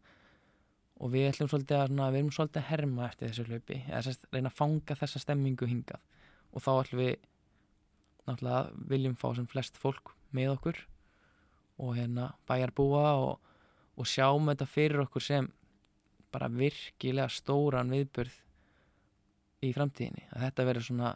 Og 1.01 1.11
við 1.13 1.29
ætlum 1.31 1.49
svolítið 1.51 1.79
að, 1.79 1.87
svona, 1.89 2.09
við 2.13 2.21
erum 2.21 2.33
svolítið 2.35 2.61
að 2.61 2.69
herma 2.69 3.07
eftir 3.07 3.31
þessu 3.31 3.45
hlaupi 3.49 3.79
eða 3.81 4.01
sérst, 4.05 4.27
reyna 4.31 4.51
að 4.51 4.59
fanga 4.59 4.97
þessa 4.99 5.21
stemmingu 5.23 5.69
hingað 5.69 6.03
og 6.55 6.63
þá 6.63 6.71
ætlum 6.75 7.01
við 7.01 7.15
náttúrulega 8.25 8.87
viljum 8.91 9.17
fá 9.19 9.27
sem 9.37 9.49
flest 9.49 9.77
fólk 9.79 10.15
með 10.35 10.55
okkur 10.55 10.79
og 11.83 11.97
hérna 11.97 12.31
bæjarbúa 12.47 13.05
og, 13.19 13.51
og 13.99 14.09
sjáum 14.09 14.49
þetta 14.51 14.69
fyrir 14.69 15.03
okkur 15.05 15.23
sem 15.23 15.51
bara 16.33 16.49
virkilega 16.51 17.29
stóran 17.31 17.93
viðburð 17.93 18.41
í 19.65 19.71
framtíðinni 19.75 20.25
að 20.31 20.47
þetta 20.47 20.67
verður 20.71 20.87
svona 20.89 21.13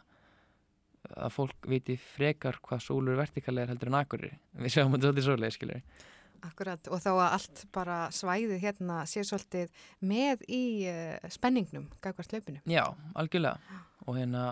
að 1.10 1.32
fólk 1.32 1.68
viti 1.68 1.96
frekar 1.96 2.60
hvað 2.62 2.84
sólur 2.84 3.18
vertikalegar 3.18 3.72
heldur 3.72 3.90
en 3.90 4.00
akkurir 4.02 4.36
við 4.60 4.74
sjáum 4.76 4.94
þetta 4.94 5.08
svolítið 5.08 5.28
svoleið 5.28 5.56
skilur 5.56 5.84
akkurat. 6.46 6.88
Og 6.88 7.00
þá 7.02 7.10
að 7.12 7.34
allt 7.36 7.62
bara 7.74 7.98
svæðið 8.14 8.62
hérna 8.62 9.02
sé 9.08 9.24
svolítið 9.26 9.70
með 10.00 10.44
í 10.48 10.62
uh, 10.88 11.28
spenningnum, 11.32 11.88
gagvart 12.04 12.32
hlaupinu. 12.32 12.62
já, 12.64 12.84
algjörlega 13.14 13.80
og 14.06 14.16
hérna 14.16 14.44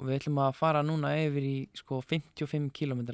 og 0.00 0.08
við 0.08 0.16
ætlum 0.16 0.40
að 0.40 0.56
fara 0.56 0.82
núna 0.86 1.12
yfir 1.20 1.44
í 1.44 1.56
sko 1.76 2.00
55 2.00 2.72
km 2.72 3.04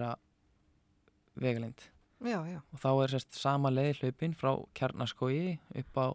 vegalind 1.37 1.91
Já, 2.25 2.39
já, 2.49 2.63
og 2.73 2.81
þá 2.81 2.91
er 2.95 3.13
sérst 3.13 3.37
sama 3.37 3.69
leið 3.69 3.99
hlaupin 4.01 4.33
frá 4.39 4.55
Kjarnaskói 4.79 5.59
upp 5.83 5.99
á 6.01 6.07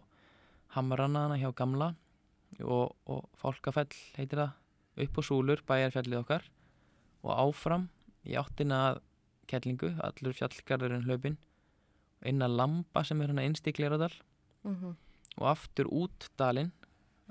Hamrannana 0.74 1.36
hjá 1.38 1.52
Gamla. 1.54 1.92
Og, 2.58 2.90
og 3.06 3.28
Fálkafell 3.38 3.92
heitir 4.16 4.40
það. 4.40 4.56
Upp 5.04 5.20
á 5.20 5.22
Súlur, 5.22 5.62
bæjarfjallið 5.68 6.18
okkar. 6.24 6.48
Og 7.22 7.30
áfram 7.30 7.86
í 8.26 8.34
áttina 8.34 8.80
að 8.88 9.00
kellingu, 9.52 9.92
allur 10.02 10.34
fjallgarðurinn 10.34 11.06
hlaupin 11.06 11.38
inn 12.26 12.42
að 12.42 12.58
Lamba 12.58 13.02
sem 13.06 13.20
er 13.22 13.30
hérna 13.30 13.46
innst 13.46 13.66
í 13.66 13.74
Gleradal 13.76 14.12
mm 14.66 14.94
og 15.40 15.46
aftur 15.48 15.88
út 15.88 16.26
dalinn 16.36 16.68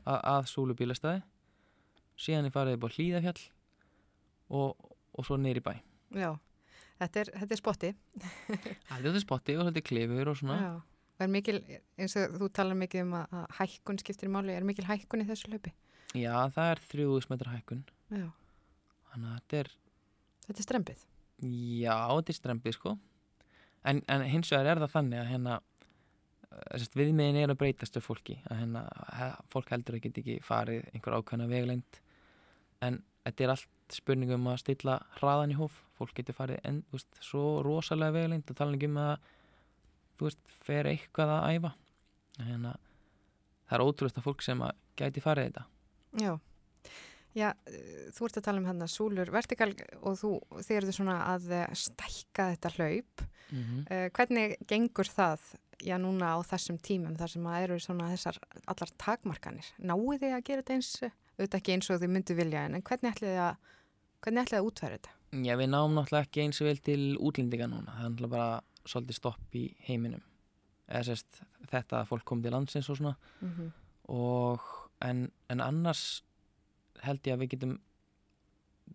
að, 0.09 0.17
að 0.25 0.47
Súlu 0.49 0.73
bílastæði 0.73 1.19
síðan 2.21 2.47
er 2.49 2.53
farið 2.53 2.77
upp 2.77 2.87
á 2.87 2.93
Hlíðafjall 2.95 3.41
og, 4.59 4.87
og 5.17 5.27
svo 5.27 5.37
neyri 5.41 5.63
bæ 5.65 5.73
já. 6.15 6.31
Þetta 7.01 7.21
er, 7.23 7.29
þetta 7.41 7.55
er 7.55 7.57
spotti. 7.57 7.89
Það 8.85 8.95
er 8.99 9.05
þetta 9.07 9.21
spotti 9.23 9.53
og 9.57 9.63
þetta 9.67 9.81
er 9.81 9.85
klifur 9.87 10.29
og 10.29 10.37
svona 10.37 10.57
Já. 10.61 10.71
Og 11.21 11.23
er 11.25 11.29
mikil, 11.33 11.57
eins 12.01 12.15
og 12.17 12.35
þú 12.41 12.47
talar 12.53 12.77
mikið 12.77 13.03
um 13.05 13.15
að, 13.19 13.33
að 13.37 13.55
hækkun 13.59 13.99
skiptir 14.01 14.29
í 14.29 14.33
máli, 14.33 14.53
er 14.57 14.65
mikil 14.65 14.85
hækkun 14.87 15.21
í 15.21 15.27
þessu 15.29 15.51
hlaupi? 15.51 15.73
Já, 16.17 16.33
það 16.53 16.69
er 16.71 16.81
3000 16.91 17.31
metrar 17.33 17.55
hækkun 17.55 17.83
Já. 18.09 18.27
þannig 19.11 19.31
að 19.31 19.39
þetta 19.39 19.59
er 19.63 19.71
Þetta 20.47 20.57
er 20.57 20.65
strempið. 20.65 21.03
Já, 21.81 21.97
þetta 22.17 22.33
er 22.33 22.37
strempið 22.37 22.77
sko 22.77 22.95
en, 23.87 24.01
en 24.05 24.25
hins 24.29 24.49
vegar 24.53 24.71
er 24.75 24.81
það 24.83 24.95
þannig 24.95 25.21
að 25.21 25.29
hérna 25.31 25.57
sérst, 26.75 26.97
viðmiðin 26.99 27.39
er 27.41 27.53
að 27.53 27.59
breytast 27.61 27.97
af 27.97 28.05
fólki 28.05 28.37
að 28.49 28.63
hérna, 28.63 28.83
fólk 29.53 29.71
heldur 29.73 29.97
að 29.97 30.05
geta 30.05 30.21
ekki 30.21 30.37
farið 30.45 30.89
einhver 30.91 31.17
ákveðna 31.17 31.47
veglengd 31.51 32.01
en 32.81 33.01
þetta 33.25 33.43
er 33.43 33.53
allt 33.55 33.95
spurningum 33.95 34.47
að 34.47 34.61
stilla 34.63 34.99
hraðan 35.19 35.51
í 35.51 35.57
hóf 35.59 35.81
fólk 35.97 36.15
getur 36.17 36.37
farið 36.37 36.61
en, 36.63 36.83
þú 36.89 36.97
veist, 36.97 37.19
svo 37.21 37.43
rosalega 37.65 38.15
veglengd 38.15 38.49
og 38.49 38.57
tala 38.57 38.77
ekki 38.77 38.89
um 38.89 39.01
að 39.01 39.17
þú 40.17 40.29
veist, 40.29 40.55
fer 40.65 40.89
eitthvað 40.91 41.35
að 41.35 41.57
æfa 41.57 41.73
hérna, 42.39 42.77
það 43.67 43.77
er 43.77 43.85
ótrúlega 43.85 44.25
fólk 44.25 44.41
sem 44.45 44.63
að 44.65 44.79
gæti 44.97 45.23
farið 45.23 45.51
þetta 45.51 45.67
Já. 46.19 46.33
Já, 47.31 47.53
þú 48.11 48.27
ert 48.27 48.37
að 48.41 48.43
tala 48.43 48.59
um 48.59 48.65
hérna 48.67 48.87
súlur 48.91 49.29
vertikal 49.31 49.69
og 50.01 50.17
þú, 50.19 50.31
þið 50.57 50.77
eru 50.81 50.95
svona 50.95 51.17
að 51.31 51.51
eh, 51.55 51.75
stækka 51.79 52.49
þetta 52.55 52.71
hlaup. 52.75 53.21
mm 53.51 53.63
-hmm. 53.63 53.81
Uh, 53.91 54.09
hvernig 54.15 54.57
gengur 54.67 55.07
það, 55.07 55.39
já 55.79 55.97
núna 55.97 56.35
á 56.35 56.37
þessum 56.43 56.77
tímum 56.77 57.15
þar 57.15 57.29
sem 57.29 57.43
að 57.43 57.63
eru 57.63 57.79
svona 57.79 58.11
þessar 58.11 58.37
allar 58.67 58.89
takmarkanir? 58.97 59.65
Náu 59.79 60.19
þið 60.19 60.35
að 60.35 60.43
gera 60.43 60.61
þetta 60.61 60.73
eins, 60.73 61.03
eh, 61.03 61.11
auðvitað 61.41 61.59
ekki 61.59 61.75
eins 61.75 61.89
og 61.91 62.01
þið 62.01 62.13
myndu 62.15 62.37
vilja 62.37 62.65
en 62.67 62.81
hvernig 62.81 63.11
ætlið 63.11 63.33
þið 63.33 63.41
að, 63.45 63.75
hvernig 64.21 64.41
ætlið 64.41 64.55
þið 64.55 64.61
að 64.61 64.69
útfæra 64.69 64.97
þetta? 64.97 65.15
Já, 65.31 65.53
við 65.57 65.69
náum 65.71 65.93
náttúrulega 65.95 66.27
ekki 66.27 66.43
eins 66.43 66.61
og 66.61 66.67
vel 66.67 66.81
til 66.85 67.03
útlendinga 67.17 67.67
núna. 67.71 67.93
Það 67.95 68.03
er 68.03 68.09
náttúrulega 68.11 68.35
bara 68.35 68.89
svolítið 68.91 69.17
stopp 69.17 69.55
í 69.55 69.63
heiminum. 69.87 70.23
Eða 70.91 71.03
sérst, 71.07 71.39
þetta 71.71 72.01
að 72.01 72.09
fólk 72.09 72.25
kom 72.27 72.41
til 72.43 72.51
landsins 72.51 72.89
og 72.91 72.99
svona. 72.99 73.15
Mm 73.39 73.53
-hmm. 73.53 73.69
Og, 74.11 74.59
en, 75.01 75.31
en 75.49 75.61
annars 75.61 76.23
held 77.01 77.27
ég 77.27 77.33
að 77.33 77.39
við 77.39 77.51
getum 77.55 77.79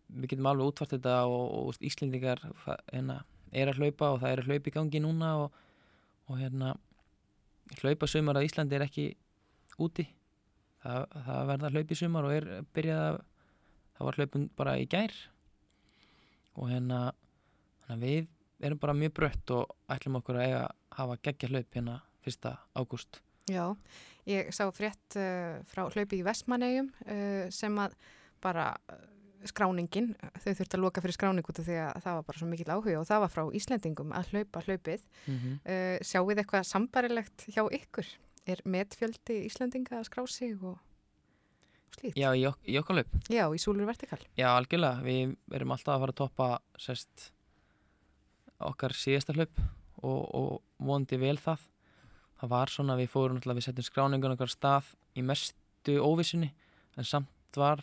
við 0.08 0.32
getum 0.32 0.46
alveg 0.50 0.66
útfært 0.70 0.96
þetta 0.96 1.14
og, 1.30 1.46
og 1.58 1.80
Íslendingar 1.80 2.42
það, 2.64 2.82
hérna, 2.92 3.16
er 3.52 3.70
að 3.70 3.80
hlaupa 3.80 4.10
og 4.12 4.20
það 4.20 4.32
er 4.32 4.42
að 4.42 4.50
hlaupa 4.50 4.70
í 4.70 4.74
gangi 4.76 5.02
núna 5.02 5.30
og, 5.44 5.52
og 6.28 6.38
hérna 6.40 6.74
hlaupa 7.80 8.06
sumar 8.06 8.36
að 8.38 8.48
Íslandi 8.50 8.78
er 8.78 8.86
ekki 8.86 9.06
úti. 9.82 10.06
Það, 10.86 11.06
það 11.26 11.48
verða 11.50 11.70
hlaup 11.74 11.92
í 11.92 11.98
sumar 11.98 12.28
og 12.28 12.34
er 12.36 12.48
byrjað 12.76 13.04
að 13.08 13.20
það 13.96 14.08
var 14.08 14.18
hlaupun 14.20 14.48
bara 14.56 14.74
í 14.78 14.88
gær 14.92 15.14
og 16.56 16.70
hérna 16.70 17.00
við 18.00 18.28
erum 18.64 18.80
bara 18.80 18.96
mjög 18.96 19.14
brött 19.18 19.52
og 19.56 19.72
ætlum 19.92 20.20
okkur 20.20 20.38
að 20.38 20.46
eiga 20.46 20.60
að 20.64 20.76
hafa 20.98 21.18
geggja 21.28 21.50
hlaup 21.52 21.78
hérna 21.78 21.96
fyrsta 22.24 22.56
ágúst 22.76 23.20
Já, 23.46 23.76
ég 24.26 24.48
sá 24.50 24.64
frétt 24.74 25.18
uh, 25.20 25.60
frá 25.70 25.84
hlaupi 25.86 26.18
í 26.18 26.24
Vestmannegjum 26.26 26.88
uh, 27.06 27.44
sem 27.54 27.76
að 27.78 27.94
bara 28.42 28.72
uh, 28.90 29.04
skráningin, 29.46 30.10
þau 30.42 30.48
þurfti 30.48 30.74
að 30.74 30.82
loka 30.82 31.02
fyrir 31.04 31.14
skráning 31.14 31.46
út 31.46 31.60
af 31.62 31.68
því 31.68 31.76
að 31.84 32.00
það 32.02 32.16
var 32.16 32.24
bara 32.26 32.40
svo 32.40 32.48
mikill 32.50 32.72
áhuga 32.72 32.98
og 32.98 33.06
það 33.06 33.22
var 33.22 33.32
frá 33.36 33.42
Íslendingum 33.60 34.14
að 34.16 34.32
hlaupa 34.32 34.62
hlaupið. 34.66 35.04
mm 35.26 35.36
-hmm. 35.36 35.58
Uh, 35.62 35.96
sjáu 36.02 36.26
þið 36.26 36.42
eitthvað 36.42 36.66
sambarilegt 36.66 37.46
hjá 37.54 37.62
ykkur? 37.70 38.08
Er 38.46 38.62
metfjöldi 38.62 39.40
Íslendinga 39.48 39.98
að 39.98 40.06
skrá 40.06 40.22
sig 40.30 40.54
og, 40.62 40.76
slíkt? 41.96 42.18
Já, 42.18 42.28
í, 42.38 42.44
í 42.46 42.76
okkar 42.78 43.00
hlaup. 43.00 43.16
Já, 43.32 43.44
í 43.50 43.58
Súlur 43.58 43.88
Vertikal. 43.88 44.20
Já, 44.38 44.52
algjörlega, 44.52 45.02
við 45.02 45.32
erum 45.58 45.74
alltaf 45.74 45.96
að 45.96 46.04
fara 46.04 46.14
að 46.14 46.20
toppa 46.20 46.50
sérst 46.78 47.30
okkar 48.62 48.94
síðasta 48.96 49.34
hlaup 49.36 49.58
og, 50.02 50.20
og 50.30 50.86
vondi 50.86 51.18
vel 51.20 51.36
það. 51.42 51.64
Það 52.36 52.52
var 52.52 52.72
svona, 52.72 52.98
við 53.00 53.10
fórum 53.10 53.40
alltaf, 53.40 53.58
við 53.58 53.66
setjum 53.66 53.88
skráningun 53.88 54.36
okkar 54.36 54.52
stað 54.52 54.92
í 55.16 55.24
mestu 55.26 55.98
óvissunni 56.04 56.52
en 56.96 57.08
samt 57.08 57.58
var 57.58 57.82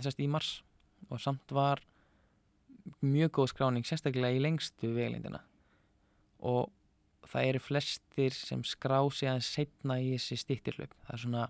sérst 0.00 0.20
í 0.24 0.28
mars. 0.30 0.58
Og 1.10 1.22
samt 1.22 1.54
var 1.54 1.82
mjög 3.04 3.32
góð 3.38 3.52
skráning 3.52 3.86
sérstaklega 3.86 4.34
í 4.34 4.42
lengstu 4.42 4.90
veglindina 4.94 5.42
og 6.40 6.70
það 7.28 7.48
eru 7.50 7.62
flestir 7.62 8.36
sem 8.36 8.62
skrá 8.66 9.00
sig 9.12 9.28
aðeins 9.30 9.50
setna 9.56 9.98
í 10.00 10.12
þessi 10.14 10.40
stýttirhlaup 10.44 10.94
það 11.06 11.16
er 11.16 11.24
svona 11.24 11.48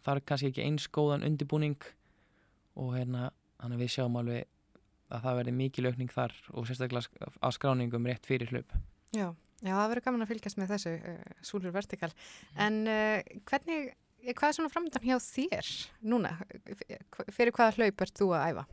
það 0.00 0.14
er 0.16 0.24
kannski 0.30 0.50
ekki 0.52 0.66
eins 0.66 0.88
góðan 0.92 1.26
undirbúning 1.26 1.78
og 2.74 2.96
hérna 2.96 3.30
þannig 3.60 3.78
að 3.78 3.84
við 3.84 3.94
sjáum 3.94 4.18
alveg 4.20 4.50
að 5.14 5.22
það 5.26 5.38
verði 5.38 5.54
mikil 5.60 5.86
aukning 5.86 6.10
þar 6.10 6.34
og 6.52 6.66
sérstaklega 6.66 7.30
á 7.38 7.48
skráningum 7.54 8.08
rétt 8.08 8.26
fyrir 8.26 8.50
hlaup 8.50 8.74
Já, 9.14 9.28
já, 9.62 9.74
það 9.74 9.90
verður 9.92 10.06
gaman 10.08 10.24
að 10.24 10.30
fylgjast 10.32 10.58
með 10.58 10.72
þessu 10.74 10.94
uh, 10.96 11.34
súlur 11.46 11.74
vertikal. 11.74 12.10
En 12.58 12.80
uh, 12.90 13.20
hvernig, 13.46 13.92
hvað 14.32 14.48
er 14.48 14.56
svona 14.56 14.72
framöndan 14.72 15.06
hjá 15.06 15.18
þér 15.22 15.70
núna? 16.10 16.32
Fyrir 17.28 17.54
hvaða 17.54 17.76
hlaup 17.78 18.04
ert 18.06 18.18
þú 18.18 18.32
að 18.34 18.48
æfa? 18.50 18.66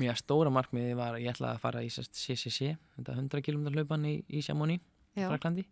Mjög 0.00 0.20
stóra 0.20 0.52
markmiði 0.54 0.94
var 0.94 1.16
að 1.16 1.24
ég 1.24 1.34
ætlaði 1.34 1.58
að 1.58 1.64
fara 1.64 1.82
í 1.82 1.90
CCC, 1.90 2.76
þetta 2.94 3.16
100 3.16 3.42
km 3.48 3.66
hlaupan 3.74 4.06
í, 4.06 4.14
í 4.30 4.42
Sjámóni, 4.46 4.78
Já, 5.16 5.26
Fraklandi 5.26 5.66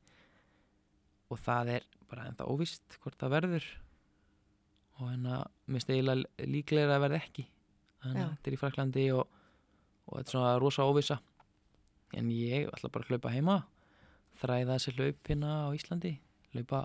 og 1.29 1.41
það 1.45 1.75
er 1.77 1.87
bara 2.09 2.27
enda 2.31 2.47
óvist 2.49 2.97
hvort 3.03 3.19
það 3.21 3.35
verður. 3.35 3.65
Og 4.99 5.11
hérna 5.11 5.43
mér 5.69 5.77
finnst 5.77 5.91
eiginlega 5.93 6.47
líklega 6.49 6.95
að 6.97 7.03
verða 7.05 7.19
ekki. 7.21 7.45
Þannig 8.03 8.23
að 8.23 8.31
þetta 8.33 8.49
er 8.49 8.57
í 8.57 8.61
Fraklandi 8.63 9.05
og, 9.15 9.41
og 10.09 10.15
þetta 10.17 10.25
er 10.25 10.33
svona 10.33 10.55
rosa 10.63 10.87
óvissa. 10.89 11.19
En 12.17 12.31
ég 12.33 12.71
ætla 12.73 12.91
bara 12.95 13.05
að 13.05 13.13
hlaupa 13.13 13.35
heima 13.35 13.59
þræða 14.39 14.77
þessi 14.77 14.95
hlaup 14.97 15.31
hérna 15.31 15.53
á 15.67 15.69
Íslandi 15.77 16.15
hlaupa 16.55 16.85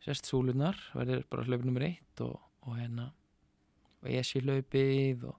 sérst 0.00 0.28
súlunar, 0.30 0.78
verður 0.96 1.24
bara 1.32 1.46
hlaup 1.48 1.66
nummer 1.66 1.84
eitt 1.84 2.22
og, 2.24 2.38
og 2.64 2.78
hérna 2.78 3.10
og 4.00 4.12
esi 4.16 4.40
hlaupið 4.44 5.26
og, 5.28 5.36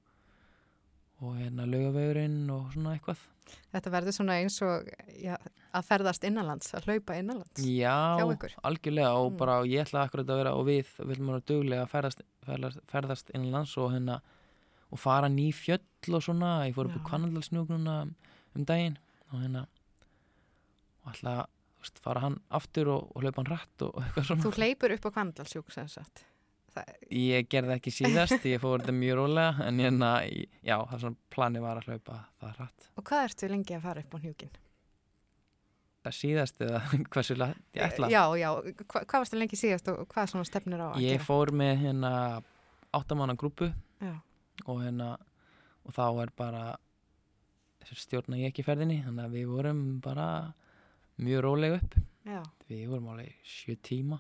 og 1.22 1.36
hérna 1.38 1.68
laugavegurinn 1.70 2.50
og 2.54 2.72
svona 2.74 2.96
eitthvað 2.98 3.22
þetta 3.74 3.92
verður 3.92 4.16
svona 4.16 4.36
eins 4.40 4.56
og 4.64 4.88
já, 5.20 5.34
að 5.76 5.88
ferðast 5.90 6.24
innanlands, 6.28 6.70
að 6.78 6.86
hlaupa 6.88 7.18
innanlands. 7.20 7.60
Já, 7.66 7.96
hjá 8.22 8.26
ykkur. 8.36 8.54
algjörlega 8.70 9.10
og 9.20 9.32
Mm. 9.32 9.38
bara 9.42 9.56
ég 9.68 9.84
ætla 9.86 10.06
akkurat 10.08 10.30
að 10.32 10.40
vera 10.42 10.54
og 10.56 10.66
við 10.70 10.88
viljum 11.10 11.28
vera 11.34 11.44
duglega 11.52 11.84
að 11.86 11.92
ferðast, 11.92 12.22
ferðast, 12.48 12.80
ferðast 12.88 13.34
innan 13.36 13.52
lands 13.52 13.76
og 13.78 13.92
hérna 13.92 14.22
og 14.92 15.00
fara 15.00 15.28
ný 15.28 15.50
fjöll 15.56 16.16
og 16.16 16.24
svona 16.24 16.66
ég 16.68 16.76
fór 16.76 16.88
upp 16.90 16.96
í 16.96 17.02
Já. 17.02 17.08
Kvannaldalsnjúk 17.10 17.70
núna 17.72 18.02
um, 18.56 18.66
daginn 18.66 18.98
og 19.32 19.40
hérna 19.42 19.66
og 21.06 21.16
veist, 21.82 22.00
fara 22.04 22.22
hann 22.26 22.40
aftur 22.54 22.88
og, 22.94 23.12
og 23.16 23.24
hlaupa 23.24 23.42
hann 23.42 23.52
rætt 23.52 23.86
og 23.88 23.96
eitthvað 24.04 24.28
svona 24.30 24.44
Þú 24.46 24.52
hleypur 24.60 24.96
upp 24.96 25.08
á 25.08 25.12
Kvandalsjúk 25.18 25.72
sem 25.74 25.88
sagt. 25.92 26.26
Ég 27.12 27.48
gerði 27.52 27.74
ekki 27.76 27.92
síðast, 27.92 28.46
ég 28.48 28.62
fór 28.64 28.80
þetta 28.80 28.94
mjög 28.96 29.18
rólega 29.20 29.66
en 29.68 29.80
hérna, 29.84 30.10
í- 30.24 30.46
já, 30.64 30.78
það 30.88 30.94
er 30.96 31.02
svona 31.04 31.18
plani 31.36 31.60
var 31.64 31.82
að 31.82 31.90
hlaupa 31.90 32.20
það 32.40 32.54
rætt 32.62 32.86
og 32.96 33.04
hvað 33.10 33.24
ertu 33.28 33.50
lengi 33.52 33.76
að 33.76 33.82
fara 33.88 34.04
upp 34.06 34.16
á 34.16 34.18
hnjúkin? 34.24 34.54
Það 36.02 36.16
síðast 36.18 36.62
eða 36.66 36.80
hversu 37.14 37.36
ég 37.38 37.84
ætla? 37.86 38.08
Já, 38.10 38.24
já, 38.40 38.50
hva, 38.56 39.04
hvað 39.04 39.18
varstu 39.26 39.38
lengi 39.42 39.60
síðast 39.60 39.92
og 39.92 40.06
hvað 40.14 40.32
svona 40.32 40.48
stefnir 40.48 40.80
á 40.82 40.88
að 40.96 41.04
Ég 41.04 41.18
gera? 41.20 41.26
fór 41.28 41.52
með 41.62 41.84
hérna 41.84 42.14
áttamanna 42.96 43.36
grúpu 43.38 43.68
og 44.66 44.80
hérna 44.82 45.12
og 45.86 45.94
þá 45.98 46.06
er 46.24 46.32
bara 46.38 46.64
stjórna 47.92 48.38
ég 48.40 48.52
ekki 48.54 48.64
ferðinni 48.64 49.02
þannig 49.04 49.26
að 49.28 49.36
við 49.36 49.48
vorum 49.52 49.80
bara 50.06 50.26
mjög 51.22 51.42
róleg 51.46 51.74
upp. 51.82 51.96
Já, 52.26 52.42
við 52.70 52.84
vorum 52.92 53.08
alveg 53.12 53.34
sjö 53.44 53.76
tíma 53.84 54.20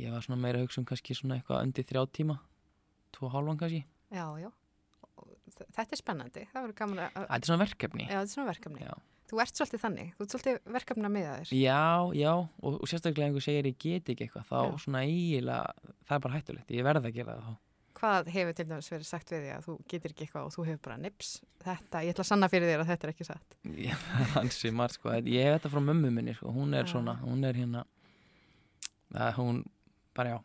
ég 0.00 0.12
var 0.14 0.24
svona 0.26 0.40
meira 0.42 0.60
að 0.60 0.66
hugsa 0.66 0.80
um 0.82 0.86
kannski 0.88 1.16
svona 1.18 1.38
eitthvað 1.38 1.64
undir 1.68 1.86
þrjá 1.88 2.04
tíma 2.18 2.36
tvo 3.14 3.30
hálfan 3.32 3.58
kannski 3.60 3.82
já, 4.14 4.26
já. 4.42 4.50
Þetta 5.54 5.92
er 5.94 6.00
spennandi, 6.00 6.44
það 6.50 6.62
verður 6.64 6.78
gaman 6.80 7.02
að... 7.04 7.18
þetta 7.18 7.36
er 7.38 7.48
svona 7.50 7.64
verkefni 7.64 8.06
Já, 8.08 8.14
þetta 8.14 8.24
er 8.24 8.32
svona 8.34 8.48
verkefni. 8.50 8.80
Já. 8.88 8.94
Þú 9.24 9.38
ert 9.40 9.58
svolítið 9.60 9.82
þannig, 9.84 10.08
þú 10.16 10.24
ert 10.24 10.32
svolítið 10.34 10.56
verkefni 10.74 11.06
að 11.08 11.12
miða 11.14 11.34
þér. 11.38 11.52
já, 11.56 11.84
já 12.18 12.30
og, 12.34 12.72
og 12.74 12.90
sérstaklega 12.90 13.28
einhver 13.30 13.44
segir 13.44 13.68
ég 13.70 13.78
get 13.80 14.10
ekki 14.12 14.26
eitthvað 14.26 14.48
þá 14.50 14.56
Já. 14.58 14.80
svona 14.84 15.04
eiginlega, 15.06 15.92
það 16.08 16.16
er 16.18 16.24
bara 16.26 16.34
hættulegt 16.40 16.74
ég 16.74 16.84
verð 16.88 17.08
að 17.08 17.16
gera 17.20 17.36
það 17.38 17.46
þá 17.52 17.62
Hvað 17.94 18.28
hefur 18.34 18.56
til 18.58 18.64
dæmis 18.68 18.88
verið 18.90 19.06
sagt 19.08 19.30
við 19.32 19.44
því 19.44 19.50
að 19.54 19.66
þú 19.68 19.74
getur 19.88 20.12
ekki 20.12 20.24
eitthvað 20.26 20.48
og 20.48 20.52
þú 20.56 20.64
hefur 20.66 20.80
bara 20.84 20.96
nips? 21.00 21.28
Þetta, 21.62 22.00
ég 22.04 22.12
ætla 22.12 22.24
að 22.24 22.28
sanna 22.28 22.48
fyrir 22.52 22.68
þér 22.72 22.82
að 22.82 22.88
þetta 22.90 23.06
er 23.06 23.12
ekki 23.14 23.26
satt. 23.28 23.54
Ég- 23.80 24.02
Hansi 24.34 24.72
margt 24.74 24.98
sko, 24.98 25.12
ég 25.14 25.46
hef 25.46 25.54
þetta 25.60 25.70
frá 25.72 25.80
mömmu 25.86 26.10
minni 26.12 26.34
sko, 26.36 26.50
hún 26.52 26.74
er 26.74 26.84
Já. 26.84 26.90
svona, 26.90 27.14
hún 27.22 27.46
er 27.48 27.56
hérna 27.62 27.84
hún 29.38 29.62
bara 30.16 30.34
já 30.34 30.38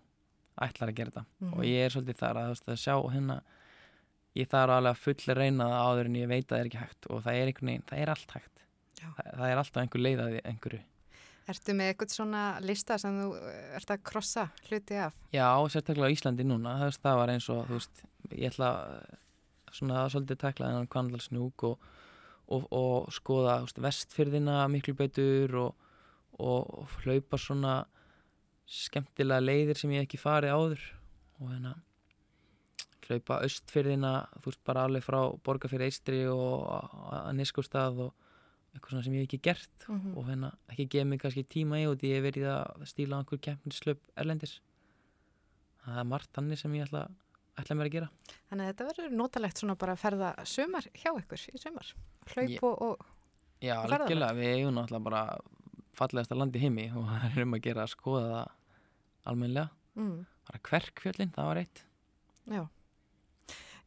ætlar 0.59 0.91
að 0.91 0.97
gera 0.99 1.13
þetta. 1.13 1.25
Mhm. 1.39 1.53
og 1.55 1.63
ég 1.63 1.85
er 1.85 1.93
svolítið 1.93 2.19
þar 2.19 2.39
að, 2.41 2.51
veist, 2.53 2.69
að 2.69 2.81
sjá 2.83 2.95
hérna 3.13 3.41
ég 4.37 4.49
þarf 4.49 4.75
alveg 4.75 4.95
að 4.95 5.03
fulla 5.03 5.35
reyna 5.37 5.67
það 5.69 5.87
áður 5.89 6.09
en 6.09 6.19
ég 6.19 6.29
veit 6.29 6.45
að 6.45 6.49
það 6.51 6.59
er 6.59 6.69
ekki 6.69 6.83
hægt. 6.83 7.09
Og 7.09 7.23
það 7.25 7.39
er 7.39 7.51
einhvern 7.51 7.71
veginn, 7.71 7.87
það 7.89 8.03
er 8.03 8.13
allt 8.13 8.35
hægt. 8.35 8.63
Það, 8.99 9.29
það 9.39 9.49
er 9.49 9.61
alltaf 9.61 9.81
einhver 9.83 10.03
leið 10.03 10.23
að 10.23 10.33
því 10.33 10.41
einhverju. 10.51 10.81
Ertu 11.49 11.73
með 11.73 11.87
eitthvað 11.89 12.11
svona 12.13 12.43
lista 12.61 12.97
sem 13.01 13.15
þú 13.17 13.29
ert 13.79 13.93
að 13.95 14.03
krossa 14.05 14.43
hluti 14.67 14.99
af? 15.01 15.15
já, 15.33 15.47
sérstaklega 15.73 16.11
á 16.11 16.13
Íslandi 16.13 16.45
núna. 16.45 16.75
Það, 16.99 17.15
var 17.17 17.33
eins 17.33 17.47
og, 17.49 17.63
þú 17.65 17.79
veist, 17.79 18.03
ég 18.35 18.51
ætla 18.51 18.69
svona 19.73 20.03
að 20.03 20.11
svolítið 20.13 20.41
tekla 20.43 20.69
þennan 20.69 20.91
kvandalsnúk 20.93 21.65
og, 21.65 21.87
og, 22.53 22.67
og 22.69 23.09
skoða 23.15 23.61
veist, 23.63 23.81
vestfyrðina 23.81 24.67
miklu 24.69 24.93
betur 24.99 25.57
og, 25.63 25.87
og 26.37 26.93
hlaupa 27.01 27.39
svona 27.41 27.79
skemmtilega 28.69 29.41
leiðir 29.43 29.79
sem 29.79 29.93
ég 29.95 30.05
ekki 30.05 30.19
farið 30.21 30.55
áður. 30.55 30.87
Og 31.39 31.51
hérna 31.53 31.75
hlaupa 33.09 33.39
östfyrðina 33.45 34.13
þú 34.37 34.51
veist 34.51 34.65
bara 34.67 34.85
alveg 34.85 35.05
frá 35.05 35.19
borgarfyrir 35.45 35.89
eistri 35.89 36.23
og 36.29 36.67
að 36.69 37.31
neskustað 37.39 38.03
og 38.05 38.27
eitthvað 38.69 38.91
svona 38.93 39.05
sem 39.07 39.15
ég 39.17 39.23
hef 39.23 39.29
ekki 39.29 39.41
gert. 39.49 39.87
Mhm. 39.87 40.11
og 40.15 40.27
hérna 40.29 40.51
ekki 40.69 40.89
gefa 40.93 41.05
mig 41.09 41.21
kannski 41.21 41.43
tíma 41.43 41.81
í 41.81 41.87
og 41.89 41.97
því 41.97 42.11
ég 42.11 42.19
hef 42.19 42.27
verið 42.29 42.49
að 42.53 42.85
stíla 42.85 43.17
á 43.17 43.19
einhver 43.23 43.41
keppnislöp 43.41 43.99
erlendis. 44.15 44.59
Það 45.83 45.97
er 45.97 46.09
margt 46.11 46.33
þannig 46.33 46.59
sem 46.59 46.73
ég 46.77 46.85
ætla, 46.85 47.09
ætla 47.57 47.75
mér 47.75 47.89
að 47.89 47.95
gera. 47.97 48.09
Þannig 48.49 48.65
að 48.65 48.69
þetta 48.69 48.89
verður 48.91 49.15
notalegt 49.17 49.57
svona 49.57 49.75
bara 49.75 49.95
að 49.95 50.03
ferða 50.03 50.45
sumar 50.45 50.85
hjá 50.93 51.09
ykkur 51.17 51.47
í 51.49 51.57
sumar. 51.57 51.93
Hlaup 52.29 52.63
og, 52.63 52.81
og 52.81 53.05
Já, 53.59 53.75
algjörlega, 53.83 54.35
við 54.37 54.53
eigum 54.55 54.77
náttúrulega 54.77 55.03
bara 55.03 55.23
fallegasta 55.97 56.37
land 56.37 56.55
í 56.55 56.61
heimi 56.63 56.91
og 56.93 57.07
það 57.09 57.25
er 57.33 57.43
um 57.43 57.57
að 57.57 57.65
gera 57.65 57.83
að 57.83 57.93
skoða 57.95 58.29
það 58.35 58.55
almennilega. 59.29 59.69
Mm, 59.99 60.21
bara 60.49 60.61
kverkfjöllin, 60.69 61.33
það 61.35 61.49
var 61.49 61.61
eitt. 61.63 61.83
Já. 62.49 62.63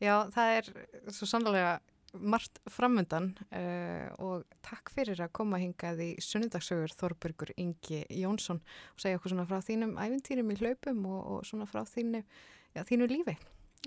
Já, 0.02 0.14
það 0.34 0.56
er 0.56 0.70
svo 1.14 1.28
sannlega 1.30 1.72
margt 2.12 2.58
framundan 2.68 3.30
uh, 3.54 4.08
og 4.20 4.42
takk 4.64 4.90
fyrir 4.92 5.22
að 5.24 5.32
koma 5.38 5.60
hingað 5.62 6.02
í 6.04 6.10
sunnudagssögur 6.20 6.92
Þorbergur 6.98 7.54
Ingi 7.56 8.02
Jónsson 8.20 8.60
og 8.60 9.00
segja 9.00 9.20
okkur 9.20 9.32
svona 9.32 9.46
frá 9.48 9.62
þínum 9.64 9.96
æfintýrum 9.96 10.52
í 10.52 10.58
hlaupum 10.60 11.06
og, 11.08 11.22
og 11.36 11.48
svona 11.48 11.68
frá 11.70 11.86
þínu, 11.88 12.20
já, 12.76 12.84
þínu 12.84 13.08
lífi. 13.14 13.38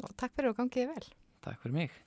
Og 0.01 0.17
takk 0.17 0.33
fyrir 0.33 0.55
og 0.55 0.59
gangiði 0.59 0.89
vel. 0.95 1.07
Takk 1.45 1.61
fyrir 1.61 1.77
mig 1.83 2.01